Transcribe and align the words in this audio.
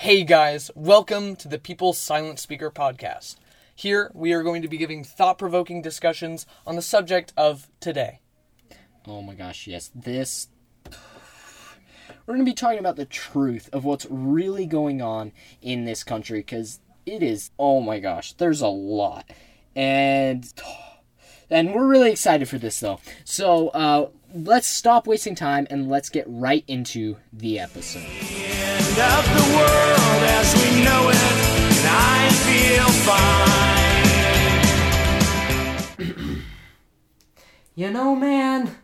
Hey 0.00 0.22
guys, 0.22 0.70
welcome 0.76 1.34
to 1.34 1.48
the 1.48 1.58
People's 1.58 1.98
Silent 1.98 2.38
Speaker 2.38 2.70
podcast. 2.70 3.34
Here 3.74 4.12
we 4.14 4.32
are 4.32 4.44
going 4.44 4.62
to 4.62 4.68
be 4.68 4.76
giving 4.76 5.02
thought 5.02 5.38
provoking 5.38 5.82
discussions 5.82 6.46
on 6.64 6.76
the 6.76 6.82
subject 6.82 7.32
of 7.36 7.68
today. 7.80 8.20
Oh 9.08 9.22
my 9.22 9.34
gosh, 9.34 9.66
yes. 9.66 9.90
This. 9.96 10.50
We're 10.86 12.34
going 12.34 12.38
to 12.38 12.44
be 12.44 12.54
talking 12.54 12.78
about 12.78 12.94
the 12.94 13.06
truth 13.06 13.68
of 13.72 13.84
what's 13.84 14.06
really 14.08 14.66
going 14.66 15.02
on 15.02 15.32
in 15.60 15.84
this 15.84 16.04
country 16.04 16.38
because 16.38 16.78
it 17.04 17.20
is, 17.20 17.50
oh 17.58 17.80
my 17.80 17.98
gosh, 17.98 18.34
there's 18.34 18.60
a 18.60 18.68
lot. 18.68 19.28
And. 19.74 20.48
And 21.50 21.74
we're 21.74 21.88
really 21.88 22.12
excited 22.12 22.48
for 22.48 22.58
this 22.58 22.78
though. 22.78 23.00
So, 23.24 23.70
uh, 23.70 24.10
let's 24.32 24.68
stop 24.68 25.08
wasting 25.08 25.34
time 25.34 25.66
and 25.70 25.88
let's 25.88 26.08
get 26.08 26.26
right 26.28 26.62
into 26.68 27.16
the 27.32 27.58
episode. 27.58 28.57
End 28.98 29.12
of 29.12 29.24
the 29.34 29.56
world 29.56 30.22
as 30.24 30.54
we 30.54 30.82
know 30.82 31.08
it, 31.10 31.16
and 31.76 31.86
I 31.88 32.30
feel 32.46 32.88
fine. 35.96 36.42
You 37.74 37.90
know, 37.90 38.16
man, 38.16 38.76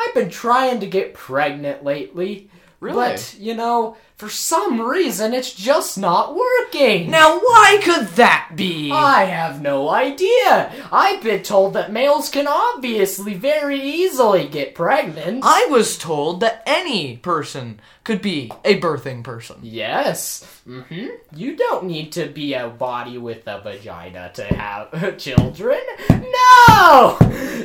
I've 0.00 0.14
been 0.14 0.30
trying 0.30 0.80
to 0.80 0.86
get 0.86 1.14
pregnant 1.14 1.84
lately. 1.84 2.50
Really? 2.80 2.94
But, 2.94 3.34
you 3.38 3.54
know, 3.56 3.96
for 4.14 4.28
some 4.28 4.80
reason, 4.80 5.34
it's 5.34 5.52
just 5.52 5.98
not 5.98 6.36
working. 6.36 7.10
Now, 7.10 7.38
why 7.38 7.80
could 7.82 8.06
that 8.10 8.52
be? 8.54 8.92
I 8.92 9.24
have 9.24 9.60
no 9.60 9.88
idea. 9.88 10.72
I've 10.92 11.20
been 11.20 11.42
told 11.42 11.74
that 11.74 11.90
males 11.92 12.30
can 12.30 12.46
obviously 12.46 13.34
very 13.34 13.80
easily 13.80 14.46
get 14.46 14.76
pregnant. 14.76 15.40
I 15.44 15.66
was 15.68 15.98
told 15.98 16.38
that 16.40 16.62
any 16.66 17.16
person 17.16 17.80
could 18.08 18.22
be 18.22 18.50
a 18.64 18.80
birthing 18.80 19.22
person. 19.22 19.56
Yes. 19.60 20.42
hmm 20.64 21.08
You 21.36 21.56
don't 21.56 21.84
need 21.84 22.10
to 22.12 22.24
be 22.26 22.54
a 22.54 22.66
body 22.68 23.18
with 23.18 23.46
a 23.46 23.60
vagina 23.60 24.30
to 24.32 24.44
have 24.44 25.18
children. 25.26 25.78
No! 26.08 27.18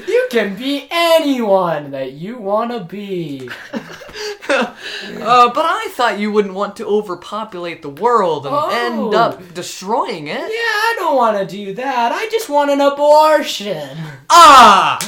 You 0.05 0.27
can 0.29 0.57
be 0.57 0.85
anyone 0.91 1.91
that 1.91 2.11
you 2.11 2.37
want 2.37 2.71
to 2.71 2.81
be. 2.83 3.49
Uh, 4.49 5.51
but 5.53 5.65
I 5.65 5.87
thought 5.95 6.19
you 6.19 6.31
wouldn't 6.31 6.53
want 6.53 6.75
to 6.75 6.85
overpopulate 6.85 7.81
the 7.81 7.89
world 7.89 8.45
and 8.45 8.53
Oh. 8.55 8.69
end 8.69 9.15
up 9.15 9.53
destroying 9.53 10.27
it. 10.27 10.37
Yeah, 10.39 10.45
I 10.89 10.95
don't 10.99 11.15
want 11.15 11.37
to 11.39 11.45
do 11.45 11.73
that. 11.73 12.11
I 12.11 12.27
just 12.29 12.49
want 12.49 12.69
an 12.69 12.79
abortion. 12.81 13.97
Ah! 14.29 14.99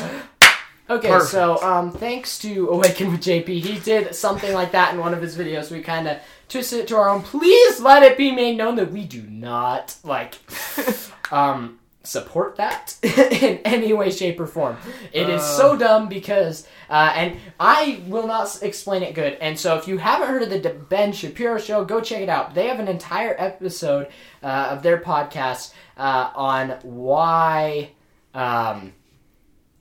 Okay, 0.89 1.08
Perfect. 1.08 1.31
so 1.31 1.61
um, 1.64 1.91
thanks 1.91 2.38
to 2.39 2.69
Awaken 2.69 3.11
with 3.11 3.22
JP, 3.22 3.47
he 3.47 3.80
did 3.80 4.14
something 4.14 4.53
like 4.53 4.72
that 4.73 4.94
in 4.94 5.00
one 5.00 5.14
of 5.14 5.22
his 5.22 5.36
videos. 5.36 5.72
We 5.72 5.81
kind 5.81 6.08
of 6.08 6.19
twisted 6.47 6.80
it 6.80 6.88
to 6.89 6.95
our 6.97 7.09
own. 7.09 7.23
Please 7.23 7.80
let 7.80 8.03
it 8.03 8.17
be 8.17 8.31
made 8.31 8.58
known 8.58 8.75
that 8.75 8.91
we 8.91 9.03
do 9.03 9.23
not 9.23 9.95
like 10.03 10.36
um 11.31 11.80
support 12.06 12.56
that 12.58 12.95
in 13.03 13.58
any 13.66 13.94
way, 13.94 14.11
shape, 14.11 14.39
or 14.39 14.47
form. 14.47 14.78
It 15.11 15.30
is 15.30 15.44
so 15.44 15.75
dumb 15.75 16.08
because, 16.08 16.67
uh, 16.89 17.11
and 17.16 17.39
I 17.59 18.02
will 18.08 18.28
not 18.28 18.61
explain 18.61 19.03
it 19.03 19.16
good. 19.16 19.38
And 19.41 19.59
so, 19.59 19.78
if 19.78 19.88
you 19.88 19.97
haven't 19.97 20.28
heard 20.28 20.44
of 20.44 20.50
the 20.50 20.69
Ben 20.69 21.11
Shapiro 21.11 21.58
show, 21.58 21.83
go 21.83 22.02
check 22.02 22.22
it 22.22 22.30
out. 22.30 22.53
They 22.53 22.67
have 22.67 22.80
an 22.80 22.88
entire 22.88 23.36
episode 23.38 24.08
uh, 24.44 24.69
of 24.72 24.83
their 24.83 25.00
podcast 25.00 25.73
uh, 25.97 26.31
on 26.36 26.69
why, 26.83 27.91
um, 28.33 28.94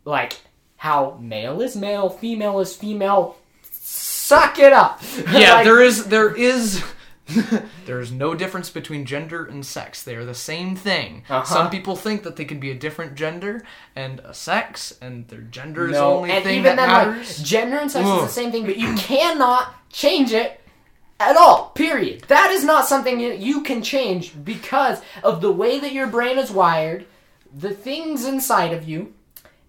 like 0.05 0.39
how 0.85 1.17
male 1.19 1.63
is 1.63 1.75
male, 1.75 2.11
female 2.11 2.61
is 2.61 2.77
female. 2.77 3.37
Suck 3.63 4.59
it 4.59 4.75
up. 4.75 5.01
Yeah, 5.33 5.55
Like, 5.55 5.65
there 5.65 5.81
is 5.81 6.05
there 6.05 6.37
is 6.37 6.85
there 7.87 8.01
is 8.01 8.13
no 8.13 8.35
difference 8.35 8.69
between 8.69 9.07
gender 9.07 9.47
and 9.47 9.65
sex. 9.65 10.03
They 10.03 10.15
are 10.15 10.27
the 10.27 10.35
same 10.35 10.77
thing. 10.77 11.23
Uh-huh. 11.31 11.43
Some 11.43 11.71
people 11.71 11.97
think 11.97 12.23
that 12.25 12.37
they 12.37 12.45
could 12.45 12.61
be 12.61 12.71
a 12.71 12.75
different 12.75 13.15
gender 13.15 13.65
and 13.97 14.21
a 14.21 14.35
sex, 14.35 14.99
and 15.01 15.27
their 15.29 15.41
gender 15.41 15.87
is 15.87 15.93
the 15.93 16.01
No, 16.01 16.19
only 16.19 16.31
and 16.33 16.45
thing 16.45 16.59
even 16.59 16.77
that 16.77 16.77
then, 16.77 16.89
matters. 17.15 17.39
like 17.39 17.47
gender 17.47 17.79
and 17.79 17.91
sex 17.91 18.07
is 18.07 18.21
the 18.21 18.29
same 18.29 18.53
thing, 18.53 18.67
but 18.67 18.77
you 18.77 18.95
cannot 18.97 19.75
change 19.91 20.33
it 20.33 20.61
at 21.19 21.35
all. 21.39 21.71
Period. 21.71 22.25
That 22.29 22.51
is 22.51 22.63
not 22.63 22.87
something 22.87 23.21
you 23.21 23.63
can 23.63 23.83
change 23.83 24.35
because 24.45 25.01
of 25.23 25.41
the 25.41 25.51
way 25.51 25.81
that 25.81 25.95
your 25.95 26.09
brain 26.09 26.37
is 26.37 26.51
wired, 26.51 27.07
the 27.57 27.73
things 27.73 28.27
inside 28.27 28.75
of 28.75 28.87
you, 28.87 29.14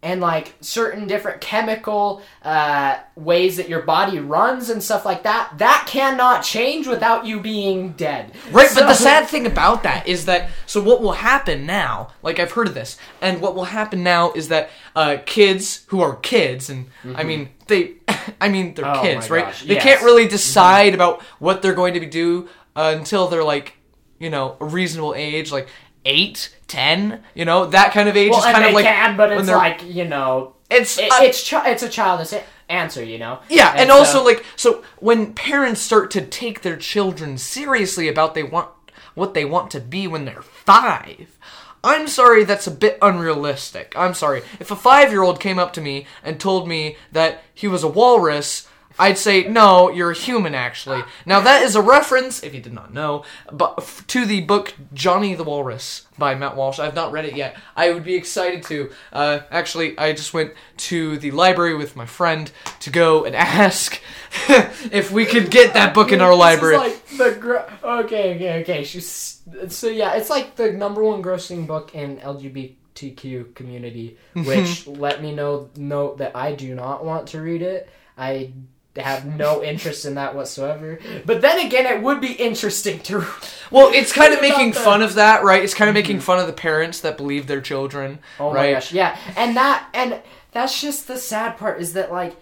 and 0.05 0.21
like 0.21 0.53
certain 0.61 1.07
different 1.07 1.41
chemical 1.41 2.21
uh, 2.43 2.95
ways 3.16 3.57
that 3.57 3.67
your 3.67 3.81
body 3.81 4.19
runs 4.19 4.69
and 4.69 4.81
stuff 4.81 5.03
like 5.03 5.23
that. 5.23 5.51
That 5.57 5.85
cannot 5.89 6.43
change 6.43 6.85
without 6.85 7.25
you 7.25 7.39
being 7.39 7.93
dead. 7.93 8.31
Right, 8.51 8.69
but 8.75 8.85
the 8.85 8.94
sad 8.94 9.27
thing 9.27 9.47
about 9.47 9.81
that 9.81 10.07
is 10.07 10.25
that 10.25 10.51
so 10.67 10.79
what 10.79 11.01
will 11.01 11.13
happen 11.13 11.65
now? 11.65 12.09
Like 12.21 12.39
I've 12.39 12.51
heard 12.51 12.67
of 12.67 12.75
this, 12.75 12.97
and 13.19 13.41
what 13.41 13.55
will 13.55 13.65
happen 13.65 14.03
now 14.03 14.31
is 14.33 14.49
that 14.49 14.69
uh, 14.95 15.17
kids 15.25 15.85
who 15.88 16.01
are 16.01 16.15
kids, 16.17 16.69
and 16.69 16.85
I 17.15 17.23
mean 17.23 17.49
they, 17.65 17.94
I 18.39 18.47
mean 18.49 18.75
they're 18.75 18.85
Mm-hmm. 18.85 18.99
Oh 18.99 19.01
kids, 19.01 19.29
right? 19.31 19.45
gosh, 19.45 19.63
They 19.63 19.73
yes. 19.73 19.83
can't 19.83 20.01
really 20.03 20.27
decide 20.27 20.94
about 20.94 21.23
what 21.39 21.63
they're 21.63 21.73
going 21.73 21.95
to 21.95 21.99
be 21.99 22.05
do 22.05 22.47
uh, 22.75 22.94
until 22.95 23.27
they're 23.27 23.44
like, 23.44 23.73
you 24.19 24.29
know, 24.29 24.55
a 24.59 24.65
reasonable 24.65 25.15
age, 25.15 25.51
like 25.51 25.67
eight, 26.05 26.55
ten, 26.67 27.23
you 27.33 27.45
know, 27.45 27.66
that 27.67 27.91
kind 27.91 28.07
of 28.09 28.16
age 28.16 28.31
Well, 28.31 28.39
is 28.39 28.45
and 28.45 28.53
kind 28.53 28.66
they 28.66 28.69
of 28.69 28.75
like 28.75 28.85
can, 28.85 29.17
but 29.17 29.29
when 29.29 29.39
it's 29.39 29.47
they're- 29.47 29.57
like 29.57 29.83
you 29.83 30.05
know, 30.05 30.53
it's 30.69 30.97
it, 30.97 31.11
uh, 31.11 31.19
it's 31.21 31.49
chi- 31.49 31.69
it's 31.69 31.83
a 31.83 31.89
childish 31.89 32.33
answer, 32.69 33.03
you 33.03 33.17
know. 33.19 33.39
Yeah, 33.49 33.73
and, 33.75 33.89
so- 33.89 33.95
also 33.95 34.23
like 34.23 34.44
so 34.55 34.83
when 34.99 35.33
parents 35.33 35.81
start 35.81 36.11
to 36.11 36.21
take 36.25 36.61
their 36.61 36.77
children 36.77 37.38
seriously 37.38 38.07
about 38.07 38.33
they 38.35 38.44
want 38.44 38.69
what 39.13 39.33
they 39.33 39.45
want 39.45 39.71
to 39.71 39.79
be 39.79 40.07
when 40.07 40.25
they're 40.25 40.41
5. 40.41 41.38
I'm 41.83 42.07
sorry 42.07 42.44
that's 42.44 42.65
a 42.67 42.71
bit 42.71 42.97
unrealistic. 43.01 43.94
I'm 43.95 44.13
sorry. 44.15 44.41
If 44.59 44.71
a 44.71 44.75
5-year-old 44.75 45.39
came 45.39 45.59
up 45.59 45.71
to 45.73 45.81
me 45.81 46.07
and 46.23 46.39
told 46.39 46.67
me 46.67 46.97
that 47.11 47.44
he 47.53 47.67
was 47.67 47.83
a 47.83 47.88
walrus, 47.88 48.67
I'd 48.97 49.17
say, 49.17 49.44
"No, 49.47 49.89
you're 49.89 50.11
a 50.11 50.16
human 50.16 50.56
actually." 50.56 51.03
Now 51.25 51.41
that 51.41 51.63
is 51.63 51.75
a 51.75 51.81
reference, 51.81 52.44
if 52.44 52.53
you 52.53 52.61
did 52.61 52.73
not 52.73 52.94
know, 52.94 53.23
but 53.51 53.75
f- 53.78 54.06
to 54.07 54.25
the 54.25 54.41
book 54.41 54.73
Johnny 54.94 55.33
the 55.35 55.44
Walrus 55.44 56.07
by 56.17 56.33
Matt 56.35 56.56
Walsh. 56.56 56.79
I've 56.79 56.95
not 56.95 57.11
read 57.11 57.25
it 57.25 57.35
yet. 57.35 57.57
I 57.75 57.91
would 57.91 58.03
be 58.06 58.16
excited 58.16 58.63
to. 58.63 58.89
Uh, 59.11 59.39
actually, 59.51 59.97
I 59.97 60.13
just 60.13 60.33
went 60.33 60.53
to 60.78 61.17
the 61.17 61.31
library 61.31 61.75
with 61.75 61.95
my 61.95 62.06
friend 62.06 62.50
to 62.81 62.89
go 62.89 63.25
and 63.25 63.35
ask 63.66 64.00
if 64.91 65.12
we 65.12 65.25
could 65.25 65.51
get 65.51 65.73
that 65.73 65.94
book 65.94 66.12
in 66.12 66.22
our 66.22 66.35
library. 66.35 66.77
like 66.77 67.06
the 67.17 67.31
gro- 67.39 67.66
okay, 67.83 68.35
okay, 68.35 68.62
okay. 68.62 68.83
She's 68.83 69.41
so 69.69 69.88
yeah. 69.89 70.13
It's 70.16 70.29
like 70.29 70.56
the 70.56 70.72
number 70.72 71.03
one 71.03 71.22
grossing 71.22 71.67
book 71.67 71.94
in 71.94 72.17
LGBTQ 72.17 73.56
community. 73.56 74.17
Which 74.33 74.88
let 74.88 75.22
me 75.22 75.33
know 75.33 75.69
note 75.75 76.17
that 76.19 76.35
I 76.35 76.53
do 76.53 76.73
not 76.75 77.03
want 77.06 77.27
to 77.29 77.41
read 77.41 77.62
it. 77.62 77.89
I 78.17 78.53
have 78.97 79.25
no 79.25 79.63
interest 79.63 80.06
in 80.06 80.16
that 80.16 80.35
whatsoever. 80.35 81.00
But 81.25 81.41
then 81.41 81.66
again, 81.66 81.85
it 81.85 82.01
would 82.01 82.22
be 82.22 82.33
interesting 82.33 83.00
to. 83.01 83.25
well, 83.72 83.91
it's 83.94 84.11
kind 84.13 84.33
of 84.33 84.41
making 84.41 84.72
that? 84.72 84.83
fun 84.83 85.01
of 85.01 85.16
that, 85.16 85.44
right? 85.44 85.63
It's 85.63 85.73
kind 85.73 85.89
of 85.89 85.94
making 85.94 86.22
fun 86.22 86.39
of 86.39 86.47
the 86.47 86.53
parents 86.53 87.01
that 87.01 87.17
believe 87.17 87.47
their 87.47 87.61
children, 87.61 88.19
Oh 88.39 88.53
right? 88.53 88.67
my 88.67 88.73
gosh, 88.73 88.94
yeah, 88.94 89.17
and 89.35 89.56
that 89.57 89.89
and 89.94 90.22
that's 90.51 90.79
just 90.81 91.07
the 91.07 91.17
sad 91.17 91.57
part 91.57 91.81
is 91.81 91.94
that 91.94 92.11
like 92.11 92.35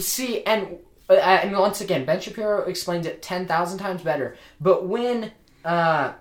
see 0.00 0.42
and 0.44 0.78
uh, 1.08 1.14
and 1.14 1.56
once 1.56 1.80
again 1.80 2.04
Ben 2.04 2.20
Shapiro 2.20 2.62
explains 2.62 3.06
it 3.06 3.22
ten 3.22 3.46
thousand 3.46 3.78
times 3.78 4.02
better. 4.02 4.36
But 4.60 4.86
when 4.86 5.32
uh 5.64 6.12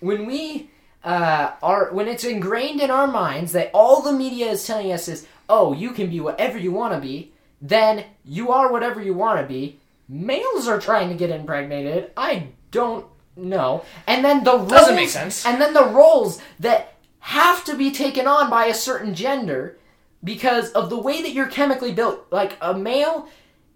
when 0.00 0.26
we 0.26 0.70
uh 1.02 1.52
are 1.62 1.92
when 1.92 2.08
it's 2.08 2.24
ingrained 2.24 2.80
in 2.80 2.90
our 2.90 3.06
minds 3.06 3.52
that 3.52 3.70
all 3.72 4.02
the 4.02 4.12
media 4.12 4.50
is 4.50 4.66
telling 4.66 4.92
us 4.92 5.08
is 5.08 5.26
oh 5.48 5.72
you 5.72 5.92
can 5.92 6.10
be 6.10 6.20
whatever 6.20 6.58
you 6.58 6.72
want 6.72 6.92
to 6.92 7.00
be, 7.00 7.32
then 7.60 8.04
you 8.24 8.50
are 8.50 8.72
whatever 8.72 9.02
you 9.02 9.14
want 9.14 9.40
to 9.40 9.46
be. 9.46 9.78
Males 10.08 10.66
are 10.66 10.80
trying 10.80 11.08
to 11.08 11.14
get 11.14 11.30
impregnated. 11.30 12.10
I 12.16 12.48
don't 12.70 13.06
know. 13.36 13.84
And 14.06 14.24
then 14.24 14.44
the 14.44 14.56
roles, 14.56 14.70
Doesn't 14.70 14.96
make 14.96 15.08
sense. 15.08 15.46
And 15.46 15.60
then 15.60 15.72
the 15.72 15.86
roles 15.86 16.40
that 16.58 16.94
have 17.20 17.64
to 17.64 17.76
be 17.76 17.90
taken 17.90 18.26
on 18.26 18.50
by 18.50 18.66
a 18.66 18.74
certain 18.74 19.14
gender 19.14 19.76
because 20.24 20.70
of 20.72 20.90
the 20.90 20.98
way 20.98 21.22
that 21.22 21.32
you're 21.32 21.46
chemically 21.46 21.92
built. 21.92 22.26
Like 22.30 22.56
a 22.60 22.74
male 22.74 23.28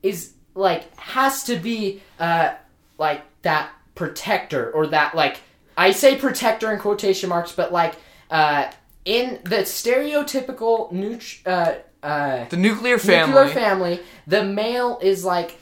is 0.03 0.33
like 0.55 0.97
has 0.99 1.45
to 1.45 1.57
be 1.57 2.03
uh 2.19 2.55
like 2.99 3.23
that 3.43 3.71
protector 3.95 4.71
or 4.73 4.87
that 4.89 5.15
like 5.15 5.41
I 5.77 5.91
say 5.91 6.17
protector 6.17 6.73
in 6.73 6.79
quotation 6.79 7.29
marks, 7.29 7.53
but 7.53 7.73
like 7.73 7.95
uh 8.31 8.71
in 9.05 9.41
the 9.45 9.59
stereotypical 9.59 10.91
nut- 10.91 11.41
uh 11.47 11.75
uh 12.05 12.45
The 12.49 12.57
nuclear 12.57 12.99
family. 12.99 13.35
nuclear 13.35 13.55
family, 13.55 14.01
the 14.27 14.45
male 14.45 14.99
is 15.03 15.25
like 15.25 15.59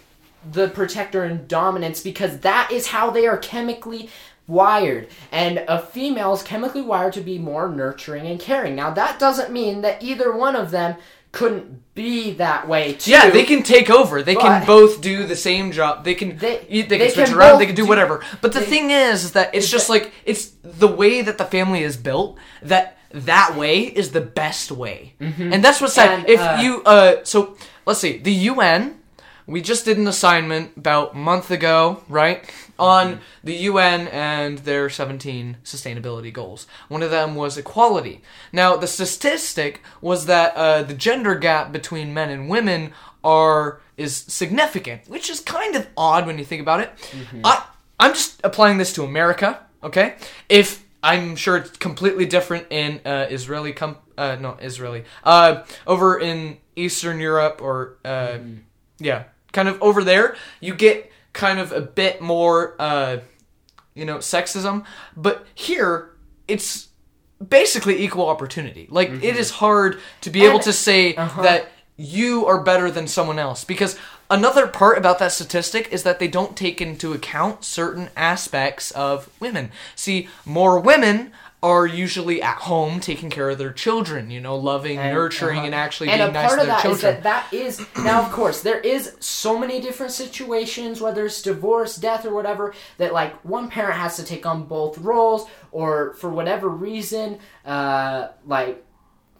the 0.50 0.68
protector 0.68 1.22
and 1.24 1.46
dominance 1.48 2.02
because 2.02 2.40
that 2.40 2.70
is 2.72 2.88
how 2.88 3.10
they 3.10 3.26
are 3.26 3.36
chemically 3.38 4.10
wired. 4.48 5.06
And 5.30 5.58
a 5.68 5.78
female 5.80 6.32
is 6.34 6.42
chemically 6.42 6.82
wired 6.82 7.12
to 7.14 7.20
be 7.20 7.38
more 7.38 7.68
nurturing 7.68 8.26
and 8.26 8.40
caring. 8.40 8.74
Now, 8.74 8.90
that 8.90 9.18
doesn't 9.20 9.52
mean 9.52 9.82
that 9.82 10.02
either 10.02 10.32
one 10.36 10.56
of 10.56 10.72
them 10.72 10.96
couldn't 11.30 11.94
be 11.94 12.32
that 12.32 12.66
way 12.68 12.94
too. 12.94 13.10
Yeah, 13.12 13.30
they 13.30 13.44
can 13.44 13.62
take 13.62 13.88
over. 13.88 14.20
They 14.22 14.34
can 14.34 14.66
both 14.66 15.00
do 15.00 15.24
the 15.26 15.36
same 15.36 15.70
job. 15.72 16.04
They 16.04 16.14
can 16.14 16.36
They- 16.36 16.58
they, 16.68 16.98
can 16.98 17.10
switch 17.10 17.28
can 17.28 17.38
around. 17.38 17.58
They 17.60 17.66
can 17.66 17.74
do 17.74 17.84
do- 17.84 17.88
whatever. 17.88 18.22
But 18.42 18.52
the 18.52 18.60
they- 18.60 18.66
thing 18.66 18.90
is, 18.90 19.24
is 19.24 19.32
that 19.32 19.54
it's 19.54 19.70
just 19.70 19.88
like 19.88 20.12
it's 20.26 20.50
the 20.62 20.88
way 20.88 21.22
that 21.22 21.38
the 21.38 21.44
family 21.46 21.82
is 21.84 21.96
built. 21.96 22.36
That 22.62 22.98
that 23.14 23.56
way 23.56 23.80
is 23.80 24.10
the 24.12 24.20
best 24.20 24.70
way, 24.70 25.14
and 25.20 25.62
that's 25.64 25.80
what's 25.80 25.94
sad. 25.94 26.20
Mm-hmm. 26.20 26.30
If 26.30 26.40
uh, 26.40 26.58
you 26.62 26.82
uh, 26.84 27.24
so 27.24 27.56
let's 27.86 28.00
see, 28.00 28.18
the 28.18 28.32
UN. 28.52 28.98
We 29.44 29.60
just 29.60 29.84
did 29.84 29.98
an 29.98 30.06
assignment 30.06 30.76
about 30.76 31.14
a 31.14 31.16
month 31.16 31.50
ago, 31.50 32.04
right? 32.08 32.48
On 32.78 33.06
Mm-hmm. 33.14 33.20
the 33.42 33.54
UN 33.54 34.06
and 34.08 34.58
their 34.58 34.88
17 34.88 35.56
sustainability 35.64 36.32
goals. 36.32 36.68
One 36.88 37.02
of 37.02 37.10
them 37.10 37.34
was 37.34 37.58
equality. 37.58 38.22
Now, 38.52 38.76
the 38.76 38.86
statistic 38.86 39.82
was 40.00 40.26
that 40.26 40.54
uh, 40.54 40.84
the 40.84 40.94
gender 40.94 41.34
gap 41.34 41.72
between 41.72 42.14
men 42.14 42.30
and 42.30 42.48
women 42.48 42.92
are 43.24 43.80
is 43.96 44.16
significant, 44.16 45.08
which 45.08 45.28
is 45.28 45.40
kind 45.40 45.74
of 45.74 45.88
odd 45.96 46.24
when 46.24 46.38
you 46.38 46.44
think 46.44 46.62
about 46.62 46.78
it. 46.78 46.90
I 47.42 47.64
I'm 47.98 48.14
just 48.14 48.40
applying 48.44 48.78
this 48.78 48.92
to 48.94 49.02
America, 49.02 49.58
okay? 49.82 50.14
If 50.48 50.84
I'm 51.02 51.36
sure 51.36 51.56
it's 51.56 51.76
completely 51.76 52.26
different 52.26 52.66
in 52.70 53.00
uh, 53.04 53.26
Israeli 53.30 53.72
com- 53.72 53.96
uh, 54.16 54.36
no 54.40 54.56
Israeli 54.60 55.04
uh, 55.24 55.64
over 55.86 56.18
in 56.18 56.58
Eastern 56.76 57.18
Europe 57.18 57.60
or 57.60 57.98
uh, 58.04 58.38
yeah, 58.98 59.24
kind 59.52 59.68
of 59.68 59.80
over 59.82 60.04
there, 60.04 60.36
you 60.60 60.74
get 60.74 61.10
kind 61.32 61.58
of 61.58 61.72
a 61.72 61.80
bit 61.80 62.20
more, 62.20 62.74
uh, 62.78 63.18
you 63.94 64.04
know, 64.04 64.18
sexism. 64.18 64.84
But 65.16 65.46
here, 65.54 66.10
it's 66.48 66.88
basically 67.46 68.02
equal 68.02 68.28
opportunity. 68.28 68.86
Like, 68.90 69.10
it 69.10 69.36
is 69.36 69.50
hard 69.50 69.98
to 70.22 70.30
be 70.30 70.44
able 70.44 70.60
to 70.60 70.72
say 70.72 71.12
that 71.14 71.68
you 71.96 72.46
are 72.46 72.62
better 72.62 72.90
than 72.90 73.06
someone 73.06 73.38
else 73.38 73.64
because 73.64 73.98
another 74.32 74.66
part 74.66 74.96
about 74.98 75.18
that 75.18 75.30
statistic 75.30 75.88
is 75.92 76.02
that 76.02 76.18
they 76.18 76.28
don't 76.28 76.56
take 76.56 76.80
into 76.80 77.12
account 77.12 77.64
certain 77.64 78.08
aspects 78.16 78.90
of 78.92 79.28
women. 79.38 79.70
See, 79.94 80.28
more 80.46 80.80
women 80.80 81.32
are 81.62 81.86
usually 81.86 82.42
at 82.42 82.56
home 82.56 82.98
taking 82.98 83.30
care 83.30 83.50
of 83.50 83.58
their 83.58 83.72
children, 83.72 84.30
you 84.30 84.40
know, 84.40 84.56
loving, 84.56 84.96
nurturing, 84.96 85.58
uh-huh. 85.58 85.66
and 85.66 85.74
actually 85.74 86.08
and 86.08 86.18
being 86.18 86.30
a 86.30 86.32
nice 86.32 86.48
part 86.48 86.58
to 86.58 86.60
of 86.62 86.66
their 86.66 86.76
that 86.76 86.84
is 86.84 87.00
children. 87.00 87.22
that 87.22 87.50
that 87.50 87.52
is 87.52 87.86
now 88.04 88.22
of 88.22 88.32
course 88.32 88.62
there 88.62 88.80
is 88.80 89.14
so 89.20 89.56
many 89.56 89.80
different 89.80 90.12
situations 90.12 91.00
whether 91.00 91.26
it's 91.26 91.40
divorce 91.40 91.96
death 91.96 92.24
or 92.24 92.34
whatever 92.34 92.74
that 92.98 93.12
like 93.12 93.32
one 93.44 93.68
parent 93.68 93.96
has 93.96 94.16
to 94.16 94.24
take 94.24 94.44
on 94.44 94.64
both 94.64 94.98
roles 94.98 95.46
or 95.70 96.14
for 96.14 96.30
whatever 96.30 96.68
reason 96.68 97.38
uh 97.64 98.28
like 98.44 98.84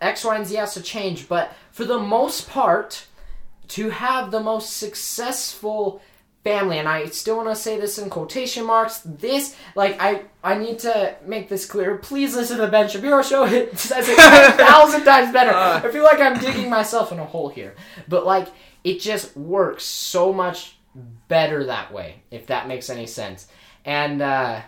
x 0.01 0.25
y 0.25 0.37
and 0.37 0.47
z 0.47 0.55
has 0.55 0.75
to 0.75 0.83
change 0.83 1.29
but 1.29 1.53
for 1.73 1.85
the 1.85 1.99
most 1.99 2.49
part 2.49 3.07
to 3.69 3.91
have 3.91 4.31
the 4.31 4.41
most 4.41 4.77
successful 4.77 6.03
family. 6.45 6.79
And 6.79 6.89
i 6.89 7.07
still 7.07 7.37
want 7.37 7.49
to 7.49 7.57
say 7.57 7.79
this 7.79 7.99
in 7.99 8.11
quotation 8.11 8.65
marks 8.67 9.01
this 9.01 9.55
like 9.77 9.97
i 10.01 10.23
i 10.43 10.57
need 10.59 10.81
to 10.81 11.17
make 11.25 11.49
this 11.49 11.67
clear. 11.67 11.99
Please 11.99 12.35
listen 12.35 12.57
to 12.57 12.63
the 12.63 12.69
ben 12.69 12.89
shapiro 12.89 13.23
show. 13.23 13.45
It 13.53 13.79
says 13.79 14.09
it 14.09 14.19
a 14.19 14.53
thousand 14.65 15.05
times 15.05 15.33
better. 15.33 15.53
I 15.55 15.91
feel 15.91 16.05
like 16.05 16.21
i'm 16.21 16.39
digging 16.39 16.69
myself 16.69 17.13
in 17.13 17.19
a 17.19 17.25
hole 17.25 17.49
here. 17.49 17.75
But 18.09 18.27
like 18.27 18.49
it 18.85 19.01
just 19.01 19.37
works 19.37 19.85
so 19.85 20.33
much 20.33 20.77
better 21.29 21.65
that 21.65 21.93
way 21.93 22.23
if 22.31 22.47
that 22.49 22.69
makes 22.69 22.91
any 22.91 23.07
sense. 23.07 23.47
And 23.85 24.21
uh 24.21 24.63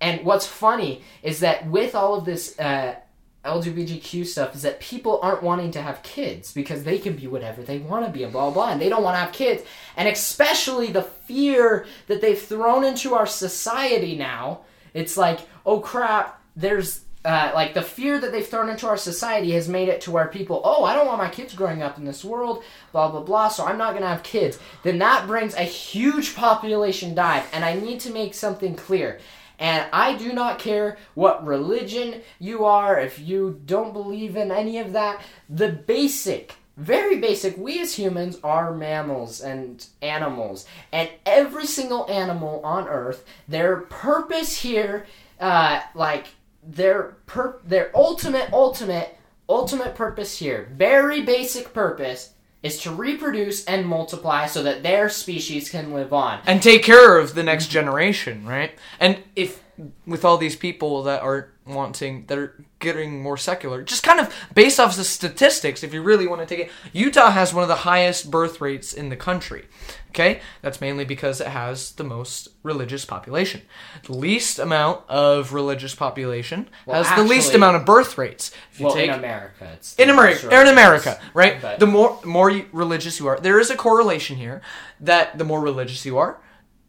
and 0.00 0.24
what's 0.24 0.46
funny 0.46 1.02
is 1.22 1.40
that 1.40 1.66
with 1.66 1.94
all 1.94 2.14
of 2.16 2.26
this 2.26 2.58
uh 2.58 2.96
LGBTQ 3.44 4.26
stuff 4.26 4.54
is 4.54 4.62
that 4.62 4.80
people 4.80 5.20
aren't 5.22 5.42
wanting 5.42 5.70
to 5.72 5.82
have 5.82 6.02
kids 6.02 6.52
because 6.52 6.84
they 6.84 6.98
can 6.98 7.14
be 7.16 7.26
whatever 7.26 7.62
they 7.62 7.78
want 7.78 8.06
to 8.06 8.10
be 8.10 8.22
and 8.22 8.32
blah 8.32 8.50
blah, 8.50 8.70
and 8.70 8.80
they 8.80 8.88
don't 8.88 9.02
want 9.02 9.14
to 9.14 9.20
have 9.20 9.32
kids. 9.32 9.62
And 9.96 10.08
especially 10.08 10.90
the 10.90 11.02
fear 11.02 11.86
that 12.06 12.20
they've 12.20 12.40
thrown 12.40 12.84
into 12.84 13.14
our 13.14 13.26
society 13.26 14.16
now. 14.16 14.60
It's 14.94 15.16
like, 15.16 15.40
oh 15.66 15.80
crap, 15.80 16.40
there's 16.54 17.04
uh, 17.24 17.50
like 17.54 17.72
the 17.72 17.82
fear 17.82 18.18
that 18.18 18.32
they've 18.32 18.46
thrown 18.46 18.68
into 18.68 18.86
our 18.86 18.98
society 18.98 19.52
has 19.52 19.68
made 19.68 19.88
it 19.88 20.02
to 20.02 20.10
where 20.10 20.28
people, 20.28 20.60
oh, 20.62 20.84
I 20.84 20.94
don't 20.94 21.06
want 21.06 21.18
my 21.18 21.30
kids 21.30 21.54
growing 21.54 21.82
up 21.82 21.96
in 21.96 22.04
this 22.04 22.24
world, 22.24 22.62
blah 22.92 23.10
blah 23.10 23.22
blah, 23.22 23.48
so 23.48 23.64
I'm 23.64 23.78
not 23.78 23.94
gonna 23.94 24.08
have 24.08 24.22
kids. 24.22 24.58
Then 24.82 24.98
that 24.98 25.26
brings 25.26 25.54
a 25.54 25.62
huge 25.62 26.34
population 26.34 27.14
dive, 27.14 27.48
and 27.52 27.64
I 27.64 27.74
need 27.74 28.00
to 28.00 28.12
make 28.12 28.34
something 28.34 28.74
clear. 28.74 29.20
And 29.58 29.86
I 29.92 30.16
do 30.16 30.32
not 30.32 30.58
care 30.58 30.98
what 31.14 31.46
religion 31.46 32.22
you 32.38 32.64
are, 32.64 32.98
if 32.98 33.18
you 33.18 33.60
don't 33.64 33.92
believe 33.92 34.36
in 34.36 34.50
any 34.50 34.78
of 34.78 34.92
that. 34.92 35.22
The 35.48 35.68
basic, 35.68 36.54
very 36.76 37.18
basic, 37.18 37.56
we 37.56 37.80
as 37.80 37.94
humans 37.94 38.38
are 38.42 38.74
mammals 38.74 39.40
and 39.40 39.86
animals. 40.02 40.66
And 40.92 41.08
every 41.24 41.66
single 41.66 42.10
animal 42.10 42.60
on 42.64 42.88
Earth, 42.88 43.24
their 43.46 43.76
purpose 43.76 44.60
here, 44.60 45.06
uh, 45.40 45.80
like, 45.94 46.26
their, 46.66 47.16
per- 47.26 47.60
their 47.64 47.90
ultimate, 47.94 48.52
ultimate, 48.52 49.16
ultimate 49.48 49.94
purpose 49.94 50.38
here, 50.38 50.68
very 50.72 51.22
basic 51.22 51.72
purpose, 51.72 52.33
is 52.64 52.80
to 52.80 52.90
reproduce 52.90 53.64
and 53.66 53.86
multiply 53.86 54.46
so 54.46 54.62
that 54.62 54.82
their 54.82 55.08
species 55.08 55.68
can 55.68 55.92
live 55.92 56.12
on. 56.12 56.40
and 56.46 56.62
take 56.62 56.82
care 56.82 57.18
of 57.18 57.34
the 57.34 57.42
next 57.42 57.68
generation, 57.68 58.44
right? 58.46 58.72
And 58.98 59.22
if 59.36 59.62
with 60.06 60.24
all 60.24 60.38
these 60.38 60.56
people 60.56 61.02
that 61.02 61.20
are 61.22 61.50
wanting 61.66 62.24
that 62.26 62.38
are 62.38 62.64
getting 62.84 63.20
more 63.20 63.36
secular, 63.36 63.82
just 63.82 64.04
kind 64.04 64.20
of 64.20 64.32
based 64.54 64.78
off 64.78 64.94
the 64.96 65.02
statistics, 65.02 65.82
if 65.82 65.92
you 65.92 66.02
really 66.02 66.26
want 66.28 66.40
to 66.40 66.46
take 66.46 66.66
it, 66.66 66.72
Utah 66.92 67.30
has 67.30 67.52
one 67.52 67.62
of 67.64 67.68
the 67.68 67.74
highest 67.90 68.30
birth 68.30 68.60
rates 68.60 68.92
in 68.92 69.08
the 69.08 69.16
country. 69.16 69.64
Okay, 70.10 70.40
that's 70.62 70.80
mainly 70.80 71.04
because 71.04 71.40
it 71.40 71.48
has 71.48 71.90
the 71.92 72.04
most 72.04 72.46
religious 72.62 73.04
population. 73.04 73.62
The 74.04 74.12
least 74.12 74.60
amount 74.60 75.00
of 75.08 75.52
religious 75.52 75.96
population 75.96 76.68
Well, 76.86 77.02
has 77.02 77.16
the 77.18 77.24
least 77.24 77.52
amount 77.52 77.76
of 77.78 77.84
birth 77.84 78.16
rates. 78.16 78.52
If 78.72 78.78
you 78.78 78.86
Well, 78.86 78.94
take 78.94 79.08
in 79.08 79.14
America, 79.18 79.70
it's 79.74 79.96
in 79.96 80.10
America, 80.10 80.46
in 80.60 80.68
America, 80.68 81.20
right? 81.34 81.60
But- 81.60 81.80
The 81.80 81.86
more 81.88 82.20
more 82.24 82.52
religious 82.70 83.18
you 83.18 83.26
are, 83.26 83.40
there 83.40 83.58
is 83.58 83.70
a 83.70 83.76
correlation 83.76 84.36
here 84.36 84.62
that 85.00 85.36
the 85.36 85.44
more 85.44 85.60
religious 85.60 86.06
you 86.06 86.16
are, 86.16 86.38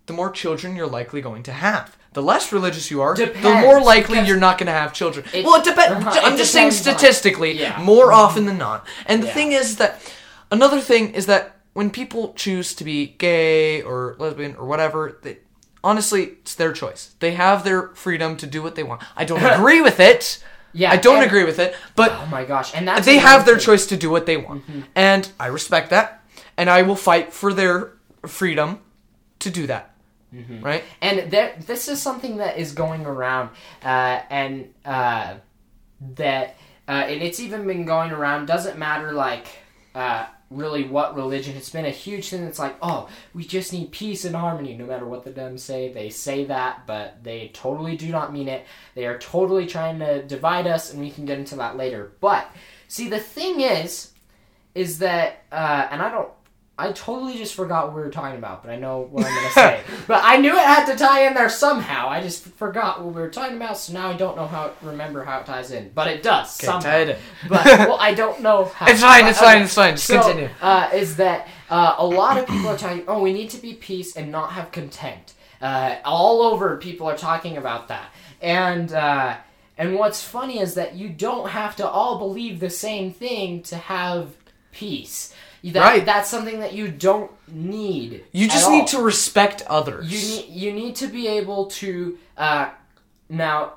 the 0.06 0.14
more 0.14 0.30
children 0.30 0.76
you're 0.76 0.86
likely 1.00 1.20
going 1.22 1.42
to 1.44 1.52
have. 1.52 1.98
The 2.16 2.22
less 2.24 2.52
religious 2.52 2.90
you 2.90 3.02
are, 3.02 3.14
the 3.16 3.60
more 3.62 3.80
likely 3.82 4.20
you're 4.22 4.38
not 4.48 4.58
going 4.58 4.68
to 4.68 4.74
have 4.82 4.92
children. 4.94 5.26
it- 5.34 5.46
well, 5.46 5.56
it 5.62 5.66
depends. 5.66 5.92
uh-huh, 6.06 6.20
I'm 6.24 6.34
it 6.34 6.38
just 6.38 6.52
saying 6.54 6.72
statistically, 6.72 7.52
yeah. 7.60 7.80
more 7.82 8.12
often 8.12 8.46
than 8.46 8.58
not. 8.58 8.88
And 9.06 9.22
the 9.22 9.28
Yeah. 9.28 9.34
thing 9.34 9.52
is 9.52 9.76
that 9.78 9.92
another 10.50 10.80
thing 10.82 11.14
is 11.14 11.26
that 11.28 11.58
when 11.74 11.90
people 11.90 12.34
choose 12.38 12.74
to 12.76 12.84
be 12.86 13.16
gay 13.18 13.82
or 13.82 14.16
lesbian 14.18 14.56
or 14.56 14.66
whatever, 14.66 15.20
they, 15.24 15.40
honestly, 15.84 16.24
it's 16.42 16.56
their 16.56 16.72
choice. 16.72 17.02
They 17.20 17.34
have 17.34 17.64
their 17.66 17.90
freedom 17.96 18.38
to 18.38 18.48
do 18.48 18.64
what 18.64 18.76
they 18.76 18.84
want. 18.84 19.02
I 19.18 19.26
don't 19.26 19.44
agree 19.58 19.82
with 19.82 20.00
it. 20.00 20.42
Yeah, 20.72 20.92
I 20.92 20.98
don't 20.98 21.18
and- 21.18 21.26
agree 21.26 21.44
with 21.46 21.60
it, 21.60 21.76
but 21.96 22.12
Oh 22.14 22.26
my 22.28 22.44
gosh, 22.46 22.74
and 22.76 22.88
that's 22.88 23.06
they 23.06 23.18
have 23.18 23.46
their 23.46 23.56
thing. 23.58 23.66
choice 23.66 23.86
to 23.88 23.98
do 23.98 24.10
what 24.10 24.26
they 24.26 24.38
want 24.38 24.64
and 24.96 25.24
i 25.40 25.48
respect 25.48 25.90
that 25.90 26.22
and 26.58 26.70
i 26.70 26.82
will 26.82 26.98
fight 26.98 27.32
for 27.32 27.54
their 27.54 27.94
freedom 28.28 28.80
to 29.40 29.50
do 29.50 29.66
that 29.68 29.95
right 30.62 30.84
And 31.02 31.32
there, 31.32 31.56
this 31.66 31.88
is 31.88 32.02
something 32.02 32.38
that 32.38 32.58
is 32.58 32.74
going 32.74 33.06
around, 33.06 33.50
uh, 33.84 34.22
and 34.30 34.74
uh, 34.84 35.36
that, 36.16 36.58
uh, 36.88 36.92
and 36.92 37.22
it's 37.22 37.40
even 37.40 37.66
been 37.68 37.86
going 37.86 38.12
around. 38.12 38.46
Doesn't 38.48 38.78
matter, 38.78 39.12
like, 39.12 39.48
uh, 39.94 40.26
really 40.50 40.84
what 40.88 41.16
religion. 41.16 41.56
It's 41.56 41.70
been 41.70 41.86
a 41.86 41.92
huge 41.92 42.30
thing. 42.30 42.44
It's 42.44 42.60
like, 42.60 42.76
oh, 42.82 43.10
we 43.34 43.44
just 43.44 43.74
need 43.74 43.92
peace 43.92 44.26
and 44.26 44.36
harmony. 44.36 44.76
No 44.76 44.86
matter 44.86 45.06
what 45.06 45.24
the 45.24 45.32
Dems 45.32 45.62
say, 45.62 45.92
they 45.92 46.10
say 46.10 46.46
that, 46.46 46.86
but 46.86 47.24
they 47.24 47.50
totally 47.54 47.98
do 47.98 48.10
not 48.10 48.34
mean 48.34 48.48
it. 48.48 48.66
They 48.94 49.06
are 49.06 49.18
totally 49.18 49.66
trying 49.66 50.00
to 50.00 50.24
divide 50.24 50.68
us, 50.68 50.92
and 50.92 51.02
we 51.02 51.12
can 51.12 51.26
get 51.26 51.40
into 51.40 51.56
that 51.58 51.78
later. 51.78 52.14
But 52.20 52.50
see, 52.88 53.10
the 53.10 53.20
thing 53.20 53.62
is, 53.62 54.12
is 54.74 55.00
that, 55.00 55.44
uh, 55.52 55.88
and 55.90 56.02
I 56.02 56.10
don't. 56.10 56.30
I 56.78 56.92
totally 56.92 57.38
just 57.38 57.56
forgot 57.56 57.88
what 57.88 57.96
we 57.96 58.02
were 58.02 58.10
talking 58.10 58.38
about, 58.38 58.62
but 58.62 58.70
I 58.70 58.76
know 58.76 59.08
what 59.10 59.26
I'm 59.26 59.34
going 59.34 59.48
to 59.48 59.54
say. 59.54 59.82
but 60.08 60.22
I 60.26 60.36
knew 60.36 60.52
it 60.52 60.60
had 60.60 60.86
to 60.88 60.98
tie 60.98 61.26
in 61.26 61.34
there 61.34 61.48
somehow. 61.48 62.10
I 62.10 62.22
just 62.22 62.44
forgot 62.44 63.02
what 63.02 63.16
we 63.16 63.22
were 63.22 63.30
talking 63.30 63.56
about, 63.56 63.78
so 63.78 63.94
now 63.94 64.10
I 64.10 64.14
don't 64.18 64.36
know 64.36 64.46
how 64.46 64.68
to 64.68 64.86
remember 64.86 65.24
how 65.24 65.40
it 65.40 65.46
ties 65.46 65.72
in. 65.72 65.92
But 65.96 66.08
it 66.08 66.22
does 66.22 66.60
Okay, 66.60 66.66
somehow. 66.66 66.80
tie 66.82 66.98
it 67.00 67.10
in. 67.10 67.18
But 67.48 67.66
well, 67.66 67.98
I 68.00 68.14
don't 68.14 68.42
know 68.42 68.66
how. 68.66 68.88
It's 68.88 69.00
fine, 69.00 69.26
it's 69.26 69.40
fine, 69.40 69.62
it's 69.62 69.74
fine. 69.74 69.94
Just 69.94 70.08
so, 70.08 70.22
continue. 70.22 70.50
Uh, 70.62 70.90
is 70.94 71.16
that 71.16 71.48
uh, 71.70 71.96
a 71.98 72.06
lot 72.06 72.38
of 72.38 72.46
people 72.46 72.68
are 72.68 72.78
talking? 72.78 73.06
Oh, 73.08 73.22
we 73.22 73.32
need 73.32 73.52
to 73.52 73.62
be 73.62 73.74
peace 73.74 74.18
and 74.18 74.30
not 74.30 74.52
have 74.52 74.72
content. 74.74 75.34
Uh, 75.62 75.96
all 76.04 76.42
over, 76.42 76.76
people 76.76 77.08
are 77.08 77.18
talking 77.18 77.56
about 77.56 77.88
that, 77.88 78.12
and 78.42 78.92
uh, 78.92 79.38
and 79.78 79.96
what's 79.96 80.22
funny 80.22 80.60
is 80.60 80.74
that 80.74 80.96
you 80.96 81.08
don't 81.08 81.50
have 81.50 81.78
to 81.78 81.88
all 81.88 82.18
believe 82.20 82.60
the 82.60 82.70
same 82.70 83.14
thing 83.14 83.62
to 83.64 83.78
have 83.78 84.34
peace. 84.76 85.34
That, 85.64 85.80
Right. 85.82 86.06
That's 86.06 86.30
something 86.30 86.60
that 86.60 86.74
you 86.74 86.90
don't 86.90 87.32
need. 87.48 88.24
you 88.32 88.48
just 88.48 88.66
all. 88.66 88.72
need 88.72 88.88
to 88.88 89.02
respect 89.02 89.64
others 89.68 90.06
You 90.12 90.20
need 90.20 90.50
you 90.50 90.74
need 90.74 90.96
to 90.98 91.08
be 91.08 91.28
able 91.28 91.66
to 91.82 92.18
uh, 92.38 92.70
now. 93.30 93.74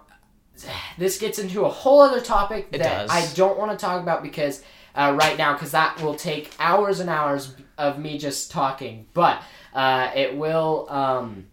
This 0.98 1.18
gets 1.18 1.38
into 1.38 1.64
a 1.64 1.68
whole 1.68 2.02
other 2.02 2.20
topic 2.20 2.68
It 2.72 2.78
that 2.78 3.08
does. 3.08 3.10
I 3.10 3.32
don't 3.34 3.56
want 3.56 3.70
to 3.70 3.76
talk 3.78 4.02
about 4.02 4.22
because 4.22 4.62
uh, 4.94 5.16
right 5.18 5.38
now 5.38 5.52
because 5.54 5.70
that 5.70 6.00
will 6.02 6.16
take 6.16 6.52
hours 6.58 7.00
and 7.00 7.08
hours 7.08 7.54
of 7.78 7.98
me 7.98 8.18
just 8.18 8.50
talking. 8.50 9.06
But 9.14 9.40
uh, 9.72 10.10
it 10.14 10.36
will. 10.36 10.86
Um, 10.90 11.46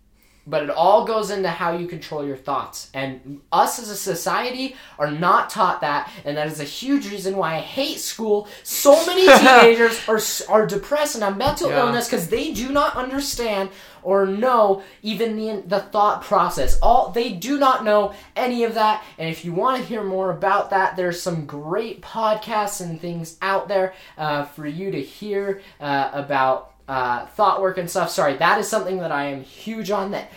but 0.47 0.63
it 0.63 0.69
all 0.69 1.05
goes 1.05 1.31
into 1.31 1.49
how 1.49 1.75
you 1.77 1.87
control 1.87 2.25
your 2.25 2.37
thoughts. 2.37 2.89
And 2.93 3.41
us 3.51 3.79
as 3.79 3.89
a 3.89 3.95
society 3.95 4.75
are 4.99 5.09
not 5.11 5.49
taught 5.49 5.81
that, 5.81 6.11
and 6.23 6.37
that 6.37 6.47
is 6.47 6.59
a 6.59 6.63
huge 6.65 7.09
reason 7.09 7.35
why 7.37 7.55
I 7.55 7.59
hate 7.59 7.99
school. 7.99 8.47
So 8.63 9.05
many 9.05 9.25
teenagers 9.39 10.07
are 10.07 10.19
are 10.53 10.65
depressed 10.67 11.15
and 11.15 11.23
have 11.23 11.37
mental 11.37 11.69
Yeah. 11.69 11.79
illness 11.79 12.07
because 12.07 12.29
they 12.29 12.53
do 12.53 12.69
not 12.71 12.95
understand 12.95 13.69
or 14.03 14.27
know 14.27 14.83
even 15.01 15.35
the 15.35 15.63
the 15.65 15.79
thought 15.79 16.21
process. 16.21 16.77
All 16.79 17.09
they 17.09 17.31
do 17.31 17.57
not 17.57 17.83
know 17.83 18.13
any 18.35 18.63
of 18.63 18.75
that. 18.75 19.03
And 19.17 19.29
if 19.29 19.43
you 19.43 19.51
want 19.51 19.81
to 19.81 19.87
hear 19.87 20.03
more 20.03 20.29
about 20.29 20.69
that, 20.69 20.95
there's 20.95 21.19
some 21.21 21.45
great 21.47 22.01
podcasts 22.01 22.81
and 22.81 23.01
things 23.01 23.37
out 23.41 23.67
there 23.67 23.93
uh, 24.17 24.45
for 24.45 24.67
you 24.67 24.91
to 24.91 25.01
hear 25.01 25.61
uh, 25.81 26.11
about 26.13 26.71
uh, 26.87 27.25
thought 27.27 27.61
work 27.61 27.77
and 27.77 27.89
stuff. 27.89 28.09
Sorry, 28.09 28.35
that 28.37 28.59
is 28.59 28.67
something 28.67 28.97
that 28.99 29.11
I 29.11 29.25
am 29.25 29.43
huge 29.43 29.91
on. 29.91 30.11
That 30.11 30.31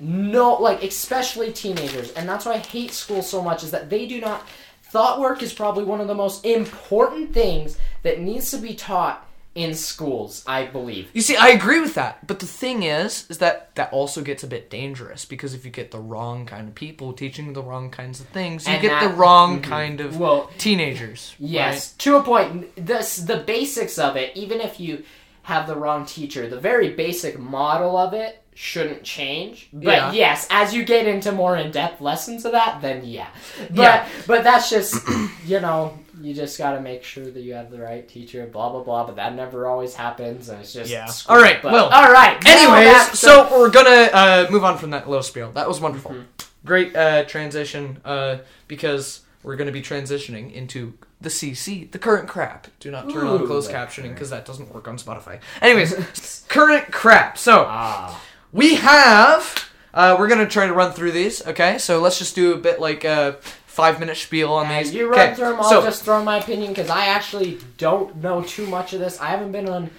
no, 0.00 0.54
like 0.54 0.82
especially 0.82 1.52
teenagers, 1.52 2.12
and 2.12 2.28
that's 2.28 2.44
why 2.44 2.52
I 2.54 2.58
hate 2.58 2.92
school 2.92 3.22
so 3.22 3.42
much. 3.42 3.62
Is 3.62 3.70
that 3.70 3.90
they 3.90 4.06
do 4.06 4.20
not. 4.20 4.46
Thought 4.84 5.20
work 5.20 5.42
is 5.42 5.54
probably 5.54 5.84
one 5.84 6.02
of 6.02 6.06
the 6.08 6.14
most 6.14 6.44
important 6.44 7.32
things 7.32 7.78
that 8.02 8.20
needs 8.20 8.50
to 8.50 8.58
be 8.58 8.74
taught 8.74 9.26
in 9.54 9.74
schools. 9.74 10.44
I 10.46 10.66
believe. 10.66 11.08
You 11.14 11.22
see, 11.22 11.34
I 11.36 11.48
agree 11.48 11.80
with 11.80 11.94
that, 11.94 12.26
but 12.26 12.40
the 12.40 12.46
thing 12.46 12.82
is, 12.82 13.24
is 13.30 13.38
that 13.38 13.74
that 13.76 13.90
also 13.92 14.20
gets 14.22 14.42
a 14.42 14.46
bit 14.46 14.68
dangerous 14.68 15.24
because 15.24 15.54
if 15.54 15.64
you 15.64 15.70
get 15.70 15.92
the 15.92 15.98
wrong 15.98 16.44
kind 16.44 16.68
of 16.68 16.74
people 16.74 17.12
teaching 17.14 17.52
the 17.54 17.62
wrong 17.62 17.90
kinds 17.90 18.20
of 18.20 18.26
things, 18.28 18.66
you 18.66 18.72
And 18.74 18.82
get 18.82 19.00
the 19.00 19.08
that- 19.08 19.16
wrong 19.16 19.60
mhm. 19.60 19.64
kind 19.64 20.00
of 20.02 20.18
Well, 20.18 20.50
teenagers. 20.58 21.34
Yes, 21.38 21.92
to 21.98 22.16
a 22.16 22.22
point. 22.22 22.70
This 22.76 23.16
the 23.16 23.36
basics 23.38 23.98
of 23.98 24.16
it. 24.16 24.36
Even 24.36 24.60
if 24.60 24.78
you 24.80 25.04
have 25.42 25.66
the 25.66 25.76
wrong 25.76 26.06
teacher, 26.06 26.48
the 26.48 26.60
very 26.60 26.90
basic 26.90 27.38
model 27.38 27.96
of 27.96 28.12
it 28.14 28.42
shouldn't 28.54 29.02
change. 29.02 29.68
But 29.72 29.84
Yeah. 29.84 30.12
yes, 30.12 30.46
as 30.50 30.74
you 30.74 30.84
get 30.84 31.06
into 31.06 31.32
more 31.32 31.56
in 31.56 31.70
depth 31.70 32.00
lessons 32.00 32.44
of 32.44 32.52
that, 32.52 32.80
then 32.82 33.02
yeah. 33.04 33.28
But 33.70 33.76
Yeah. 33.82 34.08
but 34.26 34.44
that's 34.44 34.68
just 34.70 34.94
you 35.46 35.60
know 35.60 35.98
you 36.20 36.34
just 36.34 36.56
got 36.58 36.72
to 36.74 36.80
make 36.80 37.02
sure 37.02 37.24
that 37.24 37.40
you 37.40 37.54
have 37.54 37.70
the 37.70 37.80
right 37.80 38.06
teacher. 38.08 38.46
Blah 38.46 38.68
blah 38.70 38.82
blah. 38.84 39.06
But 39.06 39.16
that 39.16 39.34
never 39.34 39.66
always 39.66 39.94
happens, 39.94 40.48
and 40.50 40.60
it's 40.60 40.72
just 40.72 40.90
Yeah. 40.90 41.10
All 41.28 41.38
right, 41.38 41.62
well, 41.64 41.88
all 41.88 42.12
right. 42.12 42.36
Anyways, 42.46 43.10
to- 43.10 43.16
so 43.16 43.48
we're 43.58 43.70
gonna 43.70 44.10
uh, 44.12 44.46
move 44.50 44.62
on 44.64 44.78
from 44.78 44.90
that 44.90 45.08
little 45.08 45.22
spiel. 45.24 45.50
That 45.52 45.66
was 45.66 45.80
wonderful. 45.80 46.12
Mm-hmm. 46.12 46.22
Great 46.64 46.94
uh, 46.94 47.24
transition 47.24 48.00
uh, 48.04 48.36
because 48.68 49.20
we're 49.42 49.56
gonna 49.56 49.72
be 49.72 49.82
transitioning 49.82 50.52
into 50.52 50.94
the 51.20 51.28
CC, 51.28 51.90
the 51.90 51.98
current 51.98 52.28
crap. 52.28 52.68
Do 52.80 52.90
not 52.90 53.10
turn 53.10 53.26
on 53.26 53.40
Ooh, 53.40 53.46
closed 53.46 53.70
captioning 53.70 54.10
because 54.10 54.30
that 54.30 54.44
doesn't 54.44 54.72
work 54.72 54.88
on 54.88 54.96
Spotify. 54.96 55.40
Anyways, 55.60 56.44
current 56.48 56.92
crap. 56.92 57.38
So 57.38 57.64
ah. 57.68 58.20
we 58.52 58.76
have. 58.76 59.68
Uh, 59.94 60.16
we're 60.18 60.28
gonna 60.28 60.48
try 60.48 60.66
to 60.66 60.72
run 60.72 60.92
through 60.92 61.12
these. 61.12 61.46
Okay, 61.46 61.78
so 61.78 62.00
let's 62.00 62.18
just 62.18 62.34
do 62.34 62.54
a 62.54 62.56
bit 62.56 62.80
like 62.80 63.04
a 63.04 63.38
five 63.72 63.98
minute 63.98 64.16
spiel 64.16 64.52
on 64.52 64.66
As 64.66 64.86
these. 64.86 64.94
you 64.94 65.10
run 65.10 65.18
okay, 65.18 65.34
through 65.34 65.50
them, 65.50 65.56
I'll 65.56 65.68
so 65.68 65.82
just 65.82 66.04
throw 66.04 66.22
my 66.22 66.38
opinion 66.38 66.72
because 66.72 66.90
I 66.90 67.06
actually 67.06 67.58
don't 67.78 68.16
know 68.16 68.42
too 68.42 68.66
much 68.66 68.92
of 68.92 69.00
this. 69.00 69.20
I 69.20 69.26
haven't 69.26 69.52
been 69.52 69.68
on 69.68 69.90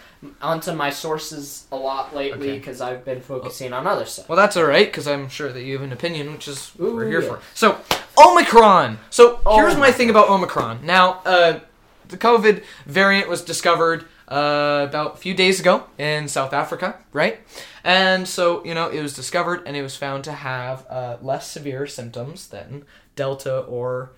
onto 0.41 0.71
my 0.73 0.89
sources 0.89 1.67
a 1.71 1.75
lot 1.75 2.15
lately 2.15 2.49
Okay. 2.49 2.57
because 2.59 2.81
I've 2.81 3.03
been 3.05 3.21
focusing 3.21 3.73
on 3.73 3.87
other 3.87 4.05
stuff. 4.05 4.29
Well, 4.29 4.35
that's 4.37 4.55
all 4.57 4.65
right 4.65 4.87
because 4.87 5.07
I'm 5.07 5.29
sure 5.29 5.51
that 5.51 5.63
you 5.63 5.73
have 5.73 5.81
an 5.83 5.91
opinion, 5.91 6.31
which 6.33 6.47
is 6.47 6.69
what 6.77 6.93
we're 6.93 7.05
Ooh, 7.05 7.09
here 7.09 7.21
yeah. 7.21 7.27
for. 7.29 7.39
So, 7.53 7.79
Omicron. 8.17 8.99
So 9.09 9.37
here's 9.49 9.73
Oh 9.73 9.79
my 9.79 9.87
my 9.87 9.91
thing 9.91 10.09
about 10.09 10.29
Omicron. 10.29 10.85
Now, 10.85 11.21
uh, 11.25 11.59
the 12.07 12.17
COVID 12.17 12.63
variant 12.85 13.27
was 13.27 13.41
discovered 13.41 14.05
uh, 14.27 14.85
about 14.87 15.15
a 15.15 15.17
few 15.17 15.33
days 15.33 15.59
ago 15.59 15.83
in 15.97 16.27
South 16.27 16.53
Africa, 16.53 16.95
right? 17.11 17.39
And 17.83 18.27
so 18.27 18.63
you 18.65 18.73
know 18.73 18.89
it 18.89 19.01
was 19.01 19.13
discovered 19.15 19.63
and 19.65 19.75
it 19.75 19.81
was 19.81 19.95
found 19.95 20.23
to 20.25 20.31
have 20.31 20.85
uh, 20.89 21.17
less 21.21 21.49
severe 21.49 21.85
symptoms 21.87 22.47
than 22.47 22.85
Delta 23.15 23.59
or 23.59 24.11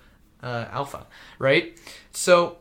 uh, 0.43 0.65
Alpha, 0.71 1.07
right? 1.39 1.77
So 2.11 2.57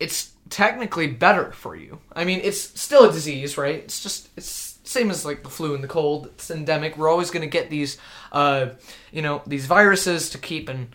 it's 0.00 0.31
technically 0.52 1.06
better 1.06 1.50
for 1.52 1.74
you. 1.74 1.98
I 2.14 2.24
mean, 2.24 2.40
it's 2.44 2.78
still 2.78 3.08
a 3.08 3.12
disease, 3.12 3.56
right? 3.56 3.76
It's 3.76 4.02
just 4.02 4.28
it's 4.36 4.78
same 4.84 5.10
as 5.10 5.24
like 5.24 5.42
the 5.42 5.48
flu 5.48 5.74
and 5.74 5.82
the 5.82 5.88
cold. 5.88 6.26
It's 6.26 6.50
endemic. 6.50 6.96
We're 6.96 7.08
always 7.08 7.30
going 7.30 7.40
to 7.42 7.48
get 7.48 7.70
these, 7.70 7.96
uh, 8.30 8.70
you 9.10 9.22
know, 9.22 9.42
these 9.46 9.64
viruses 9.66 10.30
to 10.30 10.38
keep 10.38 10.68
and 10.68 10.94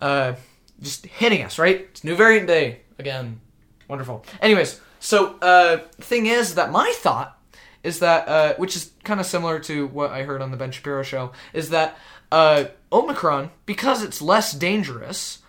uh, 0.00 0.34
just 0.80 1.06
hitting 1.06 1.42
us, 1.42 1.58
right? 1.58 1.80
It's 1.90 2.04
new 2.04 2.14
variant 2.14 2.46
day 2.46 2.82
again. 2.98 3.40
Wonderful. 3.88 4.24
Anyways, 4.40 4.80
so 5.00 5.38
uh, 5.40 5.78
thing 6.00 6.26
is 6.26 6.54
that 6.54 6.70
my 6.70 6.94
thought 6.98 7.38
is 7.82 7.98
that, 7.98 8.28
uh, 8.28 8.54
which 8.54 8.76
is 8.76 8.92
kind 9.02 9.18
of 9.20 9.26
similar 9.26 9.58
to 9.60 9.88
what 9.88 10.10
I 10.10 10.22
heard 10.22 10.40
on 10.40 10.52
the 10.52 10.56
Ben 10.56 10.70
Shapiro 10.70 11.02
show, 11.02 11.32
is 11.52 11.70
that 11.70 11.98
uh, 12.30 12.66
Omicron, 12.92 13.50
because 13.66 14.02
it's 14.04 14.22
less 14.22 14.52
dangerous, 14.52 15.40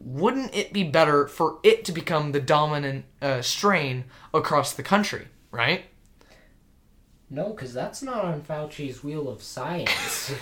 wouldn't 0.00 0.54
it 0.56 0.72
be 0.72 0.82
better 0.82 1.26
for 1.28 1.58
it 1.62 1.84
to 1.84 1.92
become 1.92 2.32
the 2.32 2.40
dominant 2.40 3.04
uh, 3.20 3.42
strain 3.42 4.04
across 4.32 4.72
the 4.72 4.82
country, 4.82 5.28
right? 5.50 5.84
No, 7.32 7.50
because 7.50 7.72
that's 7.72 8.02
not 8.02 8.24
on 8.24 8.42
Fauci's 8.42 9.04
wheel 9.04 9.28
of 9.28 9.40
science. 9.40 10.32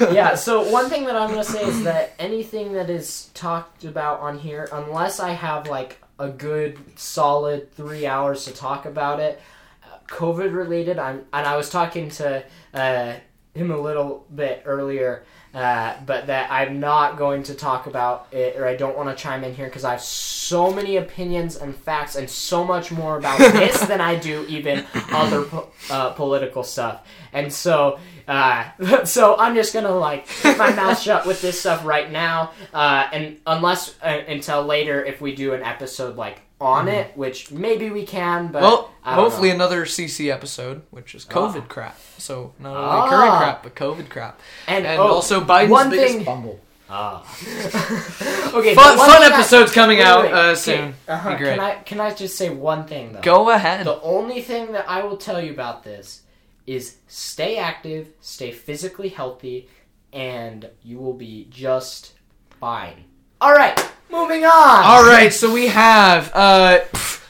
yeah, 0.12 0.34
so 0.34 0.70
one 0.70 0.90
thing 0.90 1.06
that 1.06 1.16
I'm 1.16 1.30
going 1.30 1.42
to 1.42 1.50
say 1.50 1.64
is 1.64 1.82
that 1.84 2.12
anything 2.18 2.74
that 2.74 2.90
is 2.90 3.30
talked 3.32 3.84
about 3.84 4.20
on 4.20 4.38
here, 4.38 4.68
unless 4.70 5.18
I 5.18 5.30
have 5.30 5.66
like 5.66 6.02
a 6.18 6.28
good 6.28 6.78
solid 6.98 7.72
three 7.72 8.06
hours 8.06 8.44
to 8.44 8.52
talk 8.52 8.84
about 8.84 9.18
it, 9.18 9.40
uh, 9.82 9.96
COVID 10.08 10.54
related, 10.54 10.98
I'm, 10.98 11.24
and 11.32 11.46
I 11.46 11.56
was 11.56 11.70
talking 11.70 12.10
to 12.10 12.44
uh, 12.74 13.14
him 13.54 13.70
a 13.70 13.78
little 13.78 14.26
bit 14.34 14.62
earlier. 14.64 15.24
Uh, 15.54 15.94
but 16.04 16.26
that 16.26 16.50
I'm 16.50 16.80
not 16.80 17.16
going 17.16 17.44
to 17.44 17.54
talk 17.54 17.86
about 17.86 18.26
it, 18.32 18.56
or 18.56 18.66
I 18.66 18.74
don't 18.74 18.96
want 18.96 19.08
to 19.08 19.14
chime 19.14 19.44
in 19.44 19.54
here 19.54 19.66
because 19.66 19.84
I 19.84 19.92
have 19.92 20.00
so 20.00 20.72
many 20.72 20.96
opinions 20.96 21.54
and 21.54 21.76
facts 21.76 22.16
and 22.16 22.28
so 22.28 22.64
much 22.64 22.90
more 22.90 23.18
about 23.18 23.38
this 23.52 23.80
than 23.82 24.00
I 24.00 24.16
do 24.16 24.44
even 24.48 24.84
other 25.12 25.44
po- 25.44 25.68
uh, 25.90 26.10
political 26.10 26.64
stuff. 26.64 27.06
And 27.32 27.52
so, 27.52 28.00
uh, 28.26 28.64
so 29.04 29.36
I'm 29.38 29.54
just 29.54 29.72
gonna 29.72 29.94
like 29.94 30.26
keep 30.26 30.58
my 30.58 30.74
mouth 30.74 30.98
shut 31.00 31.24
with 31.24 31.40
this 31.40 31.60
stuff 31.60 31.84
right 31.84 32.10
now, 32.10 32.50
uh, 32.72 33.06
and 33.12 33.36
unless 33.46 33.94
uh, 34.02 34.22
until 34.26 34.64
later 34.64 35.04
if 35.04 35.20
we 35.20 35.36
do 35.36 35.54
an 35.54 35.62
episode 35.62 36.16
like 36.16 36.40
on 36.60 36.88
it, 36.88 37.16
which 37.16 37.50
maybe 37.50 37.90
we 37.90 38.04
can, 38.06 38.48
but 38.48 38.62
Mm-hmm. 38.62 39.16
Well, 39.16 39.20
hopefully 39.24 39.50
know. 39.50 39.56
another 39.56 39.84
CC 39.84 40.32
episode, 40.32 40.82
which 40.90 41.14
is 41.14 41.24
COVID 41.26 41.68
crap. 41.68 41.98
So 42.18 42.54
not 42.58 42.74
only 42.76 42.88
Ah. 42.88 43.08
current 43.10 43.36
crap, 43.38 43.62
but 43.62 43.74
COVID 43.74 44.08
crap, 44.08 44.40
and, 44.66 44.86
and 44.86 44.98
oh, 44.98 45.08
also 45.08 45.40
Biden's 45.44 45.70
one 45.70 45.90
biggest 45.90 46.14
thing. 46.14 46.24
bumble. 46.24 46.58
Ah. 46.88 47.22
okay, 48.54 48.74
Fun, 48.74 48.96
fun 48.96 49.10
thing 49.22 49.32
I- 49.32 49.34
episodes 49.34 49.72
coming 49.72 49.98
wait, 49.98 50.04
out 50.06 50.24
wait, 50.24 50.32
uh, 50.32 50.38
okay, 50.52 50.54
soon. 50.54 50.94
uh-huh, 51.08 51.30
Be 51.32 51.36
great. 51.36 51.50
Can 51.50 51.60
I 51.60 51.74
can 51.76 52.00
I 52.00 52.14
just 52.14 52.36
say 52.36 52.48
one 52.50 52.86
thing 52.86 53.12
though? 53.12 53.20
Go 53.20 53.50
ahead. 53.50 53.84
The 53.86 54.00
only 54.00 54.40
thing 54.42 54.72
that 54.72 54.88
I 54.88 55.02
will 55.02 55.16
tell 55.18 55.40
you 55.42 55.50
about 55.52 55.82
this 55.84 56.22
is 56.66 56.96
stay 57.08 57.56
active, 57.58 58.08
stay 58.20 58.50
physically 58.52 59.08
healthy, 59.10 59.68
and 60.14 60.70
you 60.82 60.98
will 60.98 61.14
be 61.14 61.46
just 61.50 62.12
fine. 62.60 63.04
All 63.40 63.52
right, 63.52 63.78
moving 64.14 64.44
on. 64.44 64.50
All 64.84 65.04
right, 65.04 65.32
so 65.32 65.52
we 65.52 65.66
have 65.68 66.30
uh, 66.34 66.80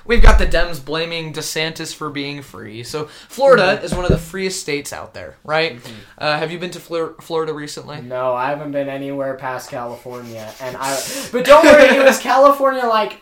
we've 0.05 0.23
got 0.23 0.39
the 0.39 0.47
Dems 0.47 0.85
blaming 0.85 1.33
DeSantis 1.33 1.95
for 1.95 2.11
being 2.11 2.43
free. 2.43 2.83
So 2.85 3.07
Florida 3.29 3.77
Mm-hmm. 3.77 3.85
is 3.85 3.95
one 3.95 4.05
of 4.05 4.11
the 4.11 4.19
freest 4.19 4.61
states 4.61 4.93
out 4.93 5.15
there, 5.15 5.37
right? 5.45 5.81
Uh, 6.19 6.39
have 6.39 6.53
you 6.53 6.59
been 6.59 6.71
to 6.73 6.81
Flor- 6.81 7.15
Florida 7.21 7.53
recently? 7.53 8.01
No, 8.03 8.35
I 8.35 8.51
haven't 8.51 8.73
been 8.73 8.89
anywhere 8.89 9.35
past 9.35 9.71
California, 9.71 10.53
and 10.61 10.77
I. 10.79 11.01
But 11.33 11.45
don't 11.45 11.65
worry, 11.65 11.97
it 11.97 12.05
was 12.05 12.19
California 12.33 12.85
like 12.85 13.21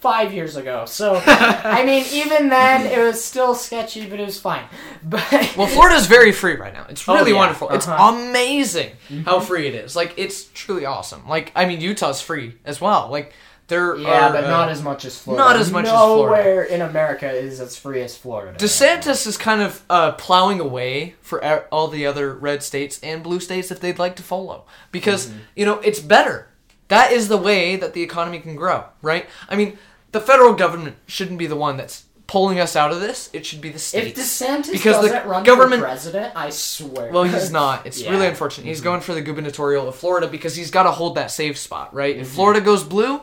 five 0.00 0.32
years 0.32 0.56
ago. 0.56 0.84
So 0.86 1.20
I 1.26 1.84
mean, 1.84 2.04
even 2.12 2.48
then, 2.48 2.86
it 2.86 2.98
was 3.02 3.24
still 3.24 3.54
sketchy, 3.54 4.06
but 4.08 4.20
it 4.20 4.24
was 4.26 4.38
fine. 4.40 4.64
But 5.02 5.22
Well, 5.56 5.66
Florida's 5.66 6.06
very 6.06 6.32
free 6.32 6.54
right 6.56 6.72
now. 6.72 6.86
It's 6.88 7.08
Oh, 7.08 7.14
really 7.14 7.32
yeah. 7.32 7.38
wonderful. 7.38 7.70
It's 7.70 7.86
Uh-huh. 7.88 8.14
amazing 8.16 8.92
how 9.24 9.40
free 9.40 9.66
it 9.68 9.74
is. 9.74 9.94
Like 9.96 10.14
it's 10.16 10.44
truly 10.54 10.84
awesome. 10.84 11.28
Like 11.28 11.52
I 11.54 11.64
mean, 11.66 11.80
Utah's 11.80 12.20
free 12.20 12.56
as 12.64 12.80
well. 12.80 13.08
Like 13.10 13.32
there 13.68 13.96
yeah, 13.96 14.28
are, 14.28 14.32
but 14.32 14.44
uh, 14.44 14.48
not 14.50 14.68
as 14.68 14.80
much 14.80 15.04
as 15.04 15.18
Florida. 15.18 15.44
not 15.44 15.56
as 15.56 15.72
much 15.72 15.86
as 15.86 15.90
Florida. 15.90 16.36
Nowhere 16.44 16.62
in 16.64 16.82
America 16.82 17.28
is 17.28 17.58
as 17.60 17.76
free 17.76 18.00
as 18.00 18.16
Florida. 18.16 18.56
DeSantis 18.58 19.26
is 19.26 19.36
kind 19.36 19.60
of 19.60 19.82
uh, 19.90 20.12
plowing 20.12 20.60
away 20.60 21.16
for 21.20 21.42
all 21.72 21.88
the 21.88 22.06
other 22.06 22.32
red 22.32 22.62
states 22.62 23.00
and 23.02 23.24
blue 23.24 23.40
states 23.40 23.72
if 23.72 23.80
they'd 23.80 23.98
like 23.98 24.14
to 24.16 24.22
follow. 24.22 24.66
Because, 24.92 25.26
Mm-hmm. 25.26 25.38
you 25.56 25.66
know, 25.66 25.78
it's 25.80 25.98
better. 25.98 26.46
That 26.88 27.12
is 27.12 27.28
the 27.28 27.36
way 27.36 27.76
that 27.76 27.94
the 27.94 28.02
economy 28.02 28.38
can 28.38 28.54
grow, 28.56 28.84
right? 29.02 29.26
I 29.48 29.56
mean, 29.56 29.78
the 30.12 30.20
federal 30.20 30.54
government 30.54 30.96
shouldn't 31.06 31.38
be 31.38 31.46
the 31.46 31.56
one 31.56 31.76
that's 31.76 32.04
pulling 32.28 32.58
us 32.60 32.74
out 32.76 32.90
of 32.92 33.00
this. 33.00 33.30
It 33.32 33.44
should 33.46 33.60
be 33.60 33.70
the 33.70 33.78
states. 33.78 34.18
If. 34.18 34.24
DeSantis 34.24 34.72
Because 34.72 35.00
the 35.02 35.08
doesn't 35.08 35.28
run 35.28 35.44
government- 35.44 35.80
for 35.82 35.86
president, 35.86 36.32
I 36.36 36.50
swear. 36.50 37.10
well, 37.12 37.24
he's 37.24 37.50
not. 37.50 37.86
It's 37.86 38.00
Yeah. 38.02 38.10
really 38.10 38.26
unfortunate. 38.26 38.66
He's 38.66 38.80
going 38.80 39.00
for 39.00 39.14
the 39.14 39.20
gubernatorial 39.22 39.88
of 39.88 39.94
Florida 39.96 40.26
because 40.26 40.54
he's 40.56 40.70
got 40.70 40.84
to 40.84 40.90
hold 40.92 41.16
that 41.16 41.30
safe 41.30 41.56
spot, 41.58 41.94
right? 41.94 42.14
Mm-hmm. 42.14 42.22
If 42.22 42.28
Florida 42.30 42.60
goes 42.60 42.82
blue, 42.84 43.20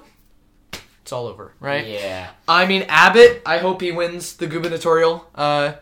it's 1.02 1.12
all 1.12 1.28
over, 1.28 1.54
right? 1.60 1.86
Yeah. 1.86 2.30
I 2.48 2.66
mean, 2.66 2.86
Abbott, 2.88 3.42
I 3.46 3.58
hope 3.58 3.82
he 3.82 3.92
wins 3.92 4.38
the 4.38 4.48
gubernatorial, 4.48 5.26
uh, 5.36 5.74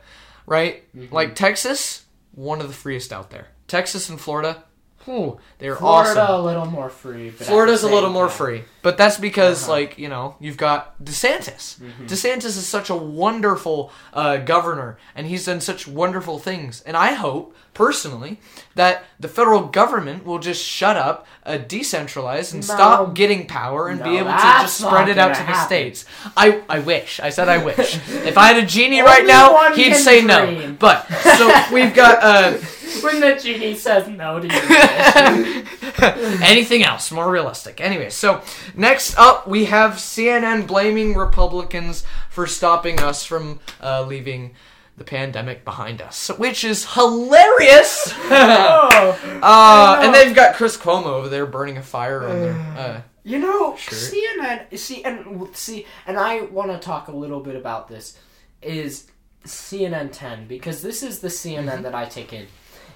right? 0.48 0.84
Mm-hmm. 0.96 1.14
Like 1.14 1.36
Texas, 1.36 2.06
one 2.34 2.60
of 2.60 2.68
the 2.68 2.74
freest 2.74 3.14
out 3.14 3.30
there. 3.30 3.48
Texas 3.68 4.10
and 4.10 4.20
Florida, 4.20 4.64
whew, 5.06 5.40
they're 5.60 5.76
Florida 5.76 6.22
awesome. 6.22 6.36
a 6.36 6.42
little 6.42 6.66
more 6.66 6.90
free. 6.90 7.30
But 7.30 7.48
Florida's 7.48 7.84
a 7.84 7.90
little 7.90 8.10
more 8.10 8.30
free, 8.30 8.64
but 8.82 8.98
that's 8.98 9.18
because, 9.18 9.64
Uh-huh. 9.64 9.72
like, 9.74 9.98
you 9.98 10.10
know, 10.10 10.36
you've 10.40 10.58
got 10.58 11.02
DeSantis. 11.04 11.80
Mm-hmm. 11.80 12.06
DeSantis 12.06 12.46
is 12.58 12.68
such 12.68 12.90
a 12.90 12.96
wonderful 12.96 13.92
uh, 14.14 14.38
governor, 14.38 14.98
and 15.16 15.28
he's 15.28 15.46
done 15.46 15.62
such 15.62 15.88
wonderful 15.88 16.40
things. 16.40 16.82
And 16.82 16.96
I 16.98 17.14
hope, 17.14 17.56
personally, 17.74 18.40
that 18.76 19.04
the 19.20 19.28
federal 19.28 19.62
government 19.68 20.26
will 20.26 20.40
just 20.40 20.64
shut 20.64 20.98
up, 20.98 21.26
uh, 21.46 21.58
decentralize, 21.68 22.54
and 22.54 22.68
No. 22.68 22.74
stop 22.76 23.14
getting 23.16 23.48
power 23.48 23.88
and 23.88 24.04
be 24.04 24.18
able 24.18 24.32
to 24.32 24.38
just 24.38 24.78
spread 24.80 25.10
it 25.10 25.18
out 25.18 25.36
to 25.36 25.44
the 25.44 25.66
states. 25.66 26.06
I, 26.38 26.62
I 26.70 26.80
wish. 26.80 27.20
I 27.20 27.30
said 27.30 27.48
I 27.50 27.58
wish. 27.64 27.96
if 28.26 28.38
I 28.38 28.48
had 28.54 28.64
a 28.64 28.66
genie 28.66 29.02
right 29.02 29.26
now, 29.26 29.74
he'd 29.74 29.96
say 29.96 30.22
no. 30.24 30.76
But, 30.80 31.08
so 31.38 31.52
we've 31.74 31.94
got. 31.94 32.20
Uh, 32.22 32.58
When 33.04 33.22
the 33.22 33.36
genie 33.42 33.76
says 33.76 34.08
no 34.10 34.40
to 34.42 34.48
you. 34.48 35.66
Anything 36.44 36.84
else 36.84 37.12
more 37.12 37.30
realistic? 37.32 37.80
Anyway, 37.82 38.10
so 38.10 38.42
next 38.76 39.18
up 39.18 39.48
we 39.48 39.66
have 39.66 39.94
CNN 39.94 40.68
blaming 40.68 41.16
Republicans 41.16 42.04
for 42.30 42.48
stopping 42.48 43.00
us 43.00 43.24
from 43.26 43.60
uh, 43.82 44.04
leaving 44.04 44.56
the 45.02 45.10
pandemic 45.10 45.66
behind 45.66 46.00
us, 46.00 46.30
which 46.38 46.64
is 46.64 46.94
hilarious. 46.94 48.14
oh. 48.30 49.20
uh, 49.44 50.00
and 50.04 50.14
they've 50.14 50.36
got 50.36 50.56
Chris 50.56 50.78
Cuomo 50.78 51.08
over 51.08 51.28
there 51.28 51.48
burning 51.48 51.78
a 51.78 51.82
fire 51.84 52.24
on 52.28 52.40
their. 52.40 52.54
Uh, 52.78 53.02
You 53.24 53.40
know, 53.40 53.76
Sure. 53.78 53.98
CNN. 53.98 54.78
See, 54.78 55.04
and 55.04 55.48
see, 55.56 55.86
and 56.06 56.18
I 56.20 56.42
want 56.42 56.72
to 56.72 56.78
talk 56.80 57.08
a 57.08 57.12
little 57.16 57.40
bit 57.40 57.56
about 57.56 57.88
this. 57.88 58.18
Is 58.62 59.08
CNN 59.46 60.10
10 60.12 60.48
because 60.48 60.82
this 60.84 61.02
is 61.02 61.20
the 61.20 61.28
CNN 61.30 61.66
Mm-hmm. 61.66 61.84
that 61.84 61.96
I 61.96 62.06
take 62.06 62.32
in. 62.34 62.46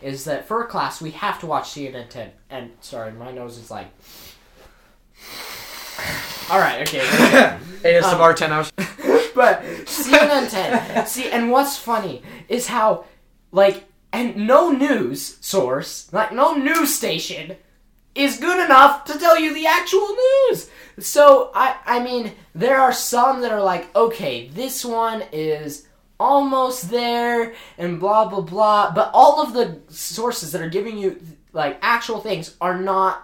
Is 0.01 0.25
that 0.25 0.47
for 0.47 0.61
a 0.63 0.67
class 0.67 1.01
we 1.01 1.11
have 1.11 1.39
to 1.39 1.47
watch 1.47 1.65
CNN 1.71 2.09
10? 2.09 2.31
And 2.51 2.71
sorry, 2.81 3.11
my 3.13 3.31
nose 3.31 3.57
is 3.57 3.71
like. 3.71 3.87
All 6.51 6.59
right, 6.59 6.81
okay. 6.87 6.99
ASMR 7.83 8.35
ten 8.41 8.51
hours. 8.51 8.71
But 9.35 9.61
CNN 9.85 10.49
10. 10.49 11.05
See, 11.05 11.29
and 11.29 11.51
what's 11.51 11.77
funny 11.77 12.23
is 12.49 12.67
how, 12.67 13.05
like, 13.51 13.83
and 14.11 14.47
no 14.47 14.71
news 14.71 15.37
source, 15.41 16.11
like 16.13 16.31
no 16.31 16.53
news 16.55 16.95
station, 16.95 17.57
is 18.15 18.37
good 18.37 18.63
enough 18.63 19.03
to 19.05 19.19
tell 19.19 19.37
you 19.37 19.53
the 19.53 19.67
actual 19.67 20.15
news. 20.15 20.69
So 20.99 21.51
I, 21.53 21.75
I 21.85 21.99
mean, 22.01 22.31
there 22.53 22.79
are 22.79 22.93
some 22.93 23.41
that 23.41 23.51
are 23.51 23.61
like, 23.61 23.93
okay, 23.95 24.47
this 24.47 24.85
one 24.85 25.23
is 25.33 25.85
almost 26.17 26.89
there, 26.89 27.53
and 27.77 27.99
blah 27.99 28.25
blah 28.29 28.41
blah. 28.41 28.91
But 28.91 29.11
all 29.13 29.41
of 29.41 29.53
the 29.53 29.81
sources 29.89 30.53
that 30.53 30.61
are 30.61 30.69
giving 30.69 30.97
you 30.97 31.19
like 31.51 31.77
actual 31.81 32.21
things 32.21 32.55
are 32.61 32.79
not 32.79 33.21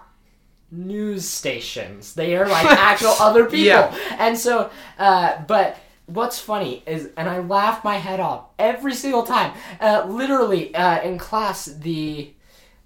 news 0.70 1.28
stations. 1.28 2.14
They 2.14 2.36
are 2.36 2.48
like 2.48 2.66
actual 2.70 3.14
other 3.20 3.44
people. 3.44 3.64
Yeah. 3.64 3.96
And 4.18 4.36
so, 4.36 4.70
uh, 4.98 5.42
but 5.46 5.78
what's 6.06 6.38
funny 6.38 6.82
is, 6.86 7.10
and 7.16 7.28
I 7.28 7.40
laugh 7.40 7.84
my 7.84 7.96
head 7.96 8.20
off 8.20 8.46
every 8.58 8.94
single 8.94 9.22
time. 9.22 9.54
Uh, 9.80 10.04
literally, 10.08 10.74
uh, 10.74 11.00
in 11.02 11.18
class, 11.18 11.66
the, 11.66 12.32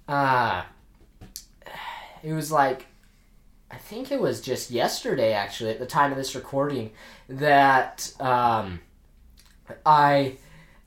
uh, 0.07 0.63
it 2.23 2.33
was 2.33 2.51
like, 2.51 2.85
I 3.69 3.77
think 3.77 4.11
it 4.11 4.21
was 4.21 4.41
just 4.41 4.71
yesterday, 4.71 5.33
actually, 5.33 5.71
at 5.71 5.79
the 5.79 5.85
time 5.85 6.11
of 6.11 6.17
this 6.17 6.35
recording, 6.35 6.91
that, 7.27 8.11
um, 8.19 8.79
I, 9.85 10.37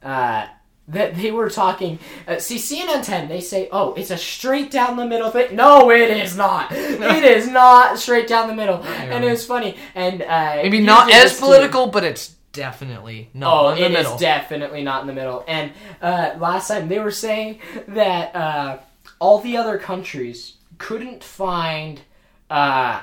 uh, 0.02 0.46
that 0.90 1.16
they 1.16 1.30
were 1.30 1.48
talking. 1.50 1.98
Uh, 2.26 2.38
see, 2.38 2.56
CNN 2.56 3.04
10, 3.04 3.28
they 3.28 3.40
say, 3.40 3.68
oh, 3.72 3.94
it's 3.94 4.10
a 4.10 4.16
straight 4.16 4.70
down 4.70 4.96
the 4.96 5.06
middle 5.06 5.30
thing. 5.30 5.54
No, 5.56 5.90
it 5.90 6.10
is 6.10 6.36
not. 6.36 6.72
it 6.72 7.24
is 7.24 7.48
not 7.48 7.98
straight 7.98 8.26
down 8.28 8.48
the 8.48 8.54
middle. 8.54 8.82
And 8.84 9.24
it 9.24 9.30
was 9.30 9.44
funny. 9.46 9.76
And 9.94 10.22
uh, 10.22 10.56
Maybe 10.56 10.80
not 10.80 11.12
as 11.12 11.34
too. 11.34 11.40
political, 11.44 11.86
but 11.86 12.04
it's 12.04 12.34
definitely 12.52 13.30
not 13.34 13.64
Oh, 13.64 13.68
in 13.70 13.92
the 13.92 14.00
it 14.00 14.06
is 14.06 14.12
definitely 14.20 14.82
not 14.82 15.02
in 15.02 15.06
the 15.06 15.12
middle. 15.14 15.44
And 15.46 15.72
uh, 16.02 16.34
last 16.38 16.68
time 16.68 16.88
they 16.88 16.98
were 16.98 17.10
saying 17.12 17.60
that 17.88 18.34
uh, 18.34 18.78
all 19.20 19.38
the 19.40 19.56
other 19.56 19.78
countries 19.78 20.54
couldn't 20.78 21.22
find. 21.22 22.00
Uh, 22.48 23.02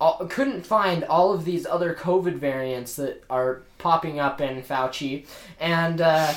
all, 0.00 0.24
couldn't 0.30 0.64
find 0.64 1.04
all 1.04 1.34
of 1.34 1.44
these 1.44 1.66
other 1.66 1.94
COVID 1.94 2.36
variants 2.36 2.96
that 2.96 3.22
are 3.28 3.60
popping 3.76 4.18
up 4.18 4.40
in 4.40 4.62
Fauci, 4.62 5.26
and 5.58 6.00
uh, 6.00 6.32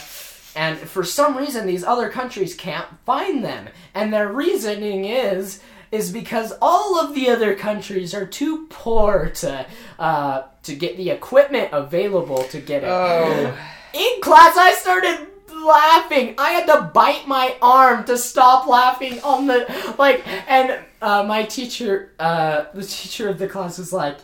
and 0.56 0.78
for 0.78 1.04
some 1.04 1.38
reason 1.38 1.66
these 1.66 1.84
other 1.84 2.10
countries 2.10 2.56
can't 2.56 2.88
find 3.06 3.44
them, 3.44 3.70
and 3.94 4.14
their 4.14 4.32
reasoning 4.32 5.06
is 5.06 5.62
is 5.92 6.12
because 6.12 6.52
all 6.60 7.00
of 7.00 7.14
the 7.14 7.30
other 7.30 7.56
countries 7.56 8.16
are 8.16 8.26
too 8.26 8.66
poor 8.70 9.30
to 9.36 9.66
uh, 10.00 10.44
to 10.64 10.76
get 10.76 10.98
the 10.98 11.12
equipment 11.12 11.70
available 11.72 12.44
to 12.46 12.60
get 12.60 12.84
it. 12.84 12.88
Oh. 12.88 13.58
In 13.94 14.22
class, 14.22 14.58
I 14.58 14.74
started 14.74 15.28
laughing. 15.54 16.34
I 16.40 16.52
had 16.52 16.66
to 16.66 16.90
bite 16.94 17.28
my 17.28 17.56
arm 17.62 18.06
to 18.06 18.18
stop 18.18 18.68
laughing 18.68 19.22
on 19.22 19.46
the 19.46 19.94
like, 20.00 20.28
and 20.50 20.80
uh, 21.02 21.24
my 21.24 21.44
teacher, 21.44 22.12
uh, 22.20 22.66
the 22.74 22.84
teacher 22.84 23.30
of 23.30 23.38
the 23.38 23.48
class 23.48 23.78
was 23.78 23.94
like. 23.94 24.18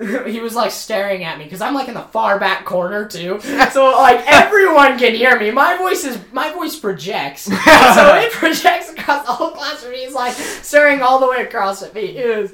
He 0.26 0.40
was 0.40 0.54
like 0.54 0.70
staring 0.70 1.24
at 1.24 1.38
me 1.38 1.44
because 1.44 1.60
I'm 1.60 1.74
like 1.74 1.88
in 1.88 1.94
the 1.94 2.02
far 2.02 2.38
back 2.38 2.64
corner 2.64 3.06
too, 3.06 3.40
so 3.72 3.90
like 3.98 4.22
everyone 4.26 4.98
can 4.98 5.14
hear 5.14 5.38
me. 5.38 5.50
My 5.50 5.76
voice 5.76 6.04
is 6.04 6.18
my 6.32 6.52
voice 6.52 6.78
projects, 6.78 7.42
so 7.44 7.52
it 7.54 8.32
projects 8.32 8.90
across 8.92 9.26
the 9.26 9.32
whole 9.32 9.50
classroom. 9.50 9.94
He's 9.94 10.14
like 10.14 10.32
staring 10.34 11.02
all 11.02 11.18
the 11.18 11.28
way 11.28 11.42
across 11.42 11.82
at 11.82 11.94
me. 11.94 12.14
Was, 12.24 12.52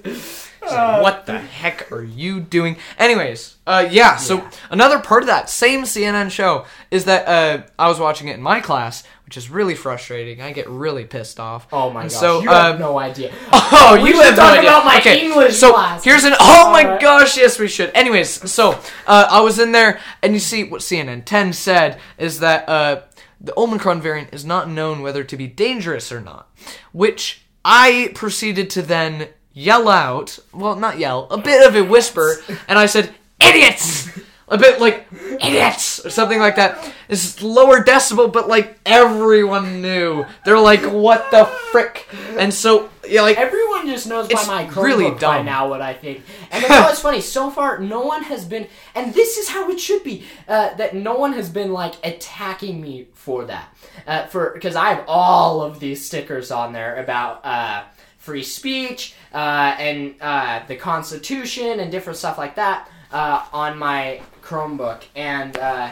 uh, 0.62 1.00
what 1.00 1.26
the 1.26 1.38
heck 1.38 1.92
are 1.92 2.02
you 2.02 2.40
doing? 2.40 2.78
Anyways, 2.98 3.56
uh, 3.66 3.86
yeah. 3.90 4.16
So 4.16 4.36
Yeah. 4.38 4.50
another 4.70 4.98
part 4.98 5.22
of 5.22 5.26
that 5.26 5.50
same 5.50 5.82
CNN 5.82 6.30
show 6.30 6.64
is 6.90 7.04
that 7.04 7.28
uh, 7.28 7.64
I 7.78 7.88
was 7.88 8.00
watching 8.00 8.28
it 8.28 8.34
in 8.36 8.42
my 8.42 8.60
class, 8.60 9.04
which 9.24 9.36
is 9.36 9.48
really 9.50 9.74
frustrating. 9.74 10.40
I 10.42 10.52
get 10.52 10.68
really 10.68 11.04
pissed 11.04 11.40
off. 11.40 11.66
Oh 11.72 11.90
my 11.90 12.02
And 12.02 12.10
gosh! 12.10 12.20
So, 12.20 12.40
you 12.42 12.48
have 12.48 12.76
uh, 12.76 12.78
no 12.78 12.98
idea. 12.98 13.32
Oh, 13.76 14.00
we 14.02 14.10
you 14.10 14.20
have 14.20 14.36
no 14.36 14.44
idea. 14.44 14.70
about 14.70 14.84
my 14.84 14.98
okay, 14.98 15.24
English 15.24 15.56
so 15.56 15.72
class. 15.72 16.04
here's 16.04 16.24
an. 16.24 16.34
Oh 16.40 16.70
my 16.70 16.84
Alright. 16.84 17.00
gosh, 17.00 17.36
yes, 17.36 17.58
we 17.58 17.68
should. 17.68 17.90
Anyways, 17.94 18.50
so 18.50 18.78
uh, 19.06 19.26
I 19.30 19.40
was 19.40 19.58
in 19.58 19.72
there, 19.72 20.00
and 20.22 20.32
you 20.32 20.38
see 20.40 20.64
what 20.64 20.80
CNN 20.80 21.24
10 21.24 21.52
said 21.52 21.98
is 22.18 22.38
that 22.40 22.68
uh, 22.68 23.02
the 23.40 23.52
Omicron 23.58 24.00
variant 24.00 24.32
is 24.32 24.44
not 24.44 24.68
known 24.70 25.02
whether 25.02 25.24
to 25.24 25.36
be 25.36 25.46
dangerous 25.46 26.12
or 26.12 26.20
not, 26.20 26.50
which 26.92 27.42
I 27.64 28.12
proceeded 28.14 28.70
to 28.70 28.82
then 28.82 29.28
yell 29.52 29.88
out. 29.88 30.38
Well, 30.52 30.76
not 30.76 30.98
yell, 30.98 31.26
a 31.30 31.38
bit 31.38 31.66
of 31.66 31.74
a 31.74 31.82
whisper, 31.82 32.36
and 32.68 32.78
I 32.78 32.86
said, 32.86 33.14
"Idiots!" 33.40 34.08
A 34.54 34.58
bit 34.58 34.80
like 34.80 35.06
idiots 35.40 36.06
or 36.06 36.10
something 36.10 36.38
like 36.38 36.54
that. 36.54 36.92
It's 37.08 37.42
lower 37.42 37.82
decibel, 37.82 38.32
but 38.32 38.46
like 38.46 38.78
everyone 38.86 39.82
knew. 39.82 40.24
They're 40.44 40.60
like, 40.60 40.82
"What 40.82 41.28
the 41.32 41.46
frick?" 41.72 42.06
And 42.38 42.54
so 42.54 42.88
yeah, 43.04 43.22
like 43.22 43.36
Everyone 43.36 43.88
just 43.88 44.06
knows 44.06 44.28
by 44.28 44.44
my 44.46 44.66
Chromebook 44.66 44.84
really 44.84 45.10
by 45.10 45.42
now 45.42 45.68
what 45.68 45.82
I 45.82 45.92
think. 45.92 46.22
And 46.52 46.62
it's 46.62 46.72
always 46.84 47.00
funny. 47.00 47.20
So 47.20 47.50
far, 47.50 47.80
no 47.80 48.02
one 48.02 48.22
has 48.22 48.44
been, 48.44 48.68
and 48.94 49.12
this 49.12 49.38
is 49.38 49.48
how 49.48 49.68
it 49.70 49.80
should 49.80 50.04
be. 50.04 50.24
Uh, 50.46 50.72
that 50.74 50.94
no 50.94 51.16
one 51.16 51.32
has 51.32 51.50
been 51.50 51.72
like 51.72 51.94
attacking 52.06 52.80
me 52.80 53.08
for 53.12 53.44
that. 53.46 53.76
Uh, 54.06 54.26
for 54.26 54.50
because 54.54 54.76
I 54.76 54.90
have 54.90 55.04
all 55.08 55.62
of 55.62 55.80
these 55.80 56.06
stickers 56.06 56.52
on 56.52 56.72
there 56.72 57.02
about 57.02 57.44
uh, 57.44 57.82
free 58.18 58.44
speech 58.44 59.16
uh, 59.32 59.74
and 59.80 60.14
uh, 60.20 60.62
the 60.68 60.76
Constitution 60.76 61.80
and 61.80 61.90
different 61.90 62.18
stuff 62.18 62.38
like 62.38 62.54
that 62.54 62.88
uh, 63.14 63.46
on 63.52 63.78
my 63.78 64.20
Chromebook 64.42 65.04
and. 65.14 65.56
Uh, 65.56 65.90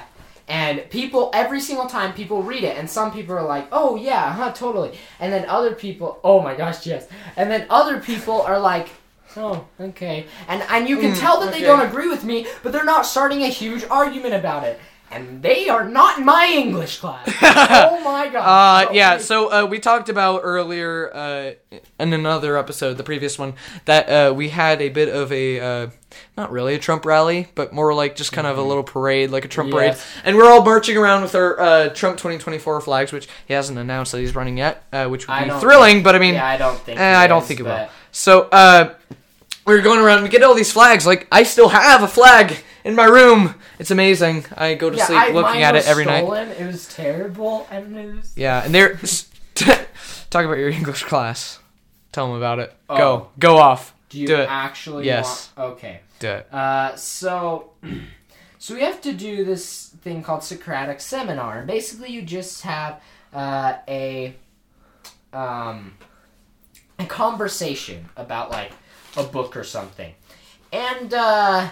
and 0.48 0.90
people, 0.90 1.30
every 1.32 1.60
single 1.60 1.86
time 1.86 2.12
people 2.12 2.42
read 2.42 2.62
it, 2.64 2.76
and 2.76 2.90
some 2.90 3.10
people 3.10 3.34
are 3.34 3.44
like, 3.44 3.68
oh 3.72 3.96
yeah, 3.96 4.34
huh, 4.34 4.52
totally. 4.52 4.98
And 5.18 5.32
then 5.32 5.48
other 5.48 5.72
people, 5.72 6.20
oh 6.22 6.42
my 6.42 6.54
gosh, 6.54 6.84
yes. 6.84 7.08
And 7.36 7.50
then 7.50 7.64
other 7.70 8.00
people 8.00 8.42
are 8.42 8.58
like, 8.58 8.88
oh, 9.36 9.64
okay. 9.80 10.26
And, 10.48 10.62
and 10.68 10.88
you 10.88 10.98
can 10.98 11.14
tell 11.14 11.40
that 11.40 11.54
they 11.54 11.62
don't 11.62 11.80
agree 11.80 12.08
with 12.08 12.24
me, 12.24 12.46
but 12.62 12.72
they're 12.72 12.84
not 12.84 13.06
starting 13.06 13.44
a 13.44 13.48
huge 13.48 13.84
argument 13.84 14.34
about 14.34 14.64
it. 14.64 14.78
And 15.12 15.42
they 15.42 15.68
are 15.68 15.86
not 15.88 16.18
in 16.18 16.24
my 16.24 16.46
English 16.46 16.98
class. 16.98 17.28
oh 17.42 18.00
my 18.04 18.28
god. 18.28 18.88
Uh, 18.88 18.92
yeah, 18.92 19.18
so 19.18 19.50
uh, 19.52 19.66
we 19.66 19.78
talked 19.78 20.08
about 20.08 20.40
earlier 20.42 21.10
uh, 21.14 21.52
in 22.00 22.12
another 22.12 22.56
episode, 22.56 22.96
the 22.96 23.02
previous 23.04 23.38
one, 23.38 23.54
that 23.84 24.08
uh, 24.08 24.32
we 24.34 24.48
had 24.48 24.80
a 24.80 24.88
bit 24.88 25.08
of 25.08 25.30
a, 25.32 25.60
uh, 25.60 25.90
not 26.36 26.50
really 26.50 26.74
a 26.74 26.78
Trump 26.78 27.04
rally, 27.04 27.48
but 27.54 27.72
more 27.72 27.92
like 27.94 28.16
just 28.16 28.32
kind 28.32 28.46
of 28.46 28.56
a 28.58 28.62
little 28.62 28.82
parade, 28.82 29.30
like 29.30 29.44
a 29.44 29.48
Trump 29.48 29.70
parade. 29.70 29.96
And 30.24 30.36
we're 30.36 30.50
all 30.50 30.64
marching 30.64 30.96
around 30.96 31.22
with 31.22 31.34
our 31.34 31.60
uh, 31.60 31.88
Trump 31.90 32.16
2024 32.16 32.80
flags, 32.80 33.12
which 33.12 33.28
he 33.46 33.54
hasn't 33.54 33.78
announced 33.78 34.12
that 34.12 34.20
he's 34.20 34.34
running 34.34 34.56
yet, 34.56 34.84
uh, 34.92 35.06
which 35.08 35.28
would 35.28 35.34
I 35.34 35.44
be 35.44 35.60
thrilling, 35.60 36.02
but 36.02 36.14
I 36.14 36.18
mean, 36.18 36.34
Yeah, 36.34 36.46
I 36.46 36.56
don't 36.56 36.78
think. 36.78 36.98
eh, 36.98 37.12
it 37.12 37.16
I 37.16 37.26
don't 37.26 37.42
is, 37.42 37.48
think 37.48 37.60
it 37.60 37.64
but- 37.64 37.80
will. 37.88 37.88
So, 38.12 38.42
uh, 38.52 38.94
we 39.64 39.74
were 39.74 39.80
going 39.80 40.00
around 40.00 40.18
and 40.18 40.24
we 40.24 40.28
get 40.30 40.42
all 40.42 40.54
these 40.54 40.72
flags. 40.72 41.06
Like 41.06 41.28
I 41.30 41.44
still 41.44 41.68
have 41.68 42.02
a 42.02 42.08
flag 42.08 42.56
in 42.84 42.94
my 42.94 43.04
room. 43.04 43.54
It's 43.78 43.90
amazing. 43.90 44.44
I 44.56 44.74
go 44.74 44.90
to 44.90 44.96
Yeah, 44.96 45.06
sleep 45.06 45.18
I, 45.18 45.28
looking 45.30 45.62
at 45.62 45.76
it 45.76 45.86
every 45.86 46.04
night. 46.04 46.20
stolen. 46.24 46.50
It 46.50 46.66
was 46.66 46.86
terrible, 46.88 47.66
and 47.70 47.96
it 47.96 48.14
was. 48.14 48.32
Yeah, 48.36 48.64
and 48.64 48.74
they're 48.74 48.96
talk 49.54 50.44
about 50.44 50.58
your 50.58 50.70
English 50.70 51.04
class. 51.04 51.58
Tell 52.12 52.26
them 52.28 52.36
about 52.36 52.58
it. 52.58 52.74
Oh. 52.90 52.96
Go, 52.96 53.28
go 53.38 53.56
off. 53.58 53.94
Do 54.10 54.18
you 54.18 54.26
Do 54.26 54.36
it. 54.36 54.48
actually 54.50 55.06
Yes. 55.06 55.50
want? 55.56 55.72
Okay. 55.72 56.00
Do 56.18 56.28
it. 56.28 56.52
Uh, 56.52 56.94
so, 56.96 57.70
so 58.58 58.74
we 58.74 58.80
have 58.82 59.00
to 59.02 59.12
do 59.12 59.44
this 59.44 59.88
thing 60.02 60.22
called 60.22 60.44
Socratic 60.44 61.00
seminar, 61.00 61.58
and 61.58 61.66
basically 61.66 62.10
you 62.10 62.20
just 62.22 62.62
have 62.62 63.00
uh, 63.32 63.76
a 63.88 64.34
um, 65.32 65.94
a 66.98 67.06
conversation 67.06 68.08
about 68.16 68.50
like 68.50 68.72
a 69.16 69.22
book 69.22 69.56
or 69.56 69.64
something, 69.64 70.12
and 70.72 71.14
uh, 71.14 71.70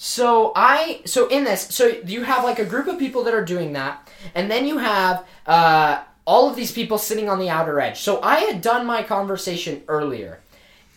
so 0.00 0.52
I 0.54 1.00
so 1.06 1.26
in 1.26 1.42
this 1.42 1.74
so 1.74 1.88
you 1.88 2.22
have 2.22 2.44
like 2.44 2.60
a 2.60 2.64
group 2.64 2.86
of 2.86 3.00
people 3.00 3.24
that 3.24 3.34
are 3.34 3.44
doing 3.44 3.72
that, 3.72 4.08
and 4.32 4.48
then 4.48 4.64
you 4.64 4.78
have 4.78 5.26
uh, 5.44 6.02
all 6.24 6.48
of 6.48 6.54
these 6.54 6.70
people 6.70 6.98
sitting 6.98 7.28
on 7.28 7.40
the 7.40 7.50
outer 7.50 7.80
edge. 7.80 7.98
So 7.98 8.22
I 8.22 8.38
had 8.38 8.62
done 8.62 8.86
my 8.86 9.02
conversation 9.02 9.82
earlier, 9.88 10.38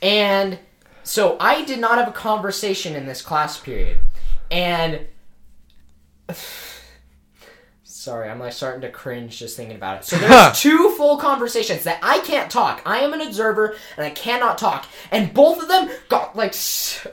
and 0.03 0.59
so 1.01 1.35
I 1.39 1.65
did 1.65 1.79
not 1.79 1.97
have 1.97 2.07
a 2.07 2.11
conversation 2.11 2.95
in 2.95 3.07
this 3.07 3.23
class 3.23 3.59
period, 3.59 3.97
and 4.51 5.07
sorry, 7.83 8.29
I'm 8.29 8.37
like 8.37 8.53
starting 8.53 8.81
to 8.81 8.91
cringe 8.91 9.39
just 9.39 9.57
thinking 9.57 9.77
about 9.77 10.01
it. 10.01 10.05
So 10.05 10.17
there's 10.19 10.59
two 10.59 10.91
full 10.91 11.17
conversations 11.17 11.85
that 11.85 11.97
I 12.03 12.19
can't 12.19 12.51
talk. 12.51 12.83
I 12.85 12.99
am 12.99 13.13
an 13.13 13.21
observer 13.21 13.75
and 13.97 14.05
I 14.05 14.11
cannot 14.11 14.59
talk, 14.59 14.85
and 15.09 15.33
both 15.33 15.59
of 15.59 15.69
them 15.69 15.89
got 16.07 16.35
like. 16.35 16.51
s 16.51 17.07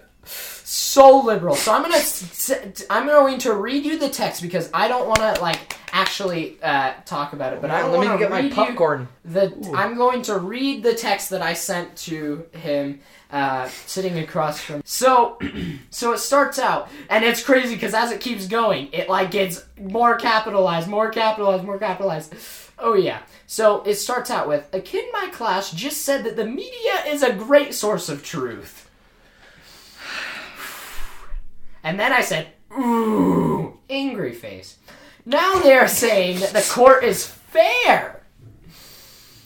so 0.69 1.21
liberal. 1.21 1.55
So 1.55 1.73
I'm 1.73 1.81
gonna 1.83 2.85
I'm 2.91 3.07
going 3.07 3.39
to 3.39 3.55
read 3.55 3.87
you 3.87 3.99
the 3.99 4.11
text 4.11 4.43
because 4.43 4.69
I 4.75 4.87
don't 4.87 5.09
want 5.09 5.21
to 5.21 5.41
like 5.41 5.77
actually 5.93 6.59
uh, 6.63 6.93
talk 7.07 7.33
about 7.33 7.55
it. 7.55 7.63
But 7.63 7.71
I 7.71 7.89
let 7.89 8.01
me 8.01 8.19
get 8.19 8.31
my 8.31 8.51
popcorn. 8.51 9.09
The 9.25 9.51
Ooh. 9.51 9.75
I'm 9.75 9.97
going 9.97 10.21
to 10.23 10.39
read 10.39 10.83
the 10.83 10.93
text 10.93 11.31
that 11.31 11.41
I 11.41 11.55
sent 11.55 11.97
to 11.97 12.45
him 12.53 13.01
uh, 13.31 13.69
sitting 13.87 14.19
across 14.19 14.61
from. 14.61 14.83
So, 14.85 15.39
so 15.91 16.13
it 16.13 16.19
starts 16.19 16.59
out, 16.59 16.91
and 17.09 17.25
it's 17.25 17.43
crazy 17.43 17.75
because 17.75 17.95
as 17.95 18.13
it 18.13 18.21
keeps 18.21 18.47
going, 18.47 18.91
it 18.93 19.09
like 19.09 19.31
gets 19.31 19.65
more 19.81 20.17
capitalized, 20.17 20.87
more 20.87 21.09
capitalized, 21.09 21.65
more 21.65 21.79
capitalized. 21.79 22.35
Oh 22.79 22.93
yeah. 22.93 23.21
So 23.47 23.83
it 23.85 23.95
starts 23.95 24.31
out 24.31 24.47
with 24.49 24.69
a 24.75 24.81
kid 24.81 25.07
in 25.07 25.13
my 25.13 25.31
class 25.33 25.73
just 25.73 26.03
said 26.03 26.25
that 26.25 26.37
the 26.37 26.45
media 26.45 27.05
is 27.07 27.23
a 27.23 27.33
great 27.33 27.75
source 27.75 28.11
of 28.11 28.23
truth. 28.23 28.88
And 31.83 31.99
then 31.99 32.13
I 32.13 32.21
said, 32.23 32.49
ooh, 32.73 33.79
angry 33.89 34.33
face. 34.33 34.79
Now 35.25 35.61
they're 35.61 35.89
saying 35.89 36.41
that 36.41 36.53
the 36.53 36.67
court 36.71 37.05
is 37.05 37.27
fair. 37.27 38.23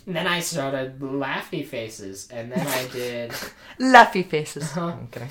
And 0.07 0.17
then 0.17 0.27
I 0.27 0.41
started 0.41 0.99
laughy 0.99 1.65
faces, 1.65 2.29
and 2.31 2.51
then 2.51 2.67
I 2.67 2.89
did. 2.89 3.31
Laughy 3.79 4.27
faces. 4.27 4.65
Uh-huh. 4.65 4.97
Okay. 5.05 5.29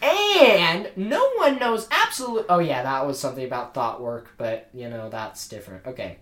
And 0.00 0.90
no 0.96 1.30
one 1.36 1.58
knows 1.58 1.88
absolute. 1.90 2.46
Oh 2.48 2.58
yeah, 2.58 2.82
that 2.82 3.06
was 3.06 3.18
something 3.18 3.44
about 3.44 3.74
thought 3.74 4.00
work, 4.00 4.30
but 4.36 4.68
you 4.72 4.88
know 4.88 5.08
that's 5.08 5.48
different. 5.48 5.86
Okay. 5.86 6.18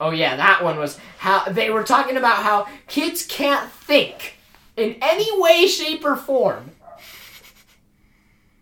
Oh 0.00 0.10
yeah, 0.10 0.36
that 0.36 0.62
one 0.62 0.78
was 0.78 0.98
how 1.18 1.44
they 1.44 1.70
were 1.70 1.82
talking 1.82 2.16
about 2.16 2.36
how 2.42 2.66
kids 2.86 3.26
can't 3.26 3.70
think 3.70 4.38
in 4.76 4.96
any 5.02 5.40
way, 5.40 5.66
shape, 5.66 6.04
or 6.04 6.14
form. 6.16 6.70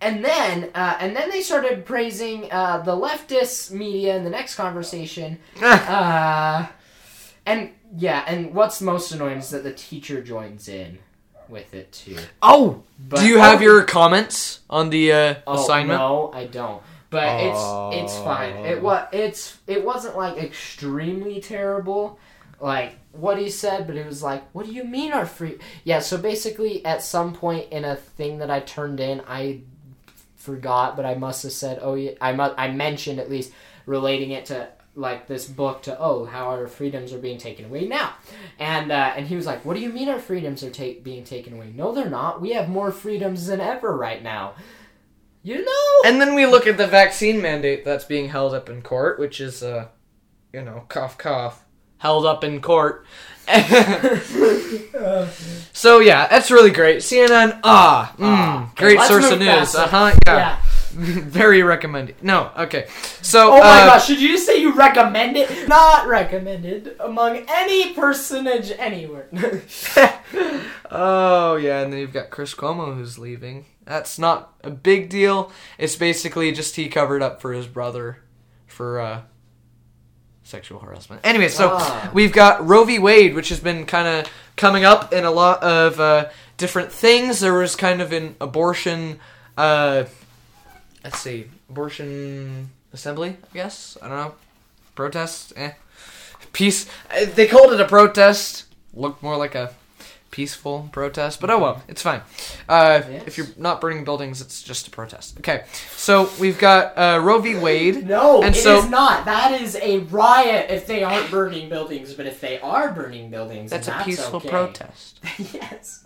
And 0.01 0.25
then, 0.25 0.71
uh, 0.75 0.97
and 1.01 1.17
then 1.17 1.31
they 1.31 1.41
started 1.41 1.87
praising 1.87 2.51
uh, 2.53 2.79
the 2.85 2.93
leftist 2.93 3.71
media 3.71 4.17
in 4.17 4.25
the 4.25 4.31
next 4.31 4.55
conversation. 4.55 5.39
uh, 5.63 6.67
and 7.47 7.71
yeah, 7.97 8.25
and 8.27 8.53
what's 8.55 8.81
most 8.83 9.13
annoying 9.13 9.39
is 9.39 9.51
that 9.51 9.63
the 9.65 9.73
teacher 9.73 10.21
joins 10.23 10.69
in 10.69 10.99
with 11.49 11.73
it 11.75 11.93
too. 11.93 12.17
Oh, 12.43 12.83
But- 12.99 13.21
do 13.21 13.27
you 13.27 13.39
have 13.39 13.63
your 13.63 13.85
comments 13.85 14.61
on 14.69 14.91
the 14.91 15.13
uh, 15.13 15.35
Oh, 15.47 15.63
assignment? 15.63 15.99
No, 15.99 16.31
I 16.35 16.45
don't. 16.45 16.83
But 17.09 17.29
Oh. 17.41 17.91
it's 17.93 18.13
it's 18.13 18.19
fine. 18.23 18.53
It 18.67 18.83
was 18.83 19.07
it's 19.13 19.57
it 19.69 19.85
wasn't 19.85 20.17
like 20.17 20.37
extremely 20.39 21.41
terrible, 21.41 22.19
like 22.61 22.99
what 23.13 23.39
he 23.39 23.49
said, 23.49 23.87
but 23.87 23.97
it 23.97 24.05
was 24.05 24.23
like, 24.25 24.43
what 24.53 24.67
do 24.67 24.73
you 24.73 24.83
mean 24.85 25.13
our 25.13 25.25
free? 25.25 25.59
Yeah. 25.85 26.01
So 26.01 26.19
basically, 26.19 26.85
at 26.85 27.03
some 27.03 27.33
point 27.33 27.71
in 27.71 27.85
a 27.85 27.95
thing 27.97 28.39
that 28.39 28.51
I 28.51 28.59
turned 28.61 28.99
in, 29.01 29.23
I 29.29 29.61
forgot, 30.47 30.97
but 30.97 31.05
I 31.05 31.15
must 31.15 31.43
have 31.43 31.53
said, 31.53 31.81
oh 31.83 31.95
yeah, 31.95 32.13
I 32.21 32.33
mu- 32.33 32.55
I 32.57 32.71
mentioned 32.71 33.19
at 33.21 33.29
least 33.29 33.53
relating 33.85 34.31
it 34.31 34.47
to 34.47 34.69
like 34.95 35.27
this 35.27 35.47
book 35.47 35.83
to 35.83 35.99
oh 36.01 36.25
how 36.25 36.47
our 36.47 36.67
freedoms 36.67 37.13
are 37.13 37.19
being 37.19 37.37
taken 37.37 37.67
away 37.67 37.87
now. 37.87 38.15
And 38.59 38.91
uh, 38.91 39.13
and 39.15 39.27
he 39.27 39.37
was 39.37 39.45
like 39.45 39.65
what 39.65 39.75
do 39.75 39.81
you 39.81 39.91
mean 39.91 40.09
our 40.09 40.19
freedoms 40.19 40.63
are 40.63 40.71
ta- 40.71 41.01
being 41.03 41.25
taken 41.25 41.53
away? 41.53 41.73
No 41.75 41.93
they're 41.93 42.09
not. 42.09 42.41
We 42.41 42.53
have 42.53 42.69
more 42.71 42.91
freedoms 42.91 43.47
than 43.47 43.61
ever 43.61 43.95
right 43.95 44.23
now. 44.23 44.55
You 45.43 45.65
know? 45.65 46.11
And 46.11 46.21
then 46.21 46.35
we 46.35 46.45
look 46.45 46.67
at 46.67 46.77
the 46.77 46.89
vaccine 46.89 47.41
mandate 47.41 47.85
that's 47.85 48.05
being 48.05 48.31
held 48.31 48.53
up 48.53 48.69
in 48.69 48.83
court, 48.83 49.21
which 49.21 49.41
is, 49.41 49.63
uh, 49.63 49.87
you 50.53 50.61
know, 50.61 50.87
cough, 50.89 51.17
cough, 51.19 51.65
held 51.99 52.27
up 52.27 52.43
in 52.43 52.61
court. 52.61 53.07
so 55.73 56.01
yeah, 56.01 56.27
that's 56.27 56.51
really 56.51 56.71
great. 56.71 56.99
CNN, 56.99 57.61
ah, 57.63 58.13
mm, 58.19 58.25
Ah, 58.25 58.73
great 58.75 59.01
source 59.03 59.31
of 59.31 59.39
news. 59.39 59.75
Uh 59.75 59.87
huh. 59.87 60.13
Yeah. 60.27 60.37
yeah 60.37 60.59
Very 60.97 61.63
recommended. 61.63 62.23
No, 62.23 62.51
okay. 62.57 62.87
So, 63.21 63.53
oh 63.53 63.61
my 63.61 63.83
uh, 63.83 63.87
gosh 63.87 64.07
should 64.07 64.21
you 64.21 64.29
just 64.29 64.47
say 64.47 64.61
you 64.61 64.73
recommend 64.73 65.37
it 65.37 65.69
not 65.69 66.07
recommended 66.07 66.97
among 66.99 67.45
any 67.49 67.93
personage 67.93 68.73
anywhere 68.79 69.29
oh 70.91 71.57
yeah, 71.57 71.83
and 71.83 71.93
then 71.93 72.01
you've 72.01 72.15
got 72.15 72.31
Chris 72.31 72.55
Cuomo 72.55 72.97
who's 72.97 73.19
leaving. 73.19 73.67
That's 73.85 74.19
not 74.19 74.55
a 74.65 74.71
big 74.71 75.11
deal. 75.11 75.53
It's 75.77 75.97
basically 75.97 76.51
just 76.53 76.77
he 76.77 76.89
covered 76.89 77.23
up 77.23 77.43
for 77.43 77.53
his 77.53 77.67
brother 77.67 78.23
for 78.67 78.99
uh 78.99 79.23
sexual 80.47 80.79
harassment. 80.79 81.21
Anyway, 81.25 81.49
so 81.49 81.71
Ah. 81.75 82.11
we've 82.15 82.33
got 82.33 82.67
Roe 82.67 82.85
v. 82.85 82.99
Wade, 82.99 83.35
which 83.35 83.49
has 83.49 83.59
been 83.61 83.85
kind 83.85 84.07
of 84.07 84.31
coming 84.57 84.85
up 84.85 85.13
in 85.13 85.25
a 85.25 85.31
lot 85.31 85.63
of 85.63 85.99
uh, 86.01 86.29
different 86.57 86.93
things. 86.93 87.41
There 87.41 87.53
was 87.55 87.75
kind 87.77 88.01
of 88.01 88.13
an 88.13 88.37
abortion. 88.41 89.19
Uh, 89.57 90.05
let's 91.03 91.19
see, 91.19 91.51
abortion 91.69 92.71
assembly. 92.93 93.37
I 93.51 93.55
guess 93.55 93.99
I 94.01 94.09
don't 94.09 94.17
know. 94.19 94.35
Protest. 94.95 95.53
Eh. 95.57 95.73
Peace. 96.53 96.87
uh, 97.11 97.27
They 97.35 97.47
called 97.47 97.73
it 97.73 97.81
a 97.81 97.85
protest. 97.87 98.65
Looked 98.95 99.23
more 99.23 99.37
like 99.37 99.55
a 99.55 99.75
peaceful 100.31 100.89
protest, 100.93 101.41
but 101.41 101.51
oh 101.51 101.59
well, 101.59 101.83
it's 101.89 102.03
fine. 102.03 102.21
Uh, 102.69 103.03
Yes. 103.11 103.23
If 103.27 103.39
you're 103.39 103.47
not 103.57 103.81
burning 103.81 104.05
buildings, 104.05 104.41
it's 104.41 104.62
just 104.62 104.87
a 104.89 104.91
protest. 104.91 105.39
Okay, 105.39 105.65
so 105.97 106.29
we've 106.41 106.59
got 106.59 106.97
uh, 106.99 107.21
Roe 107.23 107.39
v. 107.41 107.55
Wade. 107.57 108.07
no 108.09 108.43
And 108.43 108.55
it 108.55 108.59
is 108.59 108.62
so- 108.65 108.89
not 108.89 109.25
that 109.25 109.61
is 109.61 109.77
a 109.77 110.01
riot 110.01 110.71
if 110.71 110.87
they 110.87 111.03
aren't 111.05 111.31
burning 111.31 111.69
buildings 111.69 112.12
but 112.15 112.27
if 112.27 112.41
they 112.41 112.59
are 112.61 112.93
burning 112.93 113.31
buildings 113.31 113.71
That's, 113.71 113.87
that's 113.87 114.03
a 114.03 114.05
peaceful 114.05 114.37
okay. 114.39 114.49
protest. 114.49 115.21
yes 115.55 116.05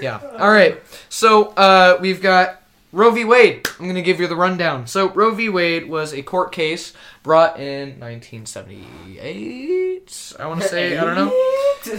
Yeah. 0.00 0.20
All 0.38 0.50
right. 0.50 0.80
So 1.08 1.48
uh, 1.48 1.98
we've 2.00 2.22
got 2.22 2.57
Roe 2.90 3.10
v. 3.10 3.24
Wade. 3.24 3.68
I'm 3.78 3.84
going 3.84 3.96
to 3.96 4.02
give 4.02 4.18
you 4.18 4.26
the 4.26 4.36
rundown. 4.36 4.86
So 4.86 5.10
Roe 5.10 5.34
v. 5.34 5.48
Wade 5.48 5.88
was 5.88 6.14
a 6.14 6.22
court 6.22 6.52
case 6.52 6.94
brought 7.22 7.60
in 7.60 8.00
1978. 8.00 10.34
I 10.38 10.46
want 10.46 10.62
to 10.62 10.68
say 10.68 10.96
I 10.96 11.04
don't 11.04 11.14
know. 11.14 11.30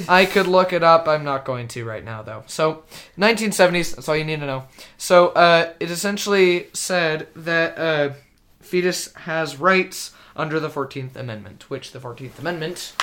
I 0.07 0.25
could 0.25 0.47
look 0.47 0.73
it 0.73 0.83
up. 0.83 1.07
I'm 1.07 1.23
not 1.23 1.45
going 1.45 1.67
to 1.69 1.85
right 1.85 2.03
now 2.03 2.21
though. 2.23 2.43
So 2.47 2.83
1970s. 3.17 3.95
That's 3.95 4.09
all 4.09 4.17
you 4.17 4.23
need 4.23 4.39
to 4.39 4.45
know. 4.47 4.65
So 4.97 5.27
uh, 5.29 5.73
it 5.79 5.91
essentially 5.91 6.67
said 6.73 7.27
that 7.35 7.77
uh, 7.77 8.13
fetus 8.59 9.13
has 9.13 9.57
rights 9.57 10.11
under 10.35 10.59
the 10.59 10.69
14th 10.69 11.15
Amendment, 11.15 11.69
which 11.69 11.91
the 11.91 11.99
14th 11.99 12.39
Amendment 12.39 12.93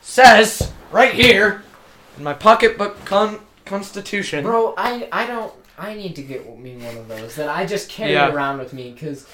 says 0.00 0.72
right 0.90 1.14
here 1.14 1.62
in 2.16 2.24
my 2.24 2.34
pocketbook 2.34 3.04
con- 3.04 3.40
constitution. 3.64 4.44
Bro, 4.44 4.74
I 4.76 5.08
I 5.12 5.26
don't. 5.26 5.52
I 5.78 5.94
need 5.94 6.16
to 6.16 6.22
get 6.22 6.58
me 6.58 6.76
one 6.76 6.96
of 6.96 7.08
those 7.08 7.34
that 7.36 7.48
I 7.48 7.66
just 7.66 7.88
carry 7.88 8.12
Yeah. 8.12 8.32
around 8.32 8.58
with 8.58 8.72
me 8.72 8.92
because. 8.92 9.26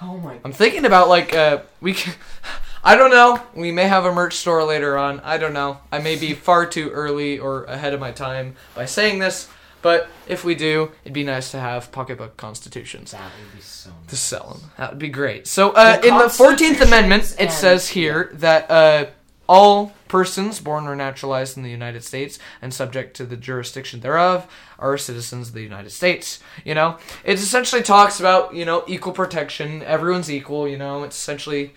Oh 0.00 0.16
my. 0.16 0.36
I'm 0.44 0.52
thinking 0.52 0.84
about 0.84 1.08
like 1.08 1.34
uh 1.34 1.58
we 1.80 1.92
can, 1.94 2.14
I 2.84 2.94
don't 2.96 3.10
know. 3.10 3.42
We 3.54 3.72
may 3.72 3.88
have 3.88 4.04
a 4.04 4.12
merch 4.14 4.34
store 4.34 4.64
later 4.64 4.96
on. 4.96 5.20
I 5.20 5.38
don't 5.38 5.52
know. 5.52 5.78
I 5.90 5.98
may 5.98 6.16
be 6.16 6.34
far 6.48 6.66
too 6.66 6.90
early 6.90 7.38
or 7.38 7.64
ahead 7.64 7.94
of 7.94 8.00
my 8.00 8.12
time 8.12 8.54
by 8.76 8.84
saying 8.84 9.18
this, 9.18 9.48
but 9.82 10.08
if 10.28 10.44
we 10.44 10.54
do, 10.54 10.92
it'd 11.04 11.12
be 11.12 11.24
nice 11.24 11.50
to 11.50 11.58
have 11.58 11.90
pocketbook 11.90 12.36
constitutions 12.36 13.10
That 13.10 13.22
would 13.22 13.56
be 13.56 13.60
so. 13.62 13.90
to 14.06 14.16
sell 14.16 14.50
them. 14.60 14.70
That 14.78 14.90
would 14.90 14.98
be 15.00 15.08
great. 15.08 15.46
So 15.48 15.70
uh, 15.70 15.98
The 16.00 16.06
in 16.08 16.14
the 16.18 16.24
14th 16.24 16.80
Amendment, 16.80 17.34
it 17.38 17.50
says 17.50 17.88
here 17.88 18.30
that 18.34 18.70
uh, 18.70 19.06
all 19.48 19.94
Persons 20.08 20.58
born 20.58 20.86
or 20.86 20.96
naturalized 20.96 21.58
in 21.58 21.62
the 21.62 21.70
United 21.70 22.02
States 22.02 22.38
and 22.62 22.72
subject 22.72 23.14
to 23.16 23.26
the 23.26 23.36
jurisdiction 23.36 24.00
thereof 24.00 24.46
are 24.78 24.96
citizens 24.96 25.48
of 25.48 25.54
the 25.54 25.62
United 25.62 25.90
States. 25.90 26.40
You 26.64 26.74
know, 26.74 26.96
it 27.24 27.34
essentially 27.34 27.82
talks 27.82 28.18
about 28.18 28.54
you 28.54 28.64
know 28.64 28.84
equal 28.86 29.12
protection. 29.12 29.82
Everyone's 29.82 30.30
equal. 30.30 30.66
You 30.66 30.78
know, 30.78 31.02
it's 31.02 31.16
essentially 31.16 31.74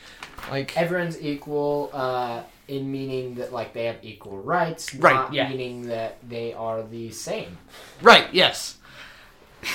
like 0.50 0.76
Everyone's 0.78 1.22
equal 1.22 1.90
uh, 1.94 2.44
in 2.68 2.90
meaning 2.92 3.36
that 3.36 3.52
like 3.52 3.74
they 3.74 3.86
have 3.86 3.98
equal 4.02 4.38
rights, 4.38 4.96
Right, 4.96 5.14
not 5.14 5.34
yeah. 5.34 5.50
meaning 5.50 5.88
that 5.88 6.18
they 6.28 6.54
are 6.54 6.82
the 6.84 7.12
same. 7.12 7.58
Right, 8.02 8.28
yes. 8.32 8.78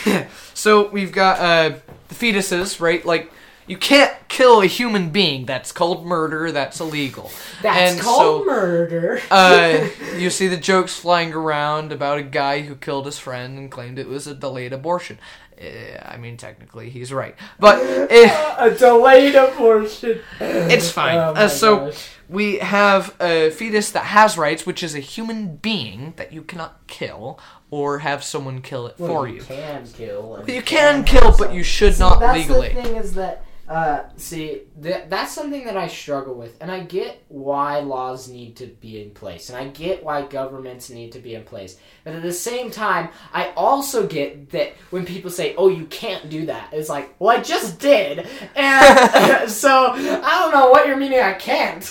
so 0.54 0.88
we've 0.88 1.12
got 1.12 1.38
uh, 1.38 1.76
the 2.08 2.14
fetuses, 2.14 2.80
right? 2.80 3.04
Like, 3.04 3.30
you 3.66 3.76
can't 3.76 4.12
kill 4.28 4.60
a 4.60 4.66
human 4.66 5.10
being. 5.10 5.44
That's 5.46 5.72
called 5.72 6.06
murder. 6.06 6.52
That's 6.52 6.80
illegal. 6.80 7.30
That's 7.62 7.92
And 7.92 8.00
called 8.00 8.42
so, 8.42 8.46
murder. 8.46 9.20
uh, 9.30 9.88
you 10.16 10.30
see 10.30 10.46
the 10.48 10.56
jokes 10.56 10.94
flying 10.98 11.32
around 11.32 11.92
about 11.92 12.18
a 12.18 12.22
guy 12.22 12.60
who 12.62 12.74
killed 12.76 13.06
his 13.06 13.18
friend 13.18 13.58
and 13.58 13.70
claimed 13.70 13.98
it 13.98 14.08
was 14.08 14.26
a 14.26 14.34
delayed 14.34 14.72
abortion. 14.72 15.18
Eh, 15.58 15.96
I 16.04 16.18
mean, 16.18 16.36
technically, 16.36 16.90
he's 16.90 17.12
right, 17.14 17.34
but 17.58 17.78
eh, 18.10 18.54
a 18.58 18.70
delayed 18.74 19.34
abortion. 19.34 20.20
it's 20.38 20.90
fine. 20.90 21.16
Oh 21.16 21.32
uh, 21.32 21.48
so 21.48 21.86
gosh. 21.86 22.10
we 22.28 22.58
have 22.58 23.16
a 23.20 23.48
fetus 23.50 23.90
that 23.92 24.04
has 24.04 24.36
rights, 24.36 24.66
which 24.66 24.82
is 24.82 24.94
a 24.94 25.00
human 25.00 25.56
being 25.56 26.12
that 26.16 26.30
you 26.30 26.42
cannot 26.42 26.86
kill 26.88 27.40
or 27.70 28.00
have 28.00 28.22
someone 28.22 28.60
kill 28.60 28.86
it 28.86 28.96
Well, 28.98 29.08
for 29.08 29.28
you 29.28 29.36
you. 29.36 29.40
can 29.40 29.86
kill. 29.94 30.44
You 30.46 30.60
can 30.60 31.04
kill, 31.04 31.34
but 31.38 31.54
you 31.54 31.62
should 31.62 31.94
See, 31.94 32.00
not 32.00 32.20
that's 32.20 32.36
legally. 32.38 32.68
the 32.74 32.82
thing 32.82 32.96
is 32.96 33.14
that 33.14 33.42
uh, 33.68 34.04
see 34.16 34.62
that 34.76 35.10
that's 35.10 35.32
something 35.32 35.64
that 35.64 35.76
I 35.76 35.88
struggle 35.88 36.34
with, 36.34 36.56
and 36.60 36.70
I 36.70 36.80
get 36.80 37.24
why 37.28 37.80
laws 37.80 38.28
need 38.28 38.56
to 38.56 38.66
be 38.66 39.02
in 39.02 39.10
place, 39.10 39.48
and 39.48 39.58
I 39.58 39.66
get 39.68 40.04
why 40.04 40.22
governments 40.22 40.88
need 40.88 41.12
to 41.12 41.18
be 41.18 41.34
in 41.34 41.42
place. 41.42 41.76
But 42.04 42.14
at 42.14 42.22
the 42.22 42.32
same 42.32 42.70
time, 42.70 43.08
I 43.32 43.50
also 43.56 44.06
get 44.06 44.50
that 44.50 44.74
when 44.90 45.04
people 45.04 45.30
say, 45.30 45.56
"Oh, 45.56 45.68
you 45.68 45.86
can't 45.86 46.30
do 46.30 46.46
that," 46.46 46.72
it's 46.72 46.88
like, 46.88 47.14
"Well, 47.18 47.36
I 47.36 47.42
just 47.42 47.80
did," 47.80 48.28
and 48.54 49.50
so 49.50 49.92
I 49.94 50.38
don't 50.42 50.52
know 50.52 50.70
what 50.70 50.86
you're 50.86 50.96
meaning. 50.96 51.20
I 51.20 51.32
can't 51.32 51.84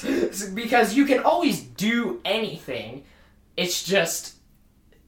because 0.53 0.93
you 0.93 1.05
can 1.05 1.19
always 1.19 1.61
do 1.61 2.21
anything. 2.23 3.03
It's 3.57 3.83
just 3.83 4.35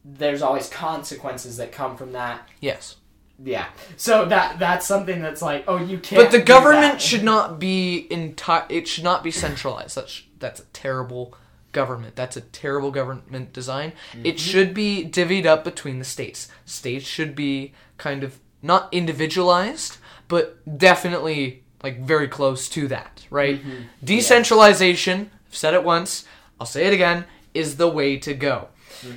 there's 0.03 0.41
always 0.41 0.69
consequences 0.69 1.57
that 1.57 1.71
come 1.71 1.95
from 1.95 2.13
that. 2.13 2.47
Yes. 2.59 2.97
Yeah. 3.43 3.67
So 3.97 4.25
that 4.25 4.59
that's 4.59 4.85
something 4.85 5.21
that's 5.21 5.41
like, 5.41 5.65
oh, 5.67 5.77
you 5.77 5.99
can't. 5.99 6.23
But 6.23 6.31
the 6.31 6.41
government 6.41 7.01
should 7.01 7.23
not 7.23 7.59
be 7.59 8.07
entire. 8.09 8.65
It 8.69 8.87
should 8.87 9.03
not 9.03 9.23
be 9.23 9.31
centralized. 9.31 9.95
That's 9.95 10.23
that's 10.39 10.59
a 10.59 10.65
terrible 10.65 11.35
government. 11.71 12.15
That's 12.15 12.37
a 12.37 12.41
terrible 12.41 12.91
government 12.91 13.53
design. 13.53 13.93
It 14.13 14.17
mm-hmm. 14.17 14.37
should 14.37 14.73
be 14.73 15.07
divvied 15.07 15.45
up 15.45 15.63
between 15.63 15.99
the 15.99 16.05
states. 16.05 16.47
States 16.65 17.05
should 17.05 17.35
be 17.35 17.73
kind 17.97 18.23
of 18.23 18.39
not 18.63 18.89
individualized, 18.91 19.97
but 20.27 20.77
definitely 20.77 21.63
like 21.83 22.01
very 22.01 22.27
close 22.27 22.67
to 22.69 22.87
that. 22.87 23.25
Right? 23.29 23.59
Mm-hmm. 23.59 23.83
Decentralization. 24.03 25.29
I've 25.47 25.55
said 25.55 25.73
it 25.75 25.83
once. 25.83 26.25
I'll 26.59 26.65
say 26.65 26.87
it 26.87 26.93
again. 26.93 27.25
Is 27.53 27.77
the 27.77 27.87
way 27.87 28.17
to 28.17 28.33
go. 28.33 28.69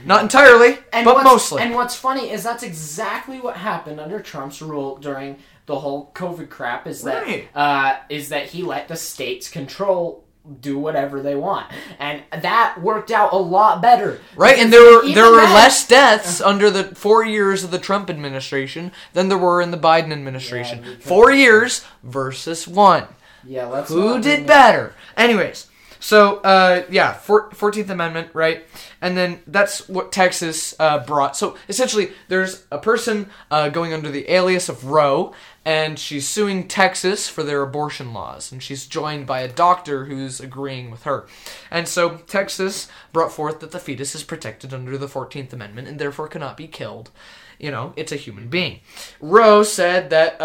Not 0.04 0.22
entirely, 0.22 0.78
And 0.92 1.04
but 1.04 1.22
mostly. 1.24 1.62
And 1.62 1.74
what's 1.74 1.94
funny 1.94 2.30
is 2.30 2.42
that's 2.42 2.62
exactly 2.62 3.40
what 3.40 3.56
happened 3.56 4.00
under 4.00 4.20
Trump's 4.20 4.60
rule 4.62 4.96
during 4.96 5.38
the 5.66 5.78
whole 5.80 6.10
COVID 6.14 6.48
crap. 6.50 6.86
Is 6.86 7.02
that 7.02 7.22
Right. 7.24 7.48
uh, 7.54 7.96
is 8.08 8.28
that 8.30 8.46
he 8.46 8.62
let 8.62 8.88
the 8.88 8.96
states 8.96 9.48
control. 9.48 10.24
Do 10.62 10.78
whatever 10.78 11.20
they 11.20 11.34
want, 11.34 11.66
and 11.98 12.22
that 12.32 12.80
worked 12.80 13.10
out 13.10 13.34
a 13.34 13.36
lot 13.36 13.82
better. 13.82 14.20
Right, 14.34 14.58
and 14.58 14.72
there 14.72 14.80
were 14.82 15.06
there 15.06 15.30
were 15.30 15.36
then- 15.42 15.52
less 15.52 15.86
deaths 15.86 16.40
under 16.40 16.70
the 16.70 16.84
four 16.94 17.22
years 17.22 17.62
of 17.62 17.70
the 17.70 17.78
Trump 17.78 18.08
administration 18.08 18.90
than 19.12 19.28
there 19.28 19.36
were 19.36 19.60
in 19.60 19.70
the 19.70 19.76
Biden 19.76 20.12
administration. 20.12 20.82
Yeah, 20.82 20.94
four 20.98 21.30
years 21.30 21.84
versus 22.02 22.66
one. 22.66 23.04
Yeah, 23.44 23.66
let's 23.66 23.90
Who 23.90 24.18
did 24.18 24.46
better? 24.46 24.94
Anyways, 25.14 25.66
so 26.00 26.38
uh, 26.38 26.84
yeah, 26.90 27.12
Fourteenth 27.12 27.90
Amendment, 27.90 28.30
right? 28.32 28.64
And 29.00 29.16
then 29.16 29.40
that's 29.46 29.88
what 29.88 30.10
Texas 30.10 30.74
uh, 30.80 31.04
brought. 31.04 31.36
So 31.36 31.56
essentially, 31.68 32.12
there's 32.28 32.64
a 32.72 32.78
person 32.78 33.30
uh, 33.50 33.68
going 33.68 33.92
under 33.92 34.10
the 34.10 34.28
alias 34.30 34.68
of 34.68 34.84
Roe, 34.86 35.34
and 35.64 35.98
she's 35.98 36.26
suing 36.26 36.66
Texas 36.68 37.28
for 37.28 37.42
their 37.42 37.62
abortion 37.62 38.12
laws, 38.12 38.50
and 38.50 38.62
she's 38.62 38.86
joined 38.86 39.26
by 39.26 39.40
a 39.40 39.52
doctor 39.52 40.06
who's 40.06 40.40
agreeing 40.40 40.90
with 40.90 41.02
her. 41.04 41.26
And 41.70 41.86
so 41.86 42.16
Texas 42.26 42.88
brought 43.12 43.32
forth 43.32 43.60
that 43.60 43.70
the 43.70 43.78
fetus 43.78 44.14
is 44.14 44.24
protected 44.24 44.74
under 44.74 44.96
the 44.98 45.08
Fourteenth 45.08 45.52
Amendment 45.52 45.86
and 45.86 45.98
therefore 45.98 46.28
cannot 46.28 46.56
be 46.56 46.66
killed. 46.66 47.10
You 47.58 47.70
know, 47.70 47.92
it's 47.94 48.12
a 48.12 48.16
human 48.16 48.48
being. 48.48 48.80
Roe 49.20 49.62
said 49.62 50.10
that. 50.10 50.40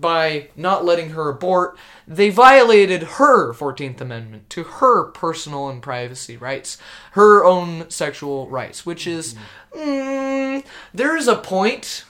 By 0.00 0.48
not 0.56 0.84
letting 0.84 1.10
her 1.10 1.28
abort, 1.28 1.78
they 2.08 2.28
violated 2.28 3.04
her 3.04 3.52
14th 3.52 4.00
Amendment 4.00 4.50
to 4.50 4.64
her 4.64 5.04
personal 5.04 5.68
and 5.68 5.80
privacy 5.80 6.36
rights, 6.36 6.78
her 7.12 7.44
own 7.44 7.88
sexual 7.90 8.48
rights, 8.48 8.84
which 8.84 9.06
is. 9.06 9.36
Mm, 9.72 10.64
there's 10.92 11.28
a 11.28 11.36
point 11.36 12.04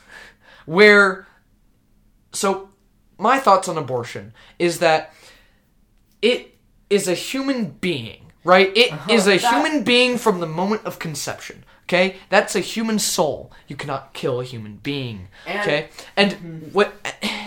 where. 0.65 1.27
So, 2.33 2.71
my 3.19 3.39
thoughts 3.39 3.69
on 3.69 3.77
abortion 3.77 4.33
is 4.59 4.79
that 4.79 5.13
it 6.23 6.57
is 6.89 7.07
a 7.07 7.15
human 7.15 7.67
being, 7.73 8.33
right? 8.45 8.73
It 8.75 8.93
is 9.11 9.27
a 9.27 9.37
that- 9.37 9.53
human 9.53 9.85
being 9.85 10.17
from 10.17 10.41
the 10.41 10.47
moment 10.47 10.85
of 10.85 10.99
conception. 10.99 11.65
Okay, 11.85 12.17
that's 12.31 12.57
a 12.57 12.61
human 12.61 12.99
soul. 12.99 13.53
You 13.69 13.77
cannot 13.77 14.15
kill 14.15 14.41
a 14.41 14.45
human 14.45 14.77
being. 14.77 15.29
And- 15.47 15.61
okay, 15.61 15.89
and 16.17 16.71
what 16.73 16.95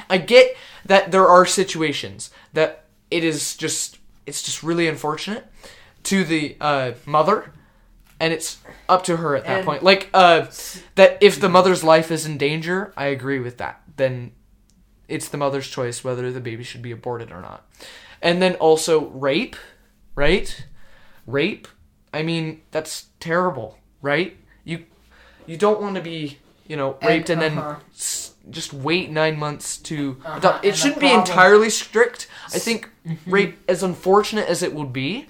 I 0.10 0.18
get 0.18 0.56
that 0.86 1.12
there 1.12 1.28
are 1.28 1.46
situations 1.46 2.30
that 2.54 2.86
it 3.12 3.24
is 3.24 3.56
just 3.56 3.98
it's 4.26 4.42
just 4.44 4.64
really 4.64 4.88
unfortunate 4.88 5.46
to 6.04 6.24
the 6.24 6.56
uh, 6.62 6.92
mother, 7.06 7.52
and 8.20 8.34
it's 8.34 8.58
up 8.90 9.04
to 9.06 9.18
her 9.18 9.36
at 9.36 9.46
that 9.46 9.58
And- 9.60 9.66
point. 9.66 9.84
Like 9.84 10.10
uh, 10.14 10.48
that 10.96 11.18
if 11.22 11.40
the 11.40 11.50
mother's 11.50 11.84
life 11.84 12.12
is 12.12 12.26
in 12.26 12.38
danger, 12.38 12.94
I 12.98 13.06
agree 13.08 13.40
with 13.40 13.58
that. 13.58 13.82
Then 13.98 14.32
it's 15.08 15.30
the 15.30 15.38
mother's 15.38 15.68
choice 15.68 16.04
whether 16.04 16.32
the 16.32 16.42
baby 16.42 16.64
should 16.64 16.82
be 16.82 16.92
aborted 16.92 17.32
or 17.32 17.42
not. 17.42 17.66
And 18.22 18.42
then 18.42 18.56
also 18.56 19.08
rape, 19.08 19.56
right? 20.16 20.66
Rape. 21.26 21.68
I 22.14 22.24
mean, 22.24 22.62
that's 22.72 23.08
terrible, 23.20 23.78
right? 24.02 24.36
You 24.64 24.86
you 25.46 25.56
don't 25.58 25.82
want 25.82 25.96
to 25.96 26.02
be, 26.02 26.40
you 26.68 26.76
know, 26.76 26.98
raped 27.06 27.30
and, 27.30 27.42
then 27.42 27.58
uh-huh. 27.58 27.76
s- 27.94 28.34
just 28.50 28.74
wait 28.74 29.10
9 29.12 29.38
months 29.38 29.78
to 29.78 30.18
Uh-huh, 30.26 30.38
adopt. 30.38 30.66
It 30.66 30.76
shouldn't 30.76 31.00
be 31.02 31.08
Mm-hmm. 31.08 31.20
entirely 31.20 31.70
strict. 31.70 32.28
I 32.54 32.60
think 32.60 32.90
rape 33.26 33.58
as 33.68 33.84
unfortunate 33.84 34.48
as 34.48 34.64
it 34.64 34.74
would 34.74 34.94
be, 34.94 35.28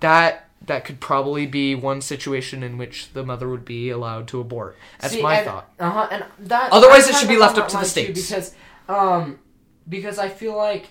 that 0.00 0.48
that 0.66 0.84
could 0.84 1.00
probably 1.00 1.44
be 1.46 1.74
one 1.74 2.00
situation 2.00 2.62
in 2.62 2.78
which 2.78 3.12
the 3.12 3.24
mother 3.24 3.48
would 3.48 3.64
be 3.64 3.90
allowed 3.90 4.28
to 4.28 4.40
abort. 4.40 4.76
That's 5.00 5.14
See, 5.14 5.22
my 5.22 5.36
and, 5.36 5.44
thought. 5.46 5.72
Uh-huh, 5.80 6.08
and 6.10 6.24
that. 6.48 6.70
Otherwise, 6.72 7.08
it 7.08 7.16
should 7.16 7.28
be 7.28 7.36
left 7.36 7.58
up 7.58 7.68
to 7.68 7.76
the 7.78 7.84
states. 7.84 8.28
because, 8.30 8.54
um, 8.88 9.40
because 9.88 10.18
I 10.20 10.28
feel 10.28 10.56
like, 10.56 10.86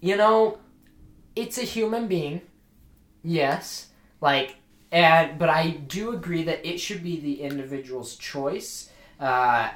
you 0.00 0.16
know, 0.16 0.58
it's 1.34 1.58
a 1.58 1.62
human 1.62 2.06
being. 2.06 2.40
Yes, 3.24 3.88
like, 4.20 4.54
and 4.92 5.36
but 5.38 5.48
I 5.48 5.70
do 5.70 6.12
agree 6.14 6.44
that 6.44 6.64
it 6.64 6.78
should 6.78 7.02
be 7.02 7.18
the 7.18 7.40
individual's 7.42 8.14
choice. 8.14 8.90
Uh, 9.18 9.70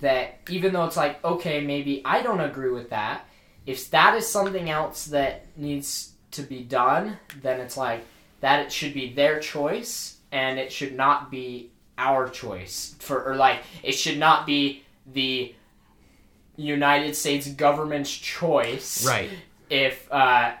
that 0.00 0.38
even 0.48 0.72
though 0.72 0.84
it's 0.84 0.96
like, 0.96 1.22
okay, 1.24 1.60
maybe 1.60 2.02
I 2.04 2.22
don't 2.22 2.40
agree 2.40 2.70
with 2.70 2.90
that. 2.90 3.26
If 3.66 3.90
that 3.90 4.14
is 4.14 4.26
something 4.28 4.70
else 4.70 5.06
that 5.06 5.46
needs 5.56 6.12
to 6.32 6.42
be 6.42 6.62
done, 6.62 7.18
then 7.42 7.60
it's 7.60 7.76
like 7.76 8.04
that 8.40 8.60
it 8.64 8.72
should 8.72 8.94
be 8.94 9.12
their 9.12 9.38
choice 9.40 10.16
and 10.32 10.58
it 10.58 10.72
should 10.72 10.94
not 10.94 11.30
be 11.30 11.70
our 11.98 12.28
choice 12.28 12.94
for 13.00 13.22
or 13.24 13.34
like 13.36 13.58
it 13.82 13.92
should 13.92 14.16
not 14.18 14.46
be 14.46 14.82
the 15.12 15.54
United 16.56 17.14
States 17.16 17.48
government's 17.48 18.10
choice 18.14 19.06
Right. 19.06 19.30
if 19.68 20.10
uh, 20.12 20.52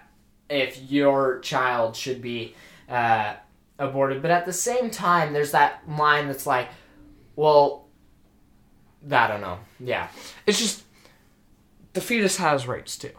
if 0.48 0.90
your 0.90 1.38
child 1.40 1.96
should 1.96 2.20
be 2.20 2.54
uh, 2.88 3.34
aborted. 3.78 4.20
But 4.22 4.30
at 4.30 4.44
the 4.46 4.52
same 4.52 4.90
time, 4.90 5.32
there's 5.32 5.52
that 5.52 5.82
line 5.88 6.26
that's 6.26 6.46
like, 6.46 6.68
well, 7.36 7.86
I 9.08 9.26
don't 9.28 9.40
know. 9.40 9.58
Yeah, 9.78 10.08
It's 10.46 10.58
just 10.58 10.84
the 11.92 12.00
fetus 12.00 12.36
has 12.36 12.66
rights 12.66 12.96
too. 12.96 13.12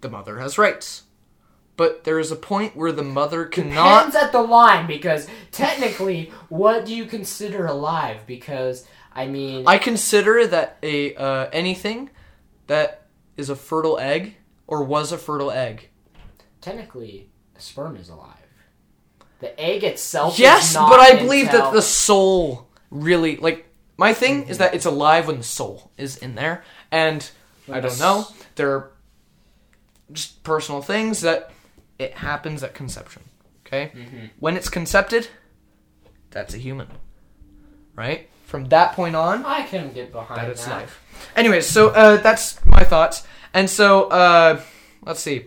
The 0.00 0.08
mother 0.08 0.38
has 0.38 0.58
rights. 0.58 1.04
But 1.76 2.02
there 2.02 2.18
is 2.18 2.32
a 2.32 2.36
point 2.36 2.74
where 2.74 2.90
the 2.90 3.04
mother 3.04 3.44
cannot 3.44 4.06
depends 4.06 4.16
at 4.16 4.32
the 4.32 4.42
line 4.42 4.88
because 4.88 5.28
technically, 5.52 6.32
what 6.48 6.84
do 6.84 6.94
you 6.94 7.04
consider 7.04 7.66
alive? 7.66 8.26
Because 8.26 8.84
I 9.12 9.28
mean, 9.28 9.64
I 9.66 9.78
consider 9.78 10.44
that 10.48 10.78
a 10.82 11.14
uh, 11.14 11.48
anything 11.52 12.10
that 12.66 13.06
is 13.36 13.48
a 13.48 13.54
fertile 13.54 13.96
egg 13.98 14.36
or 14.66 14.82
was 14.82 15.12
a 15.12 15.18
fertile 15.18 15.52
egg. 15.52 15.88
technically, 16.60 17.30
a 17.56 17.60
sperm 17.60 17.96
is 17.96 18.08
alive. 18.08 18.34
The 19.38 19.58
egg 19.60 19.84
itself. 19.84 20.34
is 20.34 20.40
Yes, 20.40 20.74
but 20.74 20.98
I 20.98 21.14
believe 21.14 21.46
that 21.52 21.72
the 21.72 21.82
soul 21.82 22.68
really 22.90 23.36
like 23.36 23.67
my 23.98 24.14
thing 24.14 24.48
is 24.48 24.58
that 24.58 24.74
it's 24.74 24.86
alive 24.86 25.26
when 25.26 25.38
the 25.38 25.44
soul 25.44 25.90
is 25.98 26.16
in 26.16 26.36
there, 26.36 26.64
and 26.90 27.28
I 27.70 27.80
don't 27.80 27.98
know. 27.98 28.26
There 28.54 28.70
are 28.70 28.92
just 30.12 30.42
personal 30.44 30.80
things 30.80 31.20
that 31.20 31.50
it 31.98 32.14
happens 32.14 32.62
at 32.62 32.74
conception. 32.74 33.24
Okay, 33.66 33.92
when 34.38 34.56
it's 34.56 34.70
concepted, 34.70 35.28
that's 36.30 36.54
a 36.54 36.58
human, 36.58 36.86
right? 37.94 38.30
From 38.46 38.66
that 38.66 38.94
point 38.94 39.14
on, 39.14 39.44
I 39.44 39.64
can 39.64 39.92
get 39.92 40.12
behind 40.12 40.40
that 40.40 40.50
it's 40.50 40.64
that. 40.64 40.82
life. 40.82 41.02
Anyways, 41.36 41.66
so 41.66 41.88
uh, 41.90 42.16
that's 42.16 42.64
my 42.64 42.84
thoughts, 42.84 43.26
and 43.52 43.68
so 43.68 44.04
uh, 44.04 44.62
let's 45.02 45.20
see. 45.20 45.46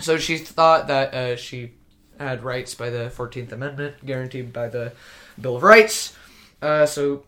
So 0.00 0.18
she 0.18 0.36
thought 0.36 0.88
that 0.88 1.14
uh, 1.14 1.36
she 1.36 1.72
had 2.18 2.42
rights 2.42 2.74
by 2.74 2.90
the 2.90 3.10
Fourteenth 3.10 3.52
Amendment, 3.52 4.04
guaranteed 4.04 4.52
by 4.52 4.68
the 4.68 4.92
Bill 5.40 5.56
of 5.56 5.62
Rights. 5.62 6.14
Uh, 6.60 6.84
so 6.84 7.24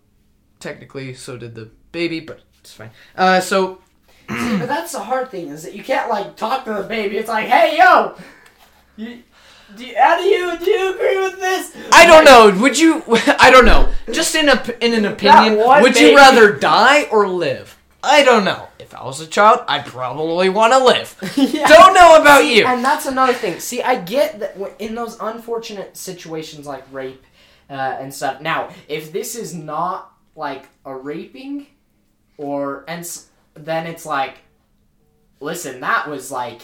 technically, 0.60 1.14
so 1.14 1.36
did 1.36 1.54
the 1.54 1.70
baby, 1.92 2.20
but 2.20 2.40
it's 2.60 2.72
fine. 2.72 2.90
Uh, 3.16 3.40
so 3.40 3.80
but 4.28 4.66
that's 4.66 4.92
the 4.92 5.00
hard 5.00 5.30
thing 5.30 5.48
is 5.48 5.62
that 5.62 5.74
you 5.74 5.82
can't 5.82 6.10
like 6.10 6.36
talk 6.36 6.64
to 6.66 6.74
the 6.74 6.82
baby. 6.82 7.16
It's 7.16 7.28
like, 7.28 7.46
hey, 7.46 7.78
yo, 7.78 8.14
you, 8.96 9.22
do 9.74 9.86
you, 9.86 9.96
how 9.96 10.18
do 10.18 10.24
you 10.24 10.58
do 10.58 10.70
you 10.70 10.94
agree 10.94 11.18
with 11.18 11.40
this? 11.40 11.74
I 11.92 12.06
don't 12.06 12.24
know. 12.24 12.60
Would 12.60 12.78
you? 12.78 13.02
I 13.38 13.50
don't 13.50 13.64
know. 13.64 13.90
Just 14.12 14.34
in 14.34 14.48
a 14.48 14.62
in 14.84 14.92
an 14.92 15.06
opinion, 15.06 15.56
would 15.56 15.94
baby- 15.94 16.10
you 16.10 16.16
rather 16.16 16.52
die 16.52 17.04
or 17.04 17.26
live? 17.26 17.76
I 18.02 18.22
don't 18.22 18.44
know. 18.44 18.68
If 18.78 18.94
I 18.94 19.04
was 19.04 19.20
a 19.20 19.26
child, 19.26 19.60
I'd 19.66 19.84
probably 19.86 20.48
want 20.48 20.72
to 20.72 20.84
live. 20.84 21.16
Yeah. 21.36 21.66
Don't 21.66 21.94
know 21.94 22.20
about 22.20 22.42
See, 22.42 22.58
you. 22.58 22.66
And 22.66 22.84
that's 22.84 23.06
another 23.06 23.32
thing. 23.32 23.58
See, 23.60 23.82
I 23.82 24.00
get 24.00 24.38
that 24.40 24.56
in 24.78 24.94
those 24.94 25.18
unfortunate 25.20 25.96
situations 25.96 26.66
like 26.66 26.84
rape 26.92 27.24
uh, 27.68 27.72
and 27.72 28.14
stuff. 28.14 28.40
Now, 28.40 28.70
if 28.88 29.12
this 29.12 29.34
is 29.34 29.54
not 29.54 30.12
like 30.38 30.66
a 30.84 30.94
raping, 30.94 31.66
or 32.38 32.84
and 32.88 33.00
s- 33.00 33.26
then 33.54 33.86
it's 33.86 34.06
like, 34.06 34.38
listen, 35.40 35.80
that 35.80 36.08
was 36.08 36.30
like 36.30 36.62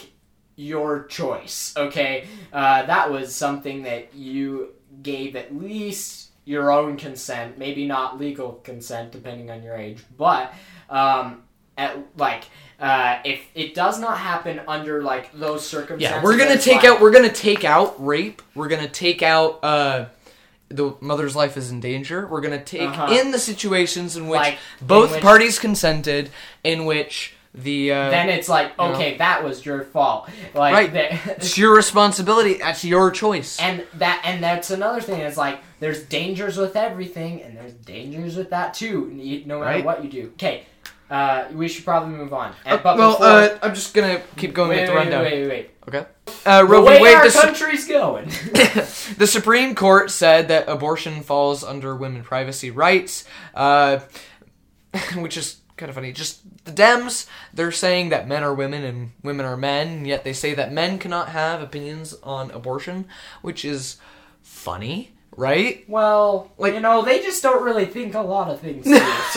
your 0.55 1.03
choice. 1.05 1.73
Okay, 1.75 2.27
uh, 2.53 2.83
that 2.85 3.11
was 3.11 3.35
something 3.35 3.83
that 3.83 4.13
you 4.13 4.73
gave 5.03 5.35
at 5.35 5.55
least 5.55 6.29
your 6.45 6.71
own 6.71 6.95
consent, 6.95 7.57
maybe 7.57 7.85
not 7.85 8.19
legal 8.19 8.53
consent 8.63 9.11
depending 9.11 9.49
on 9.51 9.61
your 9.63 9.75
age, 9.75 10.03
but 10.17 10.53
um, 10.89 11.43
at 11.77 11.97
like. 12.17 12.43
Uh, 12.77 13.19
if 13.23 13.39
it 13.55 13.73
does 13.73 14.01
not 14.01 14.17
happen 14.17 14.59
under 14.67 15.01
like 15.01 15.31
those 15.31 15.65
circumstances, 15.65 16.17
Yeah, 16.17 16.21
we're 16.21 16.37
gonna 16.37 16.57
take 16.57 16.83
like- 16.83 16.85
out. 16.91 16.99
We're 16.99 17.11
gonna 17.11 17.31
take 17.31 17.63
out 17.63 17.95
rape. 18.05 18.41
We're 18.53 18.67
gonna 18.67 18.89
take 18.89 19.23
out. 19.23 19.63
uh 19.63 20.07
the 20.69 20.93
mother's 20.99 21.35
life 21.35 21.57
is 21.57 21.69
in 21.71 21.79
danger. 21.79 22.25
We're 22.27 22.41
gonna 22.41 22.63
take 22.63 22.89
Uh-huh. 22.89 23.13
in 23.13 23.31
the 23.31 23.39
situations 23.39 24.17
in 24.17 24.27
which 24.27 24.39
Like, 24.39 24.57
both 24.81 25.09
in 25.09 25.15
which- 25.15 25.23
parties 25.23 25.59
consented, 25.59 26.29
in 26.63 26.85
which 26.85 27.33
the 27.53 27.91
uh, 27.93 28.09
then 28.09 28.27
it's 28.29 28.49
like, 28.49 28.77
know. 28.77 28.85
okay, 28.93 29.15
that 29.17 29.41
was 29.43 29.65
your 29.65 29.83
fault. 29.83 30.27
Like, 30.53 30.73
Right. 30.73 30.91
the- 30.93 31.31
it's 31.37 31.57
your 31.57 31.73
responsibility. 31.73 32.55
That's 32.55 32.83
your 32.83 33.11
choice. 33.11 33.57
and 33.59 33.83
that 33.93 34.21
and 34.25 34.43
that's 34.43 34.71
another 34.71 34.99
thing. 35.01 35.21
Is 35.21 35.37
like, 35.37 35.59
there's 35.79 36.01
dangers 36.03 36.57
with 36.57 36.75
everything, 36.75 37.41
and 37.41 37.55
there's 37.57 37.71
dangers 37.73 38.35
with 38.35 38.49
that 38.49 38.73
too. 38.73 39.09
No 39.45 39.59
matter 39.59 39.71
Right. 39.71 39.85
what 39.85 40.03
you 40.03 40.09
do. 40.09 40.31
Okay, 40.33 40.65
uh, 41.09 41.45
we 41.53 41.67
should 41.67 41.85
probably 41.85 42.15
move 42.17 42.33
on. 42.33 42.53
And, 42.65 42.79
Uh, 42.79 42.83
but 42.83 42.97
well, 42.97 43.11
before, 43.11 43.25
uh, 43.27 43.59
I'm 43.61 43.73
just 43.75 43.93
gonna 43.93 44.21
keep 44.37 44.53
going 44.53 44.69
wait, 44.69 44.81
with 44.81 44.87
the 44.89 44.93
wait, 44.93 44.99
rundown. 44.99 45.23
wait, 45.23 45.41
wait, 45.43 45.49
wait. 45.49 45.71
Okay. 45.87 46.05
Uh, 46.45 46.59
The 46.61 46.65
Roe 46.65 46.81
v. 46.81 46.87
way 46.87 47.01
Wade. 47.01 47.15
our 47.15 47.23
The, 47.25 47.31
Su- 47.31 47.41
country's 47.41 47.87
going. 47.87 48.25
the 49.17 49.27
Supreme 49.27 49.75
Court 49.75 50.09
said 50.09 50.47
that 50.47 50.67
abortion 50.67 51.21
falls 51.21 51.63
under 51.63 51.95
women 51.95 52.23
privacy 52.23 52.71
rights, 52.71 53.23
uh, 53.53 53.99
which 55.17 55.37
is 55.37 55.57
kind 55.77 55.89
of 55.89 55.95
funny. 55.95 56.11
Just 56.11 56.41
the 56.65 56.71
Dems, 56.71 57.27
they're 57.53 57.71
saying 57.71 58.09
that 58.09 58.27
men 58.27 58.43
are 58.43 58.53
women 58.53 58.83
and 58.83 59.11
women 59.23 59.45
are 59.45 59.57
men, 59.57 60.05
yet 60.05 60.23
they 60.23 60.33
say 60.33 60.53
that 60.55 60.71
men 60.71 60.97
cannot 60.97 61.29
have 61.29 61.61
opinions 61.61 62.15
on 62.23 62.49
abortion, 62.51 63.05
which 63.41 63.63
is 63.65 63.97
funny, 64.41 65.11
right? 65.37 65.83
well, 65.87 66.51
Like- 66.57 66.73
you 66.73 66.79
know, 66.79 67.03
they 67.03 67.21
just 67.21 67.41
don't 67.43 67.63
really 67.63 67.85
think 67.85 68.13
a 68.15 68.21
lot 68.21 68.49
of 68.49 68.59
things. 68.59 68.85
so 68.85 68.93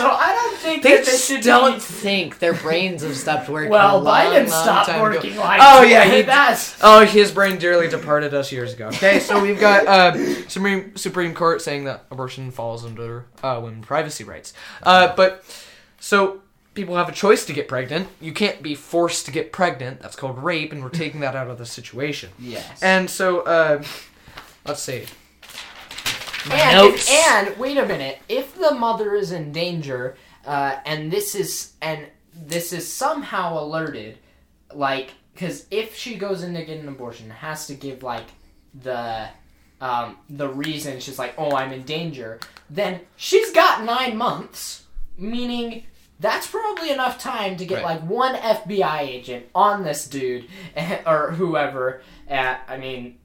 I 0.08 0.32
don't 0.34 0.58
think 0.58 0.82
They 0.82 0.96
that 0.96 1.04
they 1.06 1.10
just 1.12 1.28
should 1.28 1.42
don't 1.42 1.74
be- 1.74 1.80
think 1.80 2.38
their 2.38 2.54
brains 2.54 3.02
have 3.02 3.16
stopped 3.16 3.48
working. 3.48 3.70
Well, 3.70 4.00
long, 4.00 4.26
Biden 4.26 4.48
long 4.48 4.62
stopped 4.62 5.00
working 5.00 5.36
like 5.36 5.60
Oh 5.62 5.82
yeah, 5.82 6.04
he 6.04 6.22
does. 6.38 6.76
Oh, 6.82 7.04
his 7.04 7.30
brain 7.32 7.58
dearly 7.58 7.88
departed 7.88 8.34
us 8.34 8.50
years 8.52 8.72
ago. 8.72 8.88
Okay, 8.88 9.18
so 9.20 9.40
we've 9.42 9.60
got 9.60 9.86
uh, 9.86 10.48
Supreme 10.48 10.96
Supreme 10.96 11.34
Court 11.34 11.60
saying 11.62 11.84
that 11.84 12.04
abortion 12.10 12.50
falls 12.50 12.84
under 12.84 13.26
uh, 13.42 13.60
women 13.62 13.82
privacy 13.82 14.24
rights. 14.24 14.52
Uh, 14.82 15.14
but 15.16 15.44
so 16.00 16.42
people 16.74 16.96
have 16.96 17.08
a 17.08 17.12
choice 17.12 17.44
to 17.46 17.52
get 17.52 17.66
pregnant. 17.66 18.06
You 18.20 18.32
can't 18.32 18.62
be 18.62 18.74
forced 18.76 19.26
to 19.26 19.32
get 19.32 19.50
pregnant. 19.52 20.00
That's 20.00 20.14
called 20.14 20.38
rape, 20.42 20.72
and 20.72 20.82
we're 20.82 20.90
taking 20.90 21.20
that 21.20 21.34
out 21.34 21.48
of 21.48 21.58
the 21.58 21.66
situation. 21.66 22.30
yes. 22.38 22.80
And 22.82 23.10
so, 23.10 23.40
uh, 23.40 23.82
let's 24.66 24.80
see. 24.82 25.04
And, 26.50 26.76
Notes. 26.78 27.08
if, 27.10 27.26
and 27.28 27.58
wait 27.58 27.76
a 27.78 27.86
minute, 27.86 28.18
if 28.28 28.54
the 28.54 28.72
mother 28.72 29.14
is 29.14 29.32
in 29.32 29.52
danger, 29.52 30.16
uh, 30.46 30.76
and 30.86 31.10
this 31.10 31.34
is 31.34 31.72
and 31.82 32.06
this 32.34 32.72
is 32.72 32.90
somehow 32.92 33.58
alerted, 33.62 34.18
like 34.72 35.10
because 35.34 35.66
if 35.70 35.94
she 35.96 36.16
goes 36.16 36.42
in 36.42 36.54
to 36.54 36.64
get 36.64 36.78
an 36.80 36.88
abortion, 36.88 37.30
has 37.30 37.66
to 37.68 37.74
give 37.74 38.02
like 38.02 38.26
the 38.74 39.28
um, 39.80 40.16
the 40.28 40.48
reason 40.48 41.00
she's 41.00 41.18
like, 41.18 41.34
oh, 41.38 41.54
I'm 41.54 41.72
in 41.72 41.82
danger. 41.82 42.40
Then 42.70 43.00
she's 43.16 43.50
got 43.52 43.84
nine 43.84 44.16
months, 44.16 44.84
meaning 45.16 45.84
that's 46.20 46.48
probably 46.48 46.90
enough 46.90 47.20
time 47.20 47.56
to 47.56 47.64
get 47.64 47.76
Right. 47.76 48.00
like 48.00 48.02
one 48.02 48.34
FBI 48.34 49.00
agent 49.02 49.46
on 49.54 49.84
this 49.84 50.06
dude 50.08 50.46
or 51.06 51.32
whoever. 51.32 52.02
At 52.28 52.60
I 52.68 52.76
mean, 52.76 53.18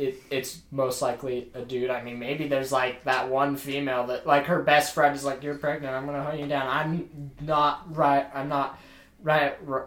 it, 0.00 0.22
it's 0.30 0.62
most 0.70 1.02
likely 1.02 1.50
a 1.54 1.62
dude. 1.62 1.90
I 1.90 2.02
mean, 2.02 2.18
maybe 2.18 2.48
there's 2.48 2.72
like 2.72 3.04
that 3.04 3.28
one 3.28 3.56
female 3.56 4.06
that 4.06 4.26
like 4.26 4.46
her 4.46 4.62
best 4.62 4.94
friend 4.94 5.14
is 5.14 5.24
like, 5.24 5.42
"You're 5.42 5.58
pregnant. 5.58 5.94
I'm 5.94 6.06
gonna 6.06 6.22
hunt 6.22 6.40
you 6.40 6.46
down." 6.46 6.66
I'm 6.66 7.30
not 7.40 7.94
right. 7.94 8.26
I'm 8.34 8.48
not 8.48 8.78
right. 9.22 9.56
right 9.66 9.86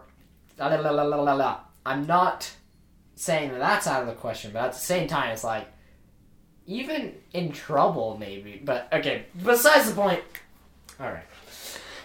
la, 0.60 0.68
la, 0.68 0.90
la, 0.92 1.04
la, 1.04 1.22
la, 1.22 1.34
la. 1.34 1.60
I'm 1.86 2.06
not 2.06 2.52
saying 3.16 3.52
that 3.52 3.60
that's 3.60 3.88
out 3.88 4.02
of 4.02 4.08
the 4.08 4.14
question, 4.14 4.52
but 4.54 4.66
at 4.66 4.74
the 4.74 4.80
same 4.80 5.08
time, 5.08 5.32
it's 5.32 5.44
like 5.44 5.68
even 6.68 7.16
in 7.34 7.52
trouble, 7.52 8.18
maybe. 8.20 8.62
But 8.64 8.90
okay, 8.94 9.26
besides 9.44 9.90
the 9.90 9.96
point. 9.96 10.22
All 11.00 11.08
right. 11.08 11.26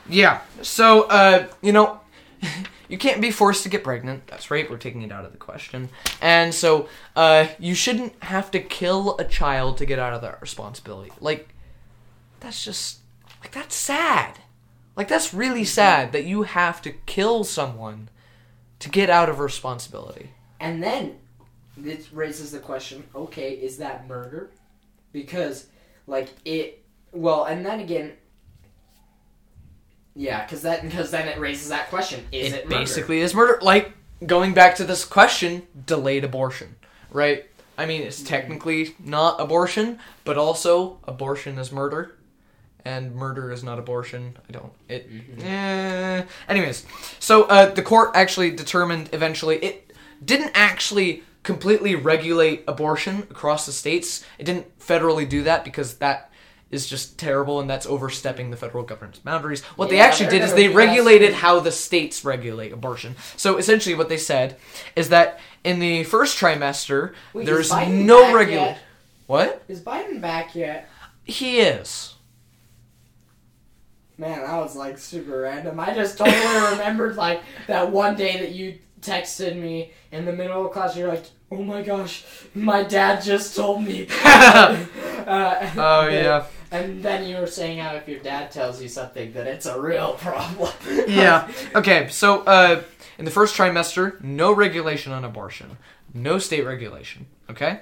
Yeah. 0.08 0.40
So, 0.62 1.02
uh, 1.02 1.46
you 1.60 1.72
know, 1.72 2.00
you 2.88 2.98
can't 2.98 3.20
be 3.20 3.30
forced 3.30 3.62
to 3.64 3.68
get 3.68 3.84
pregnant. 3.84 4.26
That's 4.26 4.50
right. 4.50 4.68
We're 4.68 4.78
taking 4.78 5.02
it 5.02 5.12
out 5.12 5.24
of 5.24 5.32
the 5.32 5.38
question. 5.38 5.90
And 6.20 6.54
so, 6.54 6.88
uh, 7.14 7.48
you 7.58 7.74
shouldn't 7.74 8.22
have 8.24 8.50
to 8.52 8.60
kill 8.60 9.16
a 9.18 9.24
child 9.24 9.78
to 9.78 9.86
get 9.86 9.98
out 9.98 10.14
of 10.14 10.22
that 10.22 10.40
responsibility. 10.40 11.12
Like, 11.20 11.54
that's 12.40 12.64
just 12.64 12.98
like 13.40 13.52
that's 13.52 13.74
sad. 13.74 14.38
Like 14.96 15.08
that's 15.08 15.32
really 15.32 15.64
sad 15.64 16.12
that 16.12 16.24
you 16.24 16.42
have 16.42 16.82
to 16.82 16.90
kill 16.90 17.44
someone 17.44 18.08
to 18.80 18.88
get 18.88 19.10
out 19.10 19.28
of 19.28 19.38
responsibility. 19.38 20.30
And 20.60 20.82
then 20.82 21.18
this 21.76 22.12
raises 22.12 22.52
the 22.52 22.58
question: 22.58 23.04
Okay, 23.14 23.52
is 23.52 23.78
that 23.78 24.08
murder? 24.08 24.50
Because, 25.12 25.66
like, 26.06 26.28
it. 26.44 26.84
Well, 27.12 27.44
and 27.44 27.64
then 27.64 27.80
again. 27.80 28.12
Yeah, 30.18 30.44
because 30.44 30.62
that 30.62 30.82
because 30.82 31.12
then 31.12 31.28
it 31.28 31.38
raises 31.38 31.68
that 31.68 31.88
question: 31.90 32.26
Is 32.32 32.52
it, 32.52 32.56
it 32.56 32.64
murder? 32.64 32.80
basically 32.80 33.20
is 33.20 33.34
murder. 33.34 33.60
Like 33.62 33.92
going 34.26 34.52
back 34.52 34.74
to 34.76 34.84
this 34.84 35.04
question, 35.04 35.62
delayed 35.86 36.24
abortion, 36.24 36.74
right? 37.10 37.46
I 37.78 37.86
mean, 37.86 38.02
it's 38.02 38.20
technically 38.20 38.96
not 38.98 39.40
abortion, 39.40 40.00
but 40.24 40.36
also 40.36 40.98
abortion 41.04 41.56
is 41.56 41.70
murder, 41.70 42.16
and 42.84 43.14
murder 43.14 43.52
is 43.52 43.62
not 43.62 43.78
abortion. 43.78 44.36
I 44.48 44.52
don't. 44.52 44.72
It. 44.88 45.08
eh. 45.40 46.24
Anyways, 46.48 46.84
so 47.20 47.44
uh, 47.44 47.72
the 47.72 47.82
court 47.82 48.10
actually 48.14 48.50
determined 48.50 49.10
eventually 49.12 49.58
it 49.58 49.92
didn't 50.24 50.50
actually 50.54 51.22
completely 51.44 51.94
regulate 51.94 52.64
abortion 52.66 53.20
across 53.30 53.66
the 53.66 53.72
states. 53.72 54.24
It 54.36 54.44
didn't 54.44 54.78
federally 54.80 55.28
do 55.28 55.44
that 55.44 55.64
because 55.64 55.98
that 55.98 56.27
is 56.70 56.86
just 56.86 57.18
terrible 57.18 57.60
and 57.60 57.68
that's 57.68 57.86
overstepping 57.86 58.50
the 58.50 58.56
federal 58.56 58.84
government's 58.84 59.18
boundaries. 59.18 59.62
What 59.76 59.88
they 59.88 59.96
Yeah, 59.96 60.04
actually 60.04 60.26
they're 60.30 60.40
did 60.40 60.44
is 60.44 60.54
they 60.54 60.68
regulated 60.68 61.32
how 61.32 61.60
the 61.60 61.72
states 61.72 62.24
regulate 62.24 62.72
abortion. 62.72 63.16
So 63.36 63.56
essentially, 63.56 63.94
what 63.94 64.08
they 64.08 64.18
said 64.18 64.56
is 64.94 65.08
that 65.08 65.40
in 65.64 65.78
the 65.78 66.04
first 66.04 66.38
trimester, 66.38 67.14
Wait, 67.32 67.46
there's 67.46 67.70
no 67.72 68.34
regulation. 68.34 68.78
What? 69.26 69.62
Is 69.68 69.80
Biden 69.80 70.20
back 70.20 70.54
yet? 70.54 70.88
He 71.24 71.60
is. 71.60 72.14
Man, 74.16 74.40
that 74.40 74.56
was 74.56 74.74
like 74.74 74.98
super 74.98 75.42
random. 75.42 75.78
I 75.78 75.94
just 75.94 76.18
totally 76.18 76.70
remembered 76.72 77.16
like 77.16 77.42
that 77.66 77.90
one 77.92 78.16
day 78.16 78.38
that 78.40 78.52
you 78.52 78.78
texted 79.00 79.56
me 79.56 79.92
in 80.10 80.24
the 80.24 80.32
middle 80.32 80.66
of 80.66 80.72
class. 80.72 80.96
You're 80.96 81.08
like, 81.08 81.26
"Oh 81.52 81.62
my 81.62 81.82
gosh, 81.82 82.24
my 82.54 82.82
dad 82.82 83.22
just 83.22 83.54
told 83.54 83.84
me." 83.84 84.08
uh, 84.24 84.86
Oh 85.76 86.08
yeah. 86.08 86.46
And 86.70 87.02
then 87.02 87.26
you 87.26 87.36
were 87.36 87.46
saying 87.46 87.78
how 87.78 87.94
if 87.94 88.08
your 88.08 88.20
dad 88.20 88.50
tells 88.50 88.80
you 88.82 88.88
something, 88.88 89.32
that 89.32 89.46
it's 89.46 89.66
a 89.66 89.80
real 89.80 90.14
problem. 90.14 90.72
yeah. 91.08 91.50
Okay. 91.74 92.08
So, 92.08 92.42
uh, 92.42 92.82
in 93.18 93.24
the 93.24 93.30
first 93.30 93.56
trimester, 93.56 94.22
no 94.22 94.52
regulation 94.52 95.12
on 95.12 95.24
abortion, 95.24 95.78
no 96.14 96.38
state 96.38 96.64
regulation. 96.64 97.26
Okay. 97.50 97.80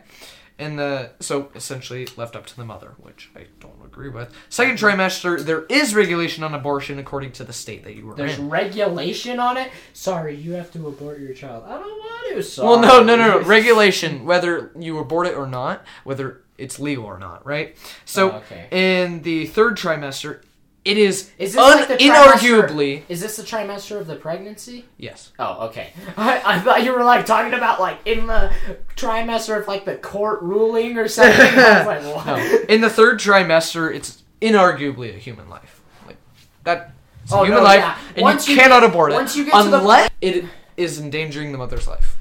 In 0.58 0.76
the 0.76 1.10
so 1.20 1.50
essentially 1.54 2.08
left 2.16 2.34
up 2.34 2.46
to 2.46 2.56
the 2.56 2.64
mother, 2.64 2.94
which 2.98 3.30
I 3.36 3.44
don't 3.60 3.84
agree 3.84 4.08
with. 4.08 4.32
Second 4.48 4.78
trimester, 4.78 5.38
there 5.38 5.64
is 5.64 5.94
regulation 5.94 6.42
on 6.42 6.54
abortion 6.54 6.98
according 6.98 7.32
to 7.32 7.44
the 7.44 7.52
state 7.52 7.84
that 7.84 7.94
you 7.94 8.06
were 8.06 8.12
in. 8.12 8.16
There's 8.16 8.38
in. 8.38 8.48
regulation 8.48 9.38
on 9.38 9.58
it. 9.58 9.70
Sorry, 9.92 10.34
you 10.34 10.52
have 10.52 10.72
to 10.72 10.88
abort 10.88 11.20
your 11.20 11.34
child. 11.34 11.64
I 11.66 11.72
don't 11.72 11.82
want 11.82 12.36
to. 12.36 12.42
Sorry. 12.42 12.68
Well, 12.68 12.80
no, 12.80 13.02
no, 13.02 13.16
no, 13.16 13.40
no. 13.40 13.46
Regulation, 13.46 14.24
whether 14.24 14.70
you 14.78 14.98
abort 14.98 15.26
it 15.26 15.34
or 15.34 15.46
not, 15.46 15.84
whether 16.04 16.40
it's 16.58 16.78
legal 16.78 17.04
or 17.04 17.18
not, 17.18 17.44
right? 17.46 17.76
So, 18.04 18.32
Oh, 18.32 18.36
okay. 18.36 18.66
in 18.70 19.22
the 19.22 19.46
third 19.46 19.76
trimester, 19.76 20.42
it 20.84 20.98
is, 20.98 21.30
Is 21.38 21.54
this 21.54 21.56
un- 21.56 21.78
like 21.78 21.88
the 21.88 21.96
inarguably 21.96 23.02
Is 23.08 23.20
this 23.20 23.36
the 23.36 23.42
trimester 23.42 23.98
of 24.00 24.06
the 24.06 24.14
pregnancy? 24.16 24.84
yes. 24.98 25.32
Oh, 25.38 25.66
okay. 25.66 25.92
I, 26.16 26.40
I 26.44 26.60
thought 26.60 26.84
you 26.84 26.92
were 26.92 27.02
like 27.04 27.26
talking 27.26 27.54
about 27.54 27.80
like 27.80 27.98
in 28.04 28.26
the 28.28 28.52
trimester 28.96 29.58
of 29.60 29.66
like 29.66 29.84
the 29.84 29.96
court 29.96 30.42
ruling 30.42 30.96
or 30.96 31.08
something. 31.08 31.40
I 31.40 31.84
was 31.86 32.06
like? 32.06 32.26
No. 32.26 32.58
In 32.68 32.80
the 32.80 32.90
third 32.90 33.18
trimester, 33.18 33.92
it's 33.92 34.22
inarguably 34.40 35.14
a 35.14 35.18
human 35.18 35.48
life. 35.48 35.82
Like 36.06 36.18
that. 36.64 36.92
It's 37.24 37.32
a 37.32 37.36
Oh, 37.38 37.42
human 37.42 37.58
no, 37.58 37.64
life, 37.64 37.80
yeah. 37.80 37.98
and 38.14 38.22
Once 38.22 38.46
you 38.46 38.54
you 38.54 38.60
cannot 38.60 38.80
get- 38.82 38.90
abort 38.90 39.10
it 39.10 39.14
once 39.16 39.34
you 39.36 39.44
get 39.46 39.60
to 39.60 39.68
the 39.68 39.78
unless 39.80 40.10
it 40.20 40.44
is 40.76 41.00
endangering 41.00 41.50
the 41.50 41.58
mother's 41.58 41.88
life. 41.88 42.16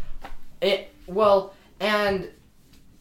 It 0.62 0.92
well, 1.06 1.54
and 1.80 2.30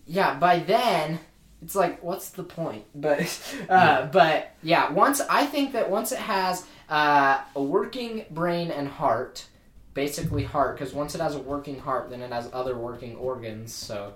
yeah, 0.07 0.39
by 0.39 0.59
then 0.59 1.21
it's 1.63 1.75
like, 1.75 2.03
what's 2.03 2.31
the 2.31 2.43
point? 2.45 2.85
But 2.95 3.67
uh, 3.69 4.07
but 4.07 4.53
yeah, 4.63 4.93
once 4.93 5.21
I 5.31 5.47
think 5.47 5.73
that 5.73 5.91
once 5.91 6.13
it 6.13 6.19
has 6.19 6.65
uh, 6.89 7.41
a 7.57 7.63
working 7.63 8.25
brain 8.31 8.71
and 8.71 8.87
heart, 8.87 9.47
basically 9.95 10.45
heart, 10.45 10.77
because 10.79 10.93
once 10.95 11.15
it 11.15 11.21
has 11.21 11.35
a 11.35 11.39
working 11.41 11.79
heart, 11.81 12.11
then 12.11 12.21
it 12.21 12.31
has 12.33 12.49
other 12.53 12.77
working 12.77 13.17
organs. 13.17 13.73
So 13.73 14.15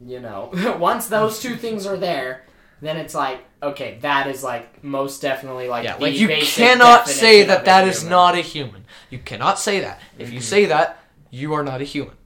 you 0.00 0.20
know, 0.20 0.50
once 0.80 1.08
those 1.08 1.40
two 1.40 1.56
things 1.56 1.86
are 1.86 1.96
there. 1.96 2.44
Then 2.80 2.96
it's 2.96 3.14
like 3.14 3.38
okay, 3.62 3.98
that 4.00 4.26
is 4.26 4.42
like 4.42 4.82
most 4.82 5.22
definitely 5.22 5.68
like 5.68 5.84
Yeah, 5.84 5.94
like 5.96 6.18
you 6.18 6.26
cannot 6.26 7.06
say 7.06 7.44
that 7.44 7.64
that 7.64 7.86
is 7.86 8.00
human. 8.00 8.10
not 8.10 8.34
a 8.34 8.40
human. 8.40 8.84
You 9.08 9.20
cannot 9.20 9.60
say 9.60 9.78
that. 9.80 10.00
If 10.18 10.32
you 10.32 10.40
say 10.40 10.64
that, 10.64 10.98
you 11.30 11.52
are 11.54 11.62
not 11.62 11.80
a 11.80 11.84
human, 11.84 12.16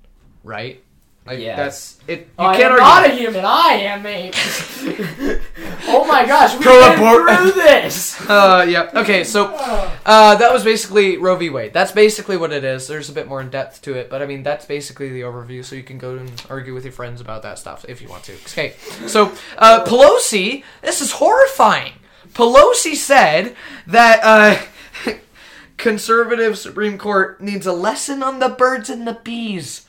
right? 0.42 0.82
Like 1.26 1.40
Yes. 1.40 1.56
that's 1.56 1.98
it. 2.06 2.18
You 2.38 2.44
I 2.44 2.56
can't 2.56 2.72
am 2.74 2.80
argue. 2.80 2.84
not 2.84 3.06
a 3.06 3.14
human. 3.14 3.44
I 3.44 3.72
am 3.82 4.06
a. 4.06 4.30
oh 5.88 6.04
my 6.06 6.24
gosh, 6.24 6.52
we've 6.54 6.62
Pro 6.62 6.94
abort- 6.94 7.38
through 7.38 7.50
this. 7.62 8.20
Uh, 8.28 8.64
yeah. 8.68 8.90
Okay, 8.94 9.24
so 9.24 9.46
uh, 10.06 10.34
that 10.36 10.52
was 10.52 10.62
basically 10.64 11.16
Roe 11.16 11.36
v. 11.36 11.50
Wade. 11.50 11.72
That's 11.72 11.92
basically 11.92 12.36
what 12.36 12.52
it 12.52 12.62
is. 12.64 12.86
There's 12.86 13.08
a 13.08 13.12
bit 13.12 13.26
more 13.28 13.40
in 13.40 13.50
depth 13.50 13.82
to 13.82 13.94
it, 13.94 14.08
but 14.08 14.22
I 14.22 14.26
mean 14.26 14.42
that's 14.42 14.66
basically 14.66 15.10
the 15.10 15.22
overview. 15.22 15.64
So 15.64 15.74
you 15.76 15.82
can 15.82 15.98
go 15.98 16.16
and 16.16 16.30
argue 16.48 16.74
with 16.74 16.84
your 16.84 16.92
friends 16.92 17.20
about 17.20 17.42
that 17.42 17.58
stuff 17.58 17.84
if 17.88 18.00
you 18.00 18.08
want 18.08 18.24
to. 18.24 18.34
Okay. 18.34 18.74
So 19.06 19.32
uh, 19.58 19.84
Pelosi, 19.84 20.62
this 20.82 21.00
is 21.00 21.12
horrifying. 21.12 21.92
Pelosi 22.34 22.94
said 22.94 23.56
that 23.86 24.20
uh, 24.22 25.12
conservative 25.76 26.58
Supreme 26.58 26.98
Court 26.98 27.40
needs 27.40 27.66
a 27.66 27.72
lesson 27.72 28.22
on 28.22 28.38
the 28.38 28.48
birds 28.48 28.88
and 28.90 29.06
the 29.06 29.14
bees. 29.24 29.85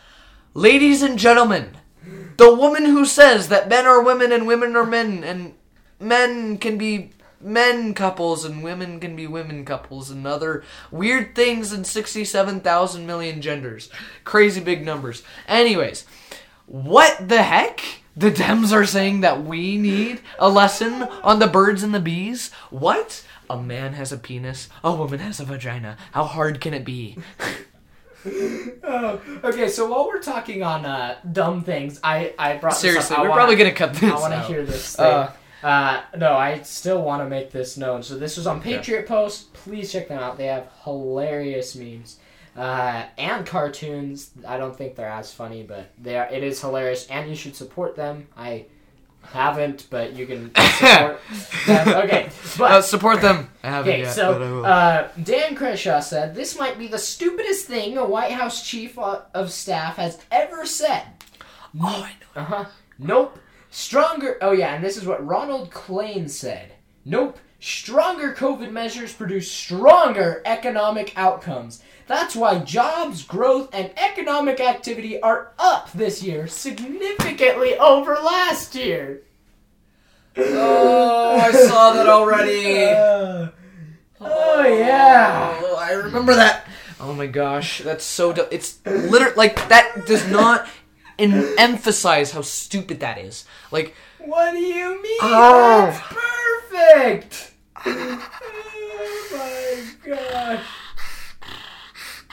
Ladies 0.58 1.03
and 1.03 1.20
gentlemen, 1.20 1.78
the 2.38 2.51
woman 2.51 2.86
who 2.86 3.05
says 3.05 3.49
that 3.49 3.70
men 3.70 3.86
are 3.86 4.01
women 4.01 4.32
and 4.32 4.47
women 4.47 4.76
are 4.76 4.88
men 4.88 5.24
and 5.24 5.53
men 5.99 6.58
can 6.58 6.80
be 6.80 7.12
men 7.39 7.93
couples 7.93 8.43
and 8.43 8.64
women 8.64 8.99
can 8.99 9.16
be 9.16 9.28
women 9.28 9.66
couples 9.66 10.10
and 10.10 10.26
other 10.26 10.64
weird 10.89 11.36
things 11.36 11.72
in 11.72 11.84
67,000 11.84 13.05
million 13.05 13.39
genders. 13.39 13.91
Crazy 14.24 14.60
big 14.60 14.84
numbers. 14.84 15.22
Anyways, 15.47 16.08
what 16.66 17.30
the 17.30 17.43
heck? 17.43 17.84
The 18.16 18.32
Dems 18.32 18.74
are 18.74 18.88
saying 18.88 19.22
that 19.22 19.43
we 19.43 19.78
need 19.78 20.22
a 20.39 20.49
lesson 20.49 21.03
on 21.03 21.38
the 21.38 21.45
birds 21.45 21.84
and 21.84 21.93
the 21.93 21.99
bees? 21.99 22.51
What? 22.72 23.24
A 23.47 23.62
man 23.62 23.93
has 23.93 24.12
a 24.12 24.18
penis, 24.18 24.70
a 24.84 24.91
woman 24.91 25.20
has 25.20 25.39
a 25.39 25.45
vagina. 25.45 25.97
How 26.14 26.24
hard 26.24 26.60
can 26.62 26.74
it 26.74 26.84
be? 26.84 27.16
Oh, 28.84 29.22
okay, 29.43 29.68
so 29.70 29.88
while 29.89 30.07
we're 30.07 30.22
talking 30.22 30.63
on 30.63 30.86
uh, 30.86 31.18
dumb 31.32 31.63
things, 31.63 31.99
I 32.03 32.34
I 32.39 32.57
brought 32.57 32.72
this 32.74 32.80
Seriously, 32.82 33.13
up. 33.15 33.20
I 33.20 33.24
we're 33.24 33.30
wanna- 33.30 33.39
probably 33.39 33.55
gonna 33.57 33.72
cut 33.74 33.93
this. 33.93 34.11
I 34.11 34.15
want 34.20 34.34
to 34.34 34.41
hear 34.41 34.65
this 34.65 34.95
thing. 34.95 35.05
Uh, 35.05 35.32
Uh, 35.63 36.01
no, 36.15 36.34
I 36.34 36.61
still 36.61 37.01
want 37.01 37.24
to 37.24 37.28
make 37.30 37.51
this 37.51 37.78
known. 37.78 38.03
So 38.03 38.15
this 38.15 38.38
was 38.38 38.45
on 38.45 38.61
Patriot 38.61 39.07
Post. 39.07 39.51
Please 39.53 39.91
check 39.91 40.07
them 40.07 40.20
out. 40.20 40.38
They 40.38 40.45
have 40.45 40.68
hilarious 40.84 41.76
memes 41.76 42.18
uh, 42.55 43.05
and 43.18 43.43
cartoons. 43.45 44.30
I 44.47 44.57
don't 44.57 44.76
think 44.78 44.95
they're 44.95 45.09
as 45.09 45.34
funny, 45.34 45.63
but 45.63 45.89
they 45.97 46.15
are. 46.15 46.28
It 46.28 46.43
is 46.43 46.61
hilarious, 46.61 47.07
and 47.07 47.28
you 47.28 47.36
should 47.36 47.55
support 47.55 47.95
them. 47.95 48.28
I 48.38 48.65
haven't, 49.34 49.88
but 49.89 50.13
you 50.13 50.25
can 50.25 50.51
support 50.55 51.19
them. 51.67 51.88
Okay, 52.03 52.30
but 52.57 52.71
Uh, 52.71 52.82
support 52.82 53.21
them. 53.21 53.49
I 53.63 53.69
haven't 53.69 53.91
Okay, 53.91 54.01
yet, 54.03 54.13
so 54.13 54.34
but 54.34 54.41
I 54.41 54.51
will. 54.51 54.65
uh, 54.65 55.07
Dan 55.23 55.55
Crenshaw 55.55 55.99
said 55.99 56.34
this 56.36 56.57
might 56.57 56.78
be 56.80 56.88
the 56.88 56.97
stupidest 56.99 57.65
thing 57.65 57.97
a 57.97 58.05
White 58.05 58.32
House 58.32 58.67
chief 58.67 58.97
of 58.97 59.51
staff 59.51 59.97
has 59.97 60.19
ever 60.32 60.65
said. 60.65 61.03
oh, 61.82 62.07
I 62.07 62.11
know. 62.11 62.41
Uh 62.41 62.45
huh. 62.45 62.65
Nope. 62.99 63.39
Stronger. 63.69 64.38
Oh 64.41 64.51
yeah, 64.53 64.73
and 64.75 64.84
this 64.84 64.97
is 64.97 65.05
what 65.05 65.25
Ronald 65.25 65.69
Klain 65.71 66.30
said. 66.30 66.73
Nope. 67.05 67.38
Stronger 67.59 68.34
COVID 68.34 68.71
measures 68.71 69.13
produce 69.13 69.51
stronger 69.51 70.41
economic 70.45 71.11
outcomes. 71.17 71.82
That's 72.08 72.36
why 72.38 72.60
jobs, 72.60 73.24
growth, 73.24 73.70
and 73.74 73.91
economic 73.97 74.62
activity 74.62 75.22
are 75.22 75.51
up 75.60 75.91
this 75.91 76.24
year 76.24 76.47
significantly 76.47 77.78
over 77.78 78.14
last 78.16 78.76
year. 78.76 79.24
Oh, 80.38 81.36
I 81.36 81.51
saw 81.51 81.91
that 81.93 82.08
already. 82.08 82.86
oh 84.22 84.64
yeah. 84.66 85.60
Oh, 85.62 85.76
I 85.76 85.91
remember 85.91 86.34
that. 86.36 86.66
Oh 86.99 87.14
my 87.14 87.28
gosh, 87.28 87.80
that's 87.80 88.05
so. 88.05 88.32
Du- 88.32 88.47
it's 88.51 88.80
literally 88.86 89.36
like 89.36 89.68
that 89.68 90.05
does 90.05 90.26
not 90.30 90.68
en- 91.20 91.55
emphasize 91.58 92.32
how 92.32 92.41
stupid 92.41 93.01
that 93.01 93.18
is. 93.18 93.45
Like, 93.72 93.93
What 94.20 94.51
do 94.53 94.60
you 94.60 95.01
mean? 95.01 95.18
Oh. 95.22 95.88
That's 95.88 96.72
perfect. 96.72 97.51
oh 97.86 98.28
my 99.34 100.10
gosh. 100.10 100.64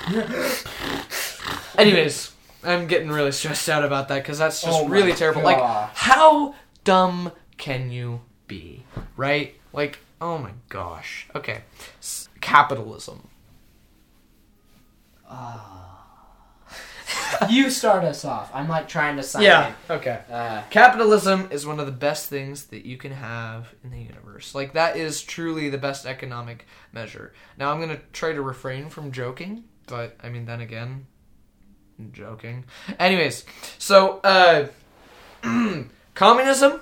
anyways, 1.79 2.33
I'm 2.63 2.87
getting 2.87 3.11
really 3.11 3.33
stressed 3.33 3.69
out 3.69 3.85
about 3.85 4.09
that 4.09 4.23
because 4.23 4.39
that's 4.39 4.63
just 4.63 4.83
Oh 4.83 4.89
really 4.89 5.13
terrible. 5.13 5.43
Like, 5.43 5.59
how 5.95 6.55
dumb 6.85 7.33
can 7.57 7.91
you 7.91 8.21
be? 8.47 8.85
Right? 9.17 9.55
Like, 9.73 9.99
oh 10.21 10.39
my 10.39 10.53
gosh. 10.69 11.29
Okay, 11.35 11.63
S- 12.01 12.29
capitalism. 12.41 13.29
You 17.51 17.69
start 17.71 18.05
us 18.05 18.25
off. 18.25 18.51
I'm 18.55 18.69
like 18.69 18.89
trying 18.89 19.17
to 19.17 19.23
sign 19.23 19.43
in. 19.89 19.97
Okay. 19.97 20.21
Uh, 20.31 20.63
Capitalism 20.71 21.49
is 21.51 21.67
one 21.67 21.81
of 21.81 21.87
the 21.87 21.93
best 21.93 22.29
things 22.29 22.67
that 22.67 22.87
you 22.87 22.97
can 22.97 23.13
have 23.13 23.75
in 23.83 23.91
the 23.91 23.99
universe. 24.01 24.55
Like 24.55 24.73
that 24.75 24.97
is 24.97 25.21
truly 25.23 25.69
the 25.69 25.79
best 25.79 26.07
economic 26.07 26.67
measure. 26.93 27.33
Now 27.59 27.73
I'm 27.73 27.81
gonna 27.81 28.01
try 28.13 28.33
to 28.33 28.41
refrain 28.43 28.89
from 28.89 29.11
joking, 29.13 29.65
but 29.87 30.17
I 30.23 30.29
mean 30.29 30.45
then 30.47 30.61
again, 30.61 31.07
I'm 31.99 32.13
joking. 32.13 32.65
Anyways, 32.99 33.45
so 33.79 34.21
uh, 34.25 34.67
communism 36.15 36.81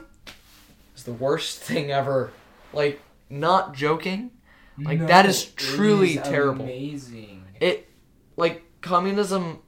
is 0.96 1.05
the 1.05 1.12
worst 1.12 1.59
thing 1.61 1.90
ever. 1.90 2.32
Like 2.72 3.00
not 3.28 3.74
joking. 3.74 4.30
Like 4.78 5.07
that 5.07 5.26
is 5.26 5.44
truly 5.44 6.16
is 6.16 6.22
terrible. 6.26 6.64
Amazing. 6.64 7.44
It 7.61 7.88
like 8.36 8.62
communism 8.80 9.59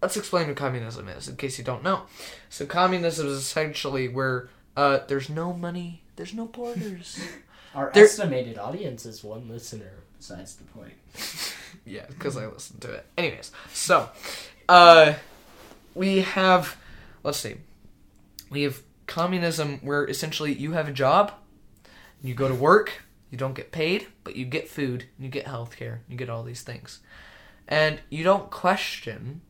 let's 0.00 0.16
explain 0.16 0.46
what 0.46 0.56
communism 0.56 1.08
is 1.08 1.28
in 1.28 1.36
case 1.36 1.58
you 1.58 1.64
don't 1.64 1.82
know. 1.82 2.02
So 2.48 2.64
communism 2.66 3.26
is 3.26 3.38
essentially 3.38 4.08
where 4.08 4.48
uh 4.76 5.00
there's 5.08 5.28
no 5.28 5.52
money, 5.52 6.02
there's 6.16 6.34
no 6.34 6.46
borders. 6.46 7.20
Our 7.74 7.90
There- 7.92 8.04
estimated 8.04 8.56
audience 8.56 9.04
is 9.04 9.22
one 9.24 9.48
listener. 9.48 9.92
Besides 10.18 10.56
the 10.56 10.64
point. 10.64 10.94
yeah, 11.84 12.06
because 12.08 12.36
I 12.36 12.46
listened 12.46 12.80
to 12.82 12.92
it. 12.92 13.06
Anyways, 13.16 13.52
so 13.72 14.08
uh 14.68 15.14
we 15.94 16.20
have 16.20 16.76
let's 17.22 17.38
see. 17.38 17.56
We 18.50 18.62
have 18.62 18.82
communism 19.06 19.78
where 19.82 20.04
essentially 20.08 20.52
you 20.52 20.72
have 20.72 20.88
a 20.88 20.92
job, 20.92 21.32
you 22.22 22.34
go 22.34 22.48
to 22.48 22.54
work, 22.54 23.02
you 23.30 23.38
don't 23.38 23.54
get 23.54 23.72
paid, 23.72 24.06
but 24.24 24.36
you 24.36 24.44
get 24.44 24.68
food, 24.68 25.04
you 25.18 25.28
get 25.28 25.46
health 25.46 25.76
care, 25.76 26.02
you 26.08 26.16
get 26.16 26.30
all 26.30 26.42
these 26.42 26.62
things. 26.62 27.00
and 27.68 28.00
you 28.10 28.22
don't 28.24 28.50
question 28.50 29.40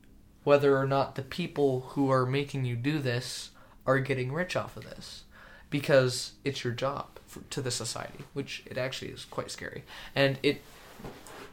whether 0.45 0.77
or 0.79 0.87
not 0.87 1.15
the 1.17 1.23
people 1.23 1.81
who 1.91 2.11
are 2.11 2.25
making 2.25 2.65
you 2.65 2.77
do 2.77 2.99
this 2.99 3.51
are 3.87 3.99
getting 3.99 4.33
rich 4.33 4.57
off 4.57 4.77
of 4.77 4.85
this 4.85 5.25
because 5.71 6.33
it's 6.45 6.65
your 6.65 6.73
job 6.73 7.16
to 7.51 7.61
the 7.61 7.71
society, 7.71 8.25
which 8.33 8.63
it 8.67 8.79
actually 8.79 9.11
is 9.11 9.25
quite 9.25 9.51
scary. 9.51 9.85
And 10.15 10.39
it 10.43 10.63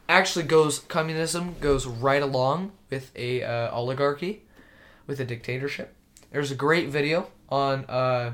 actually 0.10 0.46
goes 0.46 0.80
communism 0.80 1.56
goes 1.60 1.86
right 1.86 2.22
along 2.22 2.72
with 2.90 3.12
a 3.16 3.44
uh, 3.44 3.72
oligarchy, 3.72 4.44
with 5.08 5.20
a 5.20 5.26
dictatorship. 5.26 5.96
There's 6.32 6.52
a 6.52 6.56
great 6.56 6.90
video 6.90 7.28
on 7.50 7.86
uh, 7.86 8.34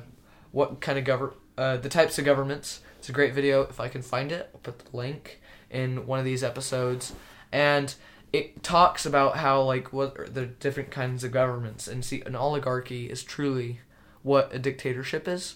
what 0.51 0.81
kind 0.81 0.97
of 0.97 1.05
govern 1.05 1.31
uh, 1.57 1.77
the 1.77 1.89
types 1.89 2.17
of 2.17 2.25
governments. 2.25 2.81
It's 2.97 3.09
a 3.09 3.13
great 3.13 3.33
video. 3.33 3.61
If 3.63 3.79
I 3.79 3.87
can 3.87 4.01
find 4.01 4.31
it, 4.31 4.49
I'll 4.53 4.61
put 4.61 4.79
the 4.79 4.97
link 4.97 5.41
in 5.69 6.07
one 6.07 6.19
of 6.19 6.25
these 6.25 6.43
episodes, 6.43 7.13
and 7.51 7.93
it 8.31 8.63
talks 8.63 9.05
about 9.05 9.37
how 9.37 9.61
like 9.61 9.91
what 9.91 10.17
are 10.19 10.27
the 10.27 10.45
different 10.45 10.91
kinds 10.91 11.23
of 11.23 11.31
governments 11.31 11.87
and 11.87 12.05
see 12.05 12.21
an 12.25 12.35
oligarchy 12.35 13.09
is 13.09 13.23
truly 13.23 13.79
what 14.21 14.53
a 14.53 14.59
dictatorship 14.59 15.27
is 15.27 15.55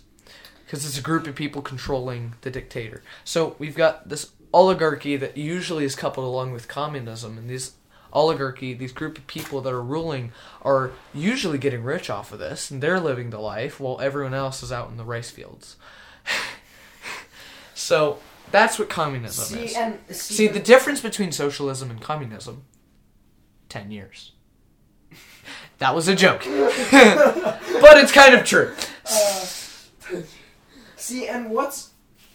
because 0.73 0.87
it's 0.87 0.97
a 0.97 1.03
group 1.03 1.27
of 1.27 1.35
people 1.35 1.61
controlling 1.61 2.33
the 2.41 2.49
dictator. 2.49 3.03
So 3.23 3.55
we've 3.59 3.75
got 3.75 4.09
this 4.09 4.31
oligarchy 4.51 5.15
that 5.17 5.37
usually 5.37 5.85
is 5.85 5.95
coupled 5.95 6.25
along 6.25 6.51
with 6.51 6.67
communism, 6.67 7.37
and 7.37 7.47
these 7.47 7.73
oligarchy, 8.11 8.73
these 8.73 8.91
group 8.91 9.19
of 9.19 9.27
people 9.27 9.61
that 9.61 9.71
are 9.71 9.83
ruling, 9.83 10.31
are 10.63 10.89
usually 11.13 11.59
getting 11.59 11.83
rich 11.83 12.09
off 12.09 12.33
of 12.33 12.39
this, 12.39 12.71
and 12.71 12.81
they're 12.81 12.99
living 12.99 13.29
the 13.29 13.37
life 13.37 13.79
while 13.79 14.01
everyone 14.01 14.33
else 14.33 14.63
is 14.63 14.71
out 14.71 14.89
in 14.89 14.97
the 14.97 15.03
rice 15.03 15.29
fields. 15.29 15.75
so 17.75 18.17
that's 18.49 18.79
what 18.79 18.89
communism 18.89 19.55
See, 19.55 19.65
is. 19.65 19.75
and 19.75 19.99
See 20.09 20.47
the 20.47 20.59
difference 20.59 21.01
between 21.01 21.31
socialism 21.31 21.91
and 21.91 22.01
communism. 22.01 22.63
Ten 23.69 23.91
years. 23.91 24.31
that 25.77 25.93
was 25.93 26.07
a 26.07 26.15
joke, 26.15 26.41
but 26.45 27.97
it's 27.99 28.11
kind 28.11 28.33
of 28.33 28.43
true. 28.43 28.73
Uh, 29.05 29.42
See, 31.03 31.27
and 31.27 31.49
what's 31.49 31.89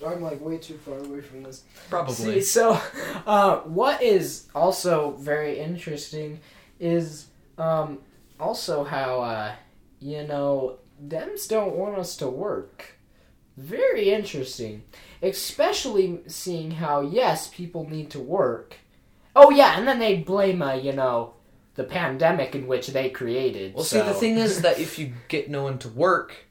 I'm 0.07 0.21
like 0.21 0.43
way 0.43 0.59
too 0.59 0.77
far 0.77 0.99
away 0.99 1.23
from 1.23 1.43
this. 1.43 1.65
Probably. 1.89 2.15
See, 2.15 2.41
so 2.43 2.79
uh, 3.27 3.61
what 3.61 4.03
is 4.03 4.47
also 4.55 5.13
very 5.13 5.59
interesting 5.59 6.41
is 6.79 7.29
um, 7.57 8.01
also 8.39 8.85
how 8.85 9.23
uh, 9.23 9.55
you 10.01 10.27
know 10.27 10.81
Dems 11.03 11.49
don't 11.49 11.77
want 11.77 11.97
us 11.97 12.15
to 12.19 12.29
work. 12.29 12.99
Very 13.57 14.11
interesting, 14.11 14.83
especially 15.23 16.21
seeing 16.27 16.73
how 16.73 17.01
yes, 17.01 17.49
people 17.49 17.89
need 17.89 18.11
to 18.11 18.21
work. 18.21 18.77
Oh 19.35 19.49
yeah, 19.49 19.79
and 19.79 19.89
then 19.89 19.99
they 19.99 20.17
blame 20.17 20.61
uh, 20.61 20.75
you 20.75 20.93
know 20.93 21.33
the 21.75 21.85
pandemic 21.85 22.55
in 22.55 22.67
which 22.67 22.89
they 22.89 23.09
created. 23.09 23.73
Well, 23.73 23.85
see, 23.85 24.03
the 24.03 24.13
thing 24.13 24.37
is 24.37 24.61
that 24.61 24.79
if 24.87 24.99
you 24.99 25.15
get 25.29 25.49
no 25.49 25.63
one 25.63 25.79
to 25.79 25.89
work, 25.89 26.48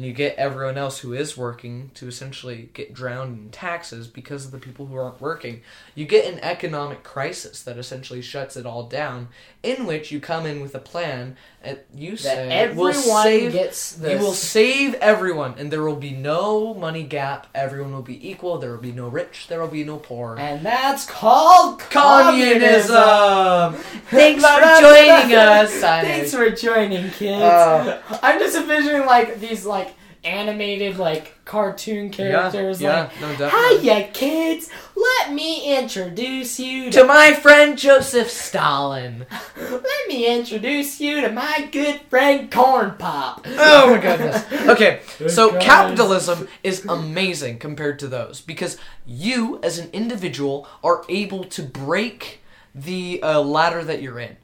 and 0.00 0.06
you 0.06 0.14
get 0.14 0.34
everyone 0.36 0.78
else 0.78 1.00
who 1.00 1.12
is 1.12 1.36
working 1.36 1.90
to 1.92 2.08
essentially 2.08 2.70
get 2.72 2.94
drowned 2.94 3.38
in 3.38 3.50
taxes 3.50 4.06
because 4.06 4.46
of 4.46 4.50
the 4.50 4.58
people 4.58 4.86
who 4.86 4.96
aren't 4.96 5.20
working, 5.20 5.60
you 5.94 6.06
get 6.06 6.24
an 6.24 6.40
economic 6.40 7.02
crisis 7.02 7.62
that 7.62 7.76
essentially 7.76 8.22
shuts 8.22 8.56
it 8.56 8.64
all 8.64 8.84
down. 8.84 9.28
In 9.62 9.84
which 9.84 10.10
you 10.10 10.18
come 10.18 10.46
in 10.46 10.62
with 10.62 10.74
a 10.74 10.78
plan, 10.78 11.36
and 11.62 11.78
you 11.94 12.12
that 12.12 12.18
say 12.18 12.48
everyone 12.50 12.94
will 12.94 13.22
save, 13.22 13.52
gets 13.52 13.92
this. 13.92 14.12
you 14.12 14.18
will 14.18 14.32
save 14.32 14.94
everyone, 14.94 15.54
and 15.58 15.70
there 15.70 15.82
will 15.82 15.96
be 15.96 16.12
no 16.12 16.72
money 16.74 17.02
gap. 17.02 17.46
Everyone 17.54 17.92
will 17.92 18.02
be 18.02 18.30
equal. 18.30 18.58
There 18.58 18.70
will 18.70 18.78
be 18.78 18.92
no 18.92 19.08
rich. 19.08 19.46
There 19.48 19.60
will 19.60 19.68
be 19.68 19.84
no 19.84 19.98
poor. 19.98 20.36
and 20.38 20.64
that's 20.64 21.04
called 21.04 21.80
communism. 21.80 22.96
Communism. 22.96 23.74
Thanks 24.10 24.42
for 24.44 24.60
joining 24.80 25.34
us. 25.36 25.72
Thanks 25.80 26.34
for 26.34 26.50
joining, 26.50 27.10
kids. 27.10 27.42
Uh, 27.42 28.00
I'm 28.22 28.38
just 28.38 28.56
envisioning 28.56 29.06
like 29.06 29.38
these 29.40 29.66
like 29.66 29.94
animated 30.24 30.98
like 30.98 31.44
cartoon 31.44 32.10
characters. 32.10 32.80
yeah, 32.80 33.02
like, 33.02 33.20
no, 33.20 33.36
definitely. 33.36 33.78
hiya, 33.78 34.08
kids. 34.12 34.68
Let 34.94 35.32
me 35.32 35.78
introduce 35.78 36.60
you 36.60 36.90
To 36.92 37.04
my 37.04 37.32
friend 37.32 37.78
Joseph 37.78 38.30
Stalin. 38.30 39.26
Let 39.56 40.08
me 40.08 40.26
introduce 40.26 41.00
you 41.00 41.20
to 41.22 41.30
my 41.30 41.68
good 41.72 42.00
friend 42.02 42.50
Corn 42.50 42.94
Pop. 42.98 43.46
Oh 43.46 43.94
my 43.94 44.00
goodness. 44.00 44.44
Okay, 44.70 45.00
so 45.26 45.50
guys. 45.52 45.62
capitalism 45.64 46.46
is 46.62 46.84
amazing 46.86 47.58
compared 47.58 47.98
to 48.00 48.08
those 48.08 48.40
because 48.40 48.76
you, 49.04 49.58
as 49.62 49.78
an 49.78 49.90
individual, 49.92 50.68
are 50.84 51.04
able 51.08 51.44
to 51.44 51.62
break 51.62 52.40
the 52.74 53.20
uh, 53.22 53.40
ladder 53.40 53.82
that 53.82 54.00
you're 54.02 54.20
in. 54.20 54.36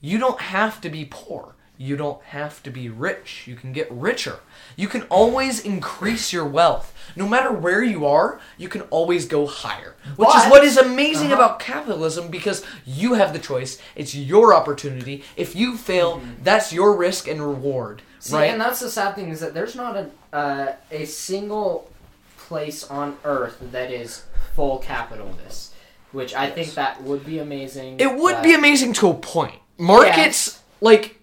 You 0.00 0.18
don't 0.18 0.40
have 0.40 0.80
to 0.82 0.88
be 0.88 1.04
poor. 1.10 1.54
You 1.82 1.96
don't 1.96 2.22
have 2.26 2.62
to 2.62 2.70
be 2.70 2.88
rich. 2.88 3.48
You 3.48 3.56
can 3.56 3.72
get 3.72 3.90
richer. 3.90 4.38
You 4.76 4.86
can 4.86 5.02
always 5.10 5.58
increase 5.58 6.32
your 6.32 6.46
wealth. 6.46 6.94
No 7.16 7.28
matter 7.28 7.50
where 7.50 7.82
you 7.82 8.06
are, 8.06 8.38
you 8.56 8.68
can 8.68 8.82
always 8.82 9.26
go 9.26 9.46
higher. 9.48 9.96
Which 10.14 10.28
is 10.28 10.44
what 10.44 10.62
is 10.62 10.76
amazing 10.76 11.32
about 11.32 11.58
capitalism 11.58 12.28
because 12.28 12.64
you 12.86 13.14
have 13.14 13.32
the 13.32 13.40
choice. 13.40 13.78
It's 13.96 14.14
your 14.14 14.54
opportunity. 14.54 15.24
If 15.36 15.56
you 15.56 15.76
fail, 15.76 16.22
that's 16.40 16.72
your 16.72 16.96
risk 16.96 17.26
and 17.26 17.42
reward. 17.42 18.02
See, 18.20 18.36
right? 18.36 18.50
and 18.52 18.60
that's 18.60 18.78
the 18.78 18.88
sad 18.88 19.16
thing 19.16 19.30
is 19.30 19.40
that 19.40 19.52
there's 19.52 19.74
not 19.74 19.96
a 19.96 20.10
uh, 20.32 20.76
a 20.92 21.04
single 21.06 21.90
place 22.36 22.84
on 22.84 23.18
Earth 23.24 23.58
that 23.72 23.90
is 23.90 24.24
full 24.54 24.78
capitalist, 24.78 25.74
which 26.12 26.32
I 26.32 26.48
think 26.48 26.74
that 26.74 27.02
would 27.02 27.26
be 27.26 27.40
amazing. 27.40 27.98
It 27.98 28.14
would 28.14 28.34
but- 28.34 28.44
be 28.44 28.54
amazing 28.54 28.92
to 28.94 29.08
a 29.08 29.14
point. 29.14 29.56
Markets, 29.78 30.60
like, 30.80 31.18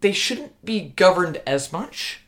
they 0.00 0.12
shouldn't 0.12 0.64
be 0.64 0.80
governed 0.80 1.40
as 1.46 1.72
much, 1.72 2.20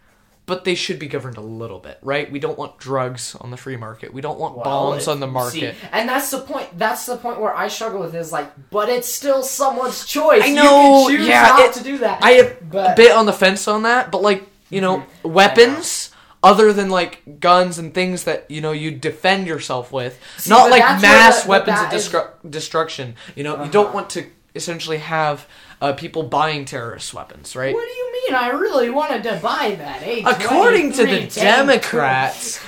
but 0.44 0.64
they 0.64 0.74
should 0.74 0.98
be 0.98 1.06
governed 1.06 1.36
a 1.36 1.40
little 1.40 1.78
bit, 1.78 1.98
right? 2.02 2.30
We 2.30 2.38
don't 2.40 2.58
want 2.58 2.78
drugs 2.78 3.34
on 3.40 3.50
the 3.50 3.56
free 3.56 3.76
market. 3.76 4.12
We 4.12 4.20
don't 4.20 4.38
want 4.38 4.56
Well, 4.56 4.64
bombs 4.64 5.02
if- 5.04 5.08
on 5.08 5.20
the 5.20 5.26
market. 5.26 5.74
See, 5.76 5.88
and 5.92 6.08
that's 6.08 6.30
the 6.30 6.40
point. 6.40 6.76
That's 6.78 7.06
the 7.06 7.16
point 7.16 7.40
where 7.40 7.54
I 7.56 7.68
struggle 7.68 8.00
with 8.00 8.14
is 8.14 8.32
like, 8.32 8.50
but 8.70 8.88
it's 8.88 9.12
still 9.12 9.42
someone's 9.42 10.04
choice. 10.04 10.42
I 10.42 10.46
You 10.46 10.54
know, 10.56 11.06
can 11.08 11.16
choose 11.16 11.28
yeah, 11.28 11.42
not 11.42 11.60
it- 11.60 11.72
to 11.74 11.84
do 11.84 11.98
that. 11.98 12.22
I 12.22 12.30
am 12.32 12.56
But- 12.70 12.92
a 12.92 12.94
bit 12.96 13.12
on 13.12 13.26
the 13.26 13.32
fence 13.32 13.66
on 13.68 13.84
that, 13.84 14.10
but 14.10 14.20
like, 14.20 14.44
you 14.68 14.80
know, 14.80 15.04
weapons 15.22 16.10
other 16.42 16.72
than 16.72 16.90
like 16.90 17.22
guns 17.40 17.78
and 17.78 17.94
things 17.94 18.24
that 18.24 18.44
you 18.50 18.60
know 18.60 18.72
you 18.72 18.90
defend 18.90 19.46
yourself 19.46 19.92
with, 19.92 20.18
not 20.48 20.70
like 20.70 20.82
mass 21.00 21.44
the- 21.44 21.48
weapons 21.48 21.80
of 21.80 21.92
is- 21.92 22.08
destru- 22.08 22.30
destruction. 22.48 23.14
You 23.36 23.44
know, 23.44 23.54
you 23.54 23.62
Uh-huh. 23.62 23.70
don't 23.70 23.94
want 23.94 24.10
to 24.10 24.26
essentially 24.54 24.98
have 24.98 25.46
uh, 25.82 25.92
people 25.92 26.22
buying 26.22 26.64
terrorist 26.64 27.12
weapons, 27.12 27.56
right? 27.56 27.74
What 27.74 27.84
do 27.88 27.92
you 27.92 28.12
mean? 28.12 28.34
I 28.36 28.50
really 28.50 28.88
wanted 28.88 29.24
to 29.24 29.40
buy 29.42 29.74
that. 29.74 30.00
Eh? 30.04 30.22
According 30.24 30.92
to 30.92 31.04
the 31.04 31.26
Democrats, 31.26 32.60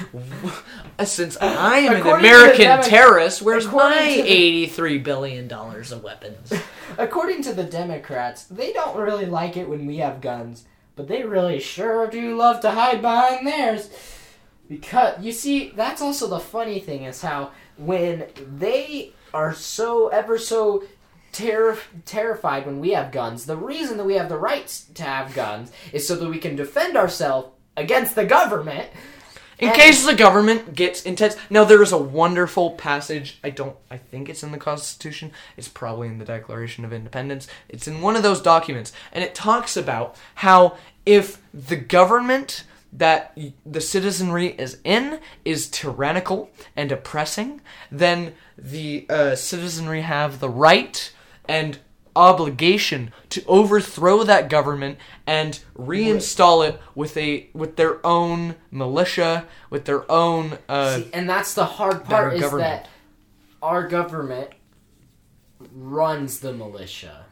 since 1.05 1.37
I 1.41 1.79
am 1.79 1.93
an 1.95 2.01
According 2.01 2.23
the 2.25 2.29
American 2.29 2.65
Demo- 2.67 2.83
terrorist, 2.83 3.41
where's 3.41 3.67
according 3.67 3.99
my 3.99 4.05
the- 4.17 4.29
eighty-three 4.29 4.99
billion 4.99 5.47
dollars 5.47 5.93
of 5.93 6.03
weapons? 6.03 6.53
According 6.99 7.43
to 7.45 7.53
the 7.53 7.63
Democrats, 7.63 8.45
they 8.45 8.73
don't 8.73 8.97
really 8.97 9.27
like 9.27 9.57
it 9.57 9.69
when 9.69 9.87
we 9.87 9.99
have 9.99 10.21
guns, 10.21 10.65
but 10.97 11.07
they 11.07 11.23
really 11.23 11.61
sure 11.61 12.09
do 12.09 12.37
love 12.37 12.61
to 12.61 12.73
hide 12.73 13.01
behind 13.01 13.47
theirs. 13.47 13.91
Because 14.69 15.23
you 15.23 15.31
see, 15.31 15.71
that's 15.77 16.03
also 16.03 16.27
the 16.27 16.41
funny 16.41 16.81
thing 16.81 17.05
is 17.05 17.23
how 17.23 17.53
when 17.77 18.27
they 18.57 19.13
are 19.33 19.53
so 19.55 20.09
ever 20.09 20.39
so 20.39 20.85
terri 21.35 21.79
terrified 22.05 22.65
when 22.65 22.81
we 22.81 22.91
have 22.91 23.13
guns, 23.13 23.47
the 23.47 23.57
reason 23.57 23.97
that 23.99 24.05
we 24.05 24.15
have 24.15 24.29
the 24.29 24.39
rights 24.39 24.87
to 24.95 25.03
have 25.03 25.35
guns 25.35 25.73
is 25.93 26.07
so 26.07 26.17
that 26.17 26.29
we 26.29 26.39
can 26.39 26.57
defend 26.57 26.97
ourselves 26.97 27.49
against 27.77 28.15
the 28.15 28.25
government. 28.25 28.89
In 29.59 29.69
And- 29.69 29.77
case 29.77 30.05
the 30.05 30.15
government 30.15 30.75
gets 30.75 31.03
intense. 31.03 31.37
Now 31.49 31.65
there 31.65 31.83
is 31.83 31.93
a 31.93 31.99
wonderful 31.99 32.73
passage. 32.73 33.39
I 33.45 33.51
don't. 33.51 33.77
I 33.91 33.99
think 33.99 34.29
it's 34.29 34.43
in 34.43 34.53
the 34.53 34.59
Constitution. 34.59 35.33
It's 35.57 35.69
probably 35.69 36.09
in 36.09 36.19
the 36.19 36.25
Declaration 36.25 36.85
of 36.85 36.93
Independence. 36.93 37.47
It's 37.69 37.87
in 37.87 38.01
one 38.01 38.17
of 38.17 38.23
those 38.23 38.41
documents, 38.41 38.93
and 39.13 39.23
it 39.23 39.35
talks 39.35 39.77
about 39.77 40.17
how 40.37 40.77
if 41.07 41.41
the 41.53 41.77
government 41.77 42.65
that 42.93 43.37
the 43.67 43.81
citizenry 43.81 44.49
is 44.49 44.79
in 44.85 45.19
is 45.45 45.69
tyrannical 45.69 46.51
and 46.77 46.93
oppressing, 46.93 47.61
then 47.91 48.35
the 48.57 49.05
uh, 49.09 49.35
citizenry 49.35 50.03
have 50.03 50.39
the 50.39 50.49
right 50.49 51.13
and 51.49 51.79
obligation 52.17 53.13
to 53.29 53.45
overthrow 53.47 54.23
that 54.23 54.49
government 54.49 54.97
and 55.27 55.61
reinstall 55.77 56.67
it 56.69 56.81
with 56.95 57.17
a 57.17 57.49
with 57.53 57.77
their 57.77 58.05
own 58.07 58.55
militia, 58.71 59.47
with 59.71 59.85
their 59.85 60.11
own 60.11 60.59
uh, 60.69 60.99
See, 60.99 61.11
and 61.13 61.29
that's 61.29 61.55
the 61.55 61.65
hard 61.65 62.05
part 62.05 62.35
is 62.35 62.41
government. 62.41 62.85
that 62.85 62.89
our 63.63 63.87
government 63.89 64.51
runs 65.73 66.41
the 66.41 66.53
militia. 66.53 67.24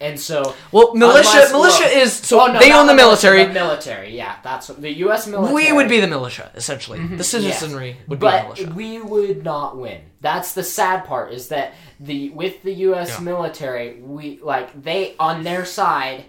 And 0.00 0.18
so, 0.18 0.54
Well, 0.72 0.94
militia 0.94 1.48
militia 1.52 1.84
well- 1.84 2.02
is 2.02 2.14
so 2.14 2.40
Oh, 2.40 2.46
no, 2.46 2.58
they 2.58 2.72
own 2.72 2.86
the 2.86 2.94
military. 2.94 3.44
The 3.44 3.52
military, 3.52 4.16
yeah, 4.16 4.36
that's 4.42 4.70
what, 4.70 4.80
the 4.80 4.90
U.S. 5.04 5.26
military. 5.26 5.54
we 5.54 5.72
would 5.72 5.88
be 5.88 6.00
the 6.00 6.06
militia 6.06 6.50
essentially. 6.54 6.98
Mm-hmm, 6.98 7.18
the 7.18 7.24
citizenry 7.24 7.96
would 8.08 8.18
be 8.18 8.26
the 8.26 8.30
but 8.30 8.42
militia. 8.44 8.72
we 8.74 9.00
would 9.02 9.44
not 9.44 9.76
win. 9.76 10.00
That's 10.22 10.54
the 10.54 10.62
sad 10.64 11.04
part 11.04 11.32
is 11.32 11.48
that 11.48 11.74
the 11.98 12.30
with 12.30 12.62
the 12.62 12.72
U.S. 12.88 13.10
Yeah. 13.10 13.20
military, 13.24 14.00
we 14.00 14.40
like 14.42 14.82
they 14.82 15.16
on 15.18 15.42
their 15.44 15.66
side, 15.66 16.24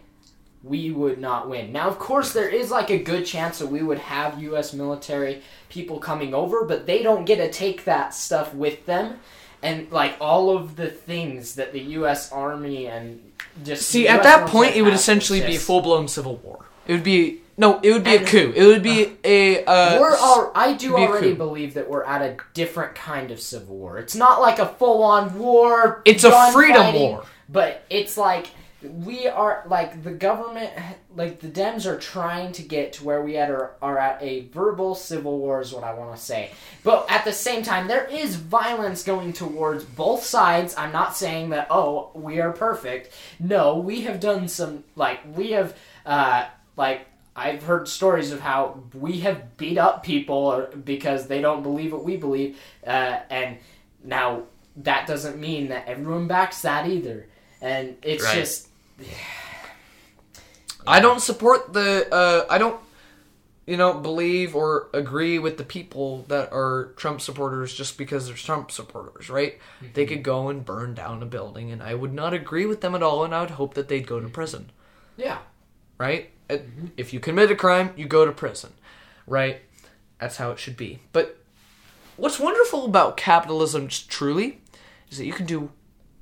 we 0.63 0.91
would 0.91 1.19
not 1.19 1.49
win. 1.49 1.71
Now, 1.71 1.87
of 1.87 1.97
course, 1.97 2.33
there 2.33 2.49
is 2.49 2.71
like 2.71 2.89
a 2.89 2.99
good 2.99 3.25
chance 3.25 3.59
that 3.59 3.67
we 3.67 3.81
would 3.81 3.99
have 3.99 4.41
U.S. 4.43 4.73
military 4.73 5.41
people 5.69 5.97
coming 5.97 6.33
over, 6.33 6.65
but 6.65 6.85
they 6.85 7.01
don't 7.03 7.23
get 7.25 7.37
to 7.37 7.49
take 7.49 7.85
that 7.85 8.13
stuff 8.13 8.53
with 8.53 8.85
them, 8.85 9.19
and 9.63 9.91
like 9.91 10.15
all 10.19 10.55
of 10.55 10.75
the 10.75 10.87
things 10.87 11.55
that 11.55 11.73
the 11.73 11.81
U.S. 11.81 12.31
Army 12.31 12.87
and 12.87 13.31
just 13.63 13.89
See, 13.89 14.07
at 14.07 14.23
that 14.23 14.47
point, 14.49 14.75
it 14.75 14.81
would 14.81 14.93
essentially 14.93 15.39
be 15.39 15.47
persists. 15.47 15.65
full 15.67 15.81
blown 15.81 16.07
civil 16.07 16.37
war. 16.37 16.65
It 16.87 16.93
would 16.93 17.03
be 17.03 17.41
no, 17.57 17.79
it 17.81 17.91
would 17.91 18.03
be 18.03 18.15
a 18.15 18.25
coup. 18.25 18.53
It 18.55 18.65
would 18.65 18.81
be 18.81 19.17
a. 19.23 19.63
Uh, 19.65 19.99
We're 19.99 20.17
all, 20.17 20.51
I 20.55 20.73
do 20.73 20.95
be 20.95 21.01
already 21.01 21.33
believe 21.33 21.75
that 21.75 21.89
we're 21.89 22.03
at 22.03 22.21
a 22.21 22.37
different 22.53 22.95
kind 22.95 23.29
of 23.29 23.39
civil 23.39 23.77
war. 23.77 23.99
It's 23.99 24.15
not 24.15 24.41
like 24.41 24.57
a 24.57 24.65
full 24.65 25.03
on 25.03 25.37
war. 25.37 26.01
It's 26.05 26.23
a 26.23 26.51
freedom 26.51 26.81
fighting, 26.81 27.01
war. 27.01 27.25
But 27.49 27.83
it's 27.89 28.17
like 28.17 28.47
we 28.83 29.27
are 29.27 29.63
like 29.67 30.03
the 30.03 30.11
government, 30.11 30.71
like 31.15 31.39
the 31.39 31.47
Dems 31.47 31.85
are 31.85 31.97
trying 31.99 32.51
to 32.53 32.63
get 32.63 32.93
to 32.93 33.03
where 33.03 33.21
we 33.21 33.37
at 33.37 33.49
are, 33.51 33.73
are 33.81 33.97
at 33.97 34.21
a 34.21 34.47
verbal 34.47 34.95
civil 34.95 35.37
war 35.39 35.61
is 35.61 35.71
what 35.71 35.83
I 35.83 35.93
want 35.93 36.15
to 36.15 36.21
say. 36.21 36.51
But 36.83 37.05
at 37.09 37.25
the 37.25 37.33
same 37.33 37.63
time, 37.63 37.87
there 37.87 38.05
is 38.05 38.35
violence 38.35 39.03
going 39.03 39.33
towards 39.33 39.83
both 39.83 40.23
sides. 40.23 40.75
I'm 40.77 40.91
not 40.91 41.15
saying 41.15 41.49
that 41.51 41.67
oh 41.69 42.11
we 42.13 42.39
are 42.39 42.51
perfect. 42.51 43.13
No, 43.39 43.77
we 43.77 44.01
have 44.01 44.19
done 44.19 44.47
some 44.47 44.83
like 44.95 45.19
we 45.35 45.51
have 45.51 45.77
uh 46.05 46.45
like 46.75 47.05
I've 47.35 47.63
heard 47.63 47.87
stories 47.87 48.31
of 48.31 48.41
how 48.41 48.83
we 48.93 49.21
have 49.21 49.57
beat 49.57 49.77
up 49.77 50.03
people 50.03 50.67
because 50.83 51.27
they 51.27 51.39
don't 51.39 51.63
believe 51.63 51.93
what 51.93 52.03
we 52.03 52.17
believe, 52.17 52.59
uh, 52.85 53.19
and 53.29 53.57
now 54.03 54.43
that 54.77 55.07
doesn't 55.07 55.39
mean 55.39 55.69
that 55.69 55.87
everyone 55.87 56.27
backs 56.27 56.61
that 56.63 56.87
either. 56.89 57.27
And 57.61 57.95
it's 58.01 58.23
Right. 58.23 58.35
just 58.35 58.67
I 60.87 60.99
don't 60.99 61.21
support 61.21 61.73
the. 61.73 62.07
Uh, 62.11 62.45
I 62.49 62.57
don't, 62.57 62.79
you 63.65 63.77
know, 63.77 63.93
believe 63.93 64.55
or 64.55 64.89
agree 64.93 65.37
with 65.37 65.57
the 65.57 65.63
people 65.63 66.23
that 66.27 66.51
are 66.51 66.93
Trump 66.97 67.21
supporters 67.21 67.73
just 67.73 67.97
because 67.97 68.27
they're 68.27 68.35
Trump 68.35 68.71
supporters, 68.71 69.29
right? 69.29 69.59
They 69.93 70.05
could 70.05 70.23
go 70.23 70.49
and 70.49 70.65
burn 70.65 70.93
down 70.95 71.21
a 71.21 71.25
building, 71.27 71.71
and 71.71 71.83
I 71.83 71.93
would 71.93 72.13
not 72.13 72.33
agree 72.33 72.65
with 72.65 72.81
them 72.81 72.95
at 72.95 73.03
all, 73.03 73.23
and 73.23 73.33
I 73.33 73.41
would 73.41 73.51
hope 73.51 73.75
that 73.75 73.87
they'd 73.89 74.07
go 74.07 74.19
to 74.19 74.27
prison, 74.27 74.71
yeah. 75.17 75.39
right? 75.97 76.31
Uh, 76.49 76.57
If 76.97 77.13
you 77.13 77.19
commit 77.19 77.51
a 77.51 77.55
crime, 77.55 77.93
you 77.95 78.07
go 78.07 78.25
to 78.25 78.31
prison, 78.31 78.73
right? 79.27 79.61
That's 80.19 80.37
how 80.37 80.51
it 80.51 80.59
should 80.59 80.77
be. 80.77 80.99
But 81.13 81.37
what's 82.17 82.39
wonderful 82.39 82.85
about 82.85 83.17
capitalism, 83.17 83.87
truly, 83.87 84.61
is 85.09 85.17
that 85.19 85.25
you 85.25 85.33
can 85.33 85.45
do 85.45 85.71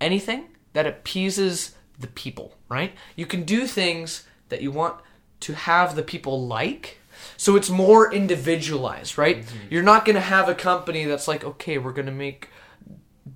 anything 0.02 0.50
that 0.74 0.86
appeases 0.86 1.76
the 1.98 2.08
people, 2.08 2.56
right? 2.70 2.94
You 3.16 3.26
can 3.26 3.44
do 3.44 3.66
things 3.68 4.26
that 4.50 4.62
you 4.62 4.72
want 4.72 5.00
to 5.42 5.54
have 5.54 5.96
the 5.96 6.04
people 6.04 6.46
like. 6.48 7.00
So 7.36 7.56
it's 7.56 7.70
more 7.70 8.14
individualized, 8.14 9.18
right? 9.18 9.46
You're 9.70 9.84
not 9.84 10.06
going 10.06 10.16
to 10.16 10.22
have 10.22 10.48
a 10.48 10.56
company 10.56 11.06
that's 11.06 11.28
like, 11.28 11.44
okay, 11.44 11.78
we're 11.78 11.92
going 11.94 12.06
to 12.06 12.12
make 12.12 12.50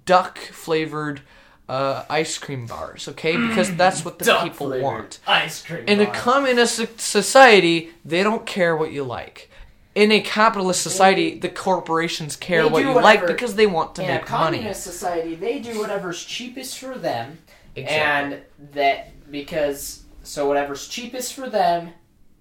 duck 0.05 0.37
flavored 0.37 1.21
uh, 1.69 2.03
ice 2.09 2.37
cream 2.37 2.65
bars, 2.65 3.07
okay? 3.07 3.37
Because 3.37 3.75
that's 3.75 4.03
what 4.03 4.19
the 4.19 4.25
Duck 4.25 4.43
people 4.43 4.79
want. 4.79 5.19
ice 5.25 5.61
cream. 5.61 5.85
In 5.87 6.01
a 6.01 6.07
communist 6.07 6.99
society, 6.99 7.91
they 8.03 8.23
don't 8.23 8.45
care 8.45 8.75
what 8.75 8.91
you 8.91 9.03
like. 9.03 9.49
In 9.95 10.11
a 10.11 10.21
capitalist 10.21 10.81
society, 10.81 11.37
the 11.37 11.49
corporations 11.49 12.35
care 12.35 12.67
what 12.67 12.83
you 12.83 12.93
like 12.93 13.27
because 13.27 13.55
they 13.55 13.67
want 13.67 13.95
to 13.95 14.01
in 14.01 14.07
make 14.07 14.29
money. 14.29 14.57
In 14.57 14.63
a 14.63 14.67
communist 14.67 14.83
society, 14.83 15.35
they 15.35 15.59
do 15.59 15.79
whatever's 15.79 16.23
cheapest 16.25 16.79
for 16.79 16.97
them, 16.97 17.37
Exactly. 17.75 18.35
and 18.35 18.71
that 18.73 19.31
because 19.31 20.03
so 20.23 20.47
whatever's 20.47 20.87
cheapest 20.87 21.33
for 21.33 21.49
them 21.49 21.89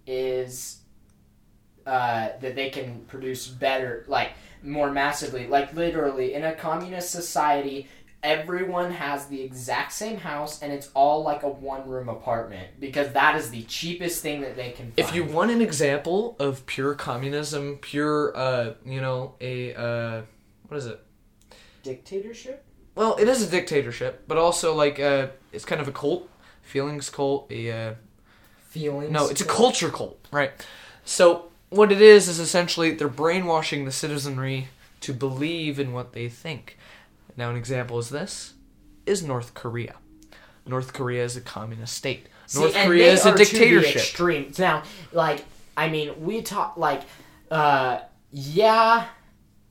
is 0.06 0.80
uh, 1.86 2.28
that 2.40 2.54
they 2.54 2.70
can 2.70 3.00
produce 3.06 3.48
better, 3.48 4.04
like 4.08 4.32
more 4.62 4.90
massively, 4.90 5.46
like 5.46 5.74
literally 5.74 6.34
in 6.34 6.44
a 6.44 6.54
communist 6.54 7.10
society. 7.10 7.88
Everyone 8.22 8.92
has 8.92 9.26
the 9.26 9.42
exact 9.42 9.90
same 9.90 10.16
house, 10.16 10.62
and 10.62 10.72
it's 10.72 10.90
all 10.94 11.24
like 11.24 11.42
a 11.42 11.48
one-room 11.48 12.08
apartment 12.08 12.68
because 12.78 13.12
that 13.14 13.34
is 13.34 13.50
the 13.50 13.64
cheapest 13.64 14.22
thing 14.22 14.42
that 14.42 14.54
they 14.54 14.70
can. 14.70 14.92
Find. 14.92 14.94
If 14.96 15.12
you 15.12 15.24
want 15.24 15.50
an 15.50 15.60
example 15.60 16.36
of 16.38 16.64
pure 16.66 16.94
communism, 16.94 17.78
pure, 17.78 18.36
uh, 18.36 18.74
you 18.84 19.00
know, 19.00 19.34
a, 19.40 19.74
uh, 19.74 20.22
what 20.68 20.76
is 20.76 20.86
it? 20.86 21.00
dictatorship, 21.82 22.64
Well, 22.94 23.16
it 23.16 23.28
is 23.28 23.42
a 23.42 23.50
dictatorship, 23.50 24.24
but 24.28 24.38
also 24.38 24.74
like, 24.74 25.00
uh, 25.00 25.28
it's 25.52 25.64
kind 25.64 25.80
of 25.80 25.88
a 25.88 25.92
cult, 25.92 26.28
feelings 26.62 27.08
cult, 27.08 27.50
a, 27.50 27.70
uh, 27.70 27.94
feelings. 28.68 29.10
No, 29.10 29.28
it's 29.28 29.40
a 29.40 29.46
culture 29.46 29.90
cult, 29.90 30.26
right? 30.30 30.52
So 31.04 31.50
what 31.70 31.90
it 31.90 32.02
is 32.02 32.28
is 32.28 32.38
essentially 32.38 32.92
they're 32.92 33.08
brainwashing 33.08 33.84
the 33.84 33.92
citizenry 33.92 34.68
to 35.00 35.12
believe 35.12 35.78
in 35.78 35.92
what 35.92 36.12
they 36.12 36.28
think. 36.28 36.78
Now, 37.36 37.50
an 37.50 37.56
example 37.56 37.98
is 37.98 38.10
this: 38.10 38.54
is 39.06 39.22
North 39.22 39.54
Korea. 39.54 39.96
North 40.66 40.92
Korea 40.92 41.24
is 41.24 41.36
a 41.36 41.40
communist 41.40 41.94
state. 41.94 42.26
See, 42.46 42.60
North 42.60 42.74
Korea 42.74 43.12
is 43.12 43.24
a 43.24 43.30
are 43.30 43.32
to 43.32 43.38
the 43.38 43.44
dictatorship. 43.44 43.96
extremes. 43.96 44.58
Now, 44.58 44.82
like, 45.12 45.44
I 45.76 45.88
mean, 45.88 46.22
we 46.22 46.42
talk 46.42 46.76
like, 46.76 47.02
uh, 47.50 48.00
yeah, 48.30 49.06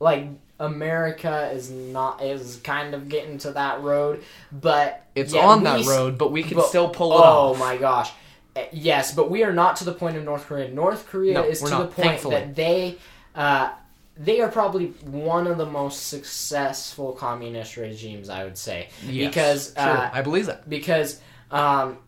like 0.00 0.28
America 0.62 1.50
is 1.52 1.70
not 1.70 2.22
is 2.22 2.60
kind 2.64 2.94
of 2.94 3.08
getting 3.08 3.36
to 3.38 3.50
that 3.52 3.82
road, 3.82 4.22
but 4.50 5.04
It's 5.14 5.34
yeah, 5.34 5.44
on 5.46 5.64
that 5.64 5.80
s- 5.80 5.86
road, 5.88 6.16
but 6.18 6.30
we 6.32 6.42
can 6.42 6.56
but- 6.56 6.66
still 6.66 6.88
pull 6.88 7.12
it 7.12 7.16
off. 7.16 7.56
oh 7.56 7.58
my 7.58 7.76
gosh. 7.76 8.10
Uh, 8.56 8.62
Yes, 8.72 9.14
but 9.14 9.30
we 9.30 9.42
are 9.44 9.52
not 9.52 9.76
to 9.76 9.84
the 9.84 9.92
point 9.92 10.16
of 10.16 10.24
North 10.24 10.46
Korea. 10.46 10.68
North 10.68 11.06
Korea 11.08 11.34
No, 11.34 11.42
is 11.44 11.60
to 11.62 11.70
not, 11.70 11.78
the 11.80 11.86
point 11.86 11.96
thankfully. 12.08 12.34
that 12.36 12.54
they 12.54 12.96
uh, 13.34 13.70
they 14.16 14.40
are 14.42 14.48
probably 14.48 14.86
one 15.32 15.46
of 15.46 15.56
the 15.58 15.64
most 15.66 16.06
successful 16.08 17.12
communist 17.12 17.76
regimes, 17.76 18.28
I 18.28 18.44
would 18.44 18.58
say, 18.58 18.88
Yes, 19.06 19.28
because 19.28 19.76
uh, 19.76 20.10
I 20.12 20.20
believe 20.22 20.46
that. 20.46 20.68
because 20.68 21.20
um 21.50 21.98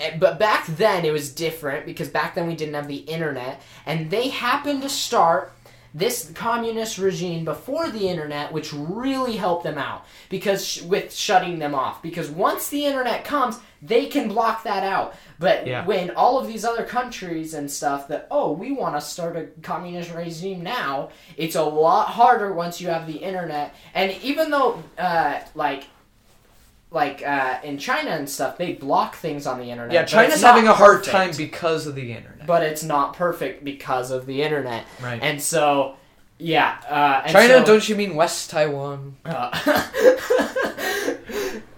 eh, 0.00 0.16
but 0.18 0.38
back 0.38 0.66
then 0.66 1.04
it 1.04 1.12
was 1.12 1.30
different 1.32 1.84
because 1.86 2.08
back 2.08 2.34
then 2.34 2.46
we 2.46 2.54
didn't 2.56 2.74
have 2.74 2.88
the 2.88 3.02
internet 3.16 3.60
and 3.86 4.10
they 4.10 4.28
happened 4.28 4.80
to 4.82 4.88
start 4.88 5.52
this 5.92 6.30
communist 6.34 6.98
regime 6.98 7.44
before 7.44 7.90
the 7.90 8.08
internet 8.08 8.52
which 8.52 8.72
really 8.72 9.36
helped 9.36 9.64
them 9.64 9.76
out 9.78 10.04
because 10.28 10.64
sh- 10.66 10.82
with 10.82 11.12
shutting 11.12 11.58
them 11.58 11.74
off. 11.74 12.00
Because 12.02 12.30
once 12.30 12.68
the 12.68 12.84
internet 12.86 13.24
comes 13.24 13.58
they 13.82 14.06
can 14.06 14.28
block 14.28 14.62
that 14.64 14.84
out. 14.84 15.14
But 15.38 15.66
Yeah. 15.66 15.86
when 15.86 16.10
all 16.10 16.38
of 16.38 16.46
these 16.46 16.64
other 16.66 16.84
countries 16.84 17.54
and 17.54 17.70
stuff 17.70 18.08
that 18.08 18.26
oh 18.30 18.52
we 18.52 18.72
want 18.72 18.94
to 18.94 19.00
start 19.00 19.36
a 19.36 19.46
communist 19.62 20.12
regime 20.14 20.62
now 20.62 21.10
it's 21.36 21.56
a 21.56 21.62
lot 21.62 22.08
harder 22.08 22.52
once 22.52 22.80
you 22.80 22.88
have 22.88 23.06
the 23.06 23.16
internet. 23.18 23.74
And 23.94 24.12
even 24.22 24.50
though 24.50 24.82
uh, 24.98 25.40
like 25.54 25.84
like 26.90 27.22
uh, 27.26 27.58
in 27.62 27.78
China 27.78 28.10
and 28.10 28.28
stuff, 28.28 28.58
they 28.58 28.72
block 28.72 29.14
things 29.16 29.46
on 29.46 29.58
the 29.58 29.70
internet. 29.70 29.92
Yeah, 29.94 30.04
China's 30.04 30.42
having 30.42 30.66
a 30.68 30.74
hard 30.74 30.98
perfect. 31.04 31.12
time 31.16 31.30
because 31.36 31.86
of 31.86 31.94
the 31.94 32.12
internet. 32.12 32.46
but 32.46 32.62
it's 32.62 32.82
not 32.82 33.14
perfect 33.14 33.62
because 33.64 34.10
of 34.10 34.26
the 34.26 34.42
internet. 34.42 34.84
Right. 35.00 35.22
And 35.22 35.40
so, 35.40 35.94
yeah. 36.38 36.78
Uh, 36.88 37.22
and 37.24 37.32
China, 37.32 37.58
so- 37.60 37.64
don't 37.64 37.88
you 37.88 37.94
mean 37.96 38.16
West 38.16 38.50
Taiwan? 38.50 39.16
Uh, 39.24 39.50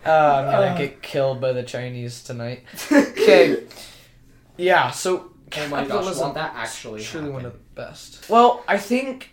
Uh, 0.04 0.10
I'm 0.10 0.44
gonna 0.50 0.66
Uh. 0.74 0.78
get 0.78 1.00
killed 1.00 1.40
by 1.40 1.52
the 1.52 1.62
Chinese 1.62 2.24
tonight. 2.24 2.64
Okay. 2.90 3.62
yeah, 4.56 4.90
so 4.90 5.30
oh 5.56 5.68
my 5.68 5.82
gosh, 5.82 5.88
capitalism 5.88 6.22
won't 6.22 6.34
that 6.34 6.54
actually 6.56 7.02
truly 7.04 7.30
one 7.30 7.44
of 7.44 7.52
the 7.52 7.58
best. 7.76 8.28
Well, 8.28 8.64
I 8.66 8.78
think 8.78 9.30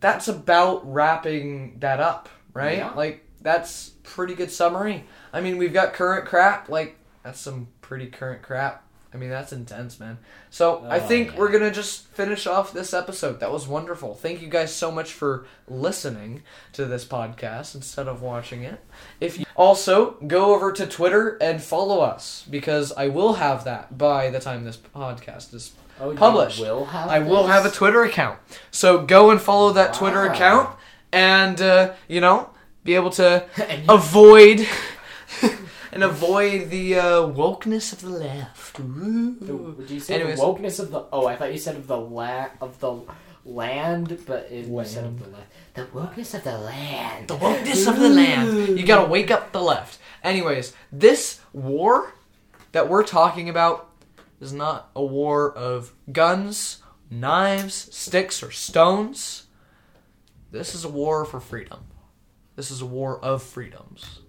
that's 0.00 0.26
about 0.26 0.90
wrapping 0.92 1.78
that 1.78 2.00
up, 2.00 2.28
right? 2.54 2.78
Yeah. 2.78 2.90
Like 2.94 3.24
that's 3.40 3.90
pretty 4.02 4.34
good 4.34 4.50
summary. 4.50 5.04
I 5.32 5.40
mean, 5.40 5.56
we've 5.56 5.72
got 5.72 5.92
current 5.92 6.26
crap. 6.26 6.68
Like 6.68 6.96
that's 7.22 7.40
some 7.40 7.68
pretty 7.80 8.06
current 8.06 8.42
crap. 8.42 8.84
I 9.12 9.16
mean, 9.16 9.28
that's 9.30 9.52
intense, 9.52 9.98
man. 9.98 10.18
So 10.50 10.84
I 10.88 10.98
Oh, 10.98 11.00
think 11.00 11.32
yeah. 11.32 11.38
we're 11.38 11.50
gonna 11.50 11.72
just 11.72 12.06
finish 12.08 12.46
off 12.46 12.72
this 12.72 12.94
episode. 12.94 13.40
That 13.40 13.50
was 13.50 13.66
wonderful. 13.66 14.14
Thank 14.14 14.40
you 14.40 14.46
guys 14.48 14.72
so 14.72 14.92
much 14.92 15.12
for 15.12 15.46
listening 15.66 16.42
to 16.74 16.84
this 16.84 17.04
podcast 17.04 17.74
instead 17.74 18.06
of 18.06 18.22
watching 18.22 18.62
it. 18.62 18.78
If 19.20 19.38
you 19.38 19.46
also 19.56 20.12
go 20.26 20.54
over 20.54 20.70
to 20.72 20.86
Twitter 20.86 21.36
and 21.40 21.60
follow 21.62 22.00
us 22.00 22.44
because 22.48 22.92
I 22.92 23.08
will 23.08 23.34
have 23.34 23.64
that 23.64 23.98
by 23.98 24.30
the 24.30 24.38
time 24.38 24.64
this 24.64 24.76
podcast 24.76 25.54
is 25.54 25.72
Oh, 26.00 26.14
published. 26.14 26.60
will 26.60 26.84
have 26.86 27.10
I 27.10 27.18
will 27.18 27.46
have 27.48 27.66
a 27.66 27.70
Twitter 27.70 28.04
account. 28.04 28.38
So 28.70 29.04
go 29.04 29.30
and 29.30 29.40
follow 29.40 29.72
that 29.72 29.92
Twitter 29.92 30.24
account 30.24 30.74
and 31.12 31.60
uh, 31.60 31.92
you 32.08 32.20
know, 32.20 32.50
be 32.84 32.94
able 32.94 33.10
to 33.10 33.46
And 33.68 33.88
avoid 33.88 34.66
and 35.92 36.02
avoid 36.02 36.70
the 36.70 36.96
uh, 36.96 37.02
wokeness 37.22 37.92
of 37.92 38.00
the 38.02 38.10
left. 38.10 38.78
Ooh. 38.80 39.74
Would 39.78 39.90
you 39.90 40.00
say 40.00 40.14
Anyways. 40.14 40.38
the 40.38 40.44
wokeness 40.44 40.80
of 40.80 40.90
the? 40.90 41.04
Oh, 41.12 41.26
I 41.26 41.36
thought 41.36 41.52
you 41.52 41.58
said 41.58 41.76
of 41.76 41.86
the 41.86 41.96
la 41.96 42.46
of 42.60 42.78
the 42.80 43.00
land, 43.44 44.18
but 44.26 44.48
it 44.50 44.66
you 44.66 44.84
said 44.84 45.04
of 45.04 45.18
the 45.18 45.28
land. 45.28 45.46
The 45.74 45.86
wokeness 45.86 46.34
of 46.34 46.44
the 46.44 46.58
land. 46.58 47.28
The 47.28 47.36
wokeness 47.36 47.88
of 47.88 47.98
the 47.98 48.08
land. 48.08 48.78
You 48.78 48.86
gotta 48.86 49.08
wake 49.08 49.30
up 49.30 49.52
the 49.52 49.62
left. 49.62 49.98
Anyways, 50.22 50.74
this 50.92 51.40
war 51.52 52.14
that 52.72 52.88
we're 52.88 53.04
talking 53.04 53.48
about 53.48 53.88
is 54.40 54.52
not 54.52 54.90
a 54.94 55.04
war 55.04 55.52
of 55.52 55.92
guns, 56.12 56.82
knives, 57.10 57.94
sticks, 57.94 58.42
or 58.42 58.50
stones. 58.50 59.46
This 60.50 60.74
is 60.74 60.84
a 60.84 60.88
war 60.88 61.24
for 61.24 61.40
freedom. 61.40 61.80
This 62.60 62.70
is 62.70 62.82
a 62.82 62.86
war 62.86 63.18
of 63.24 63.42
freedoms. 63.42 64.20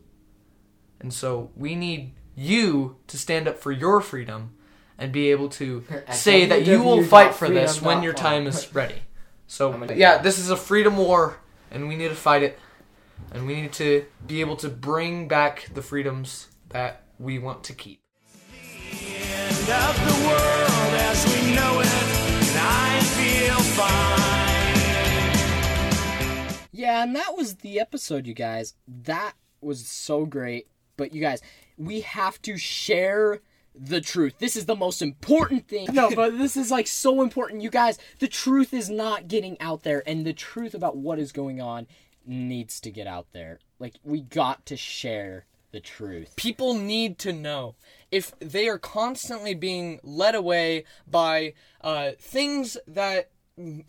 And 1.01 1.13
so 1.13 1.51
we 1.53 1.75
need 1.75 2.13
you 2.33 2.95
to 3.07 3.17
stand 3.17 3.45
up 3.45 3.57
for 3.57 3.73
your 3.73 3.99
freedom 3.99 4.53
and 4.97 5.11
be 5.11 5.31
able 5.31 5.49
to 5.49 5.83
say 6.13 6.45
that 6.45 6.65
you 6.65 6.81
will 6.81 7.03
fight 7.03 7.35
for 7.35 7.49
this 7.49 7.81
when 7.81 8.01
your 8.01 8.13
time 8.13 8.47
is 8.47 8.73
ready. 8.73 9.01
So, 9.47 9.83
yeah, 9.93 10.19
this 10.19 10.39
is 10.39 10.49
a 10.49 10.55
freedom 10.55 10.95
war, 10.95 11.39
and 11.71 11.89
we 11.89 11.97
need 11.97 12.07
to 12.07 12.15
fight 12.15 12.41
it. 12.41 12.57
And 13.33 13.45
we 13.45 13.63
need 13.63 13.73
to 13.73 14.05
be 14.25 14.39
able 14.39 14.55
to 14.63 14.69
bring 14.69 15.27
back 15.27 15.67
the 15.73 15.81
freedoms 15.81 16.47
that 16.69 17.03
we 17.19 17.37
want 17.37 17.65
to 17.65 17.73
keep. 17.73 17.99
end 18.93 19.69
of 19.69 19.95
the 20.07 20.25
world 20.25 20.93
as 21.09 21.25
we 21.25 21.53
know 21.53 21.81
it, 21.81 21.87
and 21.87 22.57
I 22.57 22.99
feel 23.01 23.59
fine. 23.75 24.20
Yeah, 26.81 27.03
and 27.03 27.15
that 27.15 27.37
was 27.37 27.57
the 27.57 27.79
episode, 27.79 28.25
you 28.25 28.33
guys. 28.33 28.73
That 28.87 29.33
was 29.61 29.85
so 29.85 30.25
great. 30.25 30.67
But 30.97 31.13
you 31.13 31.21
guys, 31.21 31.39
we 31.77 32.01
have 32.01 32.41
to 32.41 32.57
share 32.57 33.41
the 33.75 34.01
truth. 34.01 34.39
This 34.39 34.55
is 34.55 34.65
the 34.65 34.75
most 34.75 35.03
important 35.03 35.67
thing. 35.67 35.89
No, 35.93 36.09
but 36.09 36.39
this 36.39 36.57
is 36.57 36.71
like 36.71 36.87
so 36.87 37.21
important. 37.21 37.61
You 37.61 37.69
guys, 37.69 37.99
the 38.17 38.27
truth 38.27 38.73
is 38.73 38.89
not 38.89 39.27
getting 39.27 39.61
out 39.61 39.83
there, 39.83 40.01
and 40.07 40.25
the 40.25 40.33
truth 40.33 40.73
about 40.73 40.97
what 40.97 41.19
is 41.19 41.31
going 41.31 41.61
on 41.61 41.85
needs 42.25 42.79
to 42.81 42.89
get 42.89 43.05
out 43.05 43.27
there. 43.31 43.59
Like, 43.77 43.95
we 44.03 44.21
got 44.21 44.65
to 44.65 44.75
share 44.75 45.45
the 45.71 45.79
truth. 45.79 46.35
people 46.35 46.73
need 46.73 47.17
to 47.19 47.31
know 47.31 47.75
if 48.11 48.37
they 48.39 48.67
are 48.67 48.77
constantly 48.79 49.53
being 49.53 49.99
led 50.03 50.35
away 50.35 50.83
by 51.07 51.53
uh, 51.81 52.11
things 52.19 52.75
that 52.87 53.29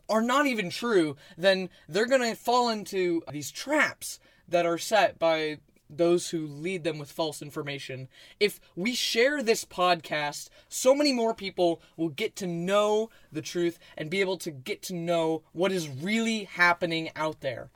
are 0.08 0.22
not 0.22 0.46
even 0.46 0.70
true 0.70 1.16
then 1.36 1.68
they're 1.88 2.06
going 2.06 2.20
to 2.20 2.34
fall 2.36 2.68
into 2.68 3.22
these 3.30 3.50
traps 3.50 4.18
that 4.48 4.66
are 4.66 4.78
set 4.78 5.18
by 5.18 5.58
those 5.88 6.30
who 6.30 6.46
lead 6.46 6.84
them 6.84 6.98
with 6.98 7.12
false 7.12 7.42
information 7.42 8.08
if 8.40 8.60
we 8.74 8.94
share 8.94 9.42
this 9.42 9.64
podcast 9.64 10.48
so 10.68 10.94
many 10.94 11.12
more 11.12 11.34
people 11.34 11.82
will 11.96 12.08
get 12.08 12.34
to 12.34 12.46
know 12.46 13.10
the 13.30 13.42
truth 13.42 13.78
and 13.96 14.08
be 14.10 14.20
able 14.20 14.38
to 14.38 14.50
get 14.50 14.82
to 14.82 14.94
know 14.94 15.42
what 15.52 15.70
is 15.72 15.88
really 15.88 16.44
happening 16.44 17.10
out 17.14 17.40
there 17.40 17.68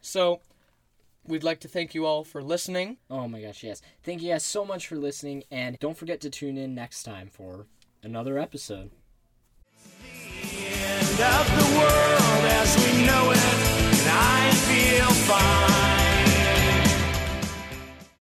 so 0.00 0.40
we'd 1.26 1.44
like 1.44 1.60
to 1.60 1.68
thank 1.68 1.94
you 1.94 2.06
all 2.06 2.24
for 2.24 2.42
listening 2.42 2.96
Oh 3.10 3.28
my 3.28 3.40
gosh, 3.42 3.62
yes. 3.62 3.82
Thank 4.02 4.22
you 4.22 4.32
guys 4.32 4.44
so 4.44 4.64
much 4.64 4.86
for 4.86 4.96
listening, 4.96 5.44
and 5.50 5.78
don't 5.78 5.96
forget 5.96 6.20
to 6.22 6.30
tune 6.30 6.56
in 6.56 6.74
next 6.74 7.02
time 7.02 7.28
for 7.28 7.66
another 8.02 8.38
episode 8.38 8.90
end 10.88 11.20
of 11.20 11.46
the 11.58 11.68
world 11.78 12.44
as 12.60 12.70
we 12.84 13.04
know 13.04 13.30
it, 13.30 13.44
and 13.98 14.08
I 14.08 14.50
feel 14.68 15.10
fine. 15.28 15.97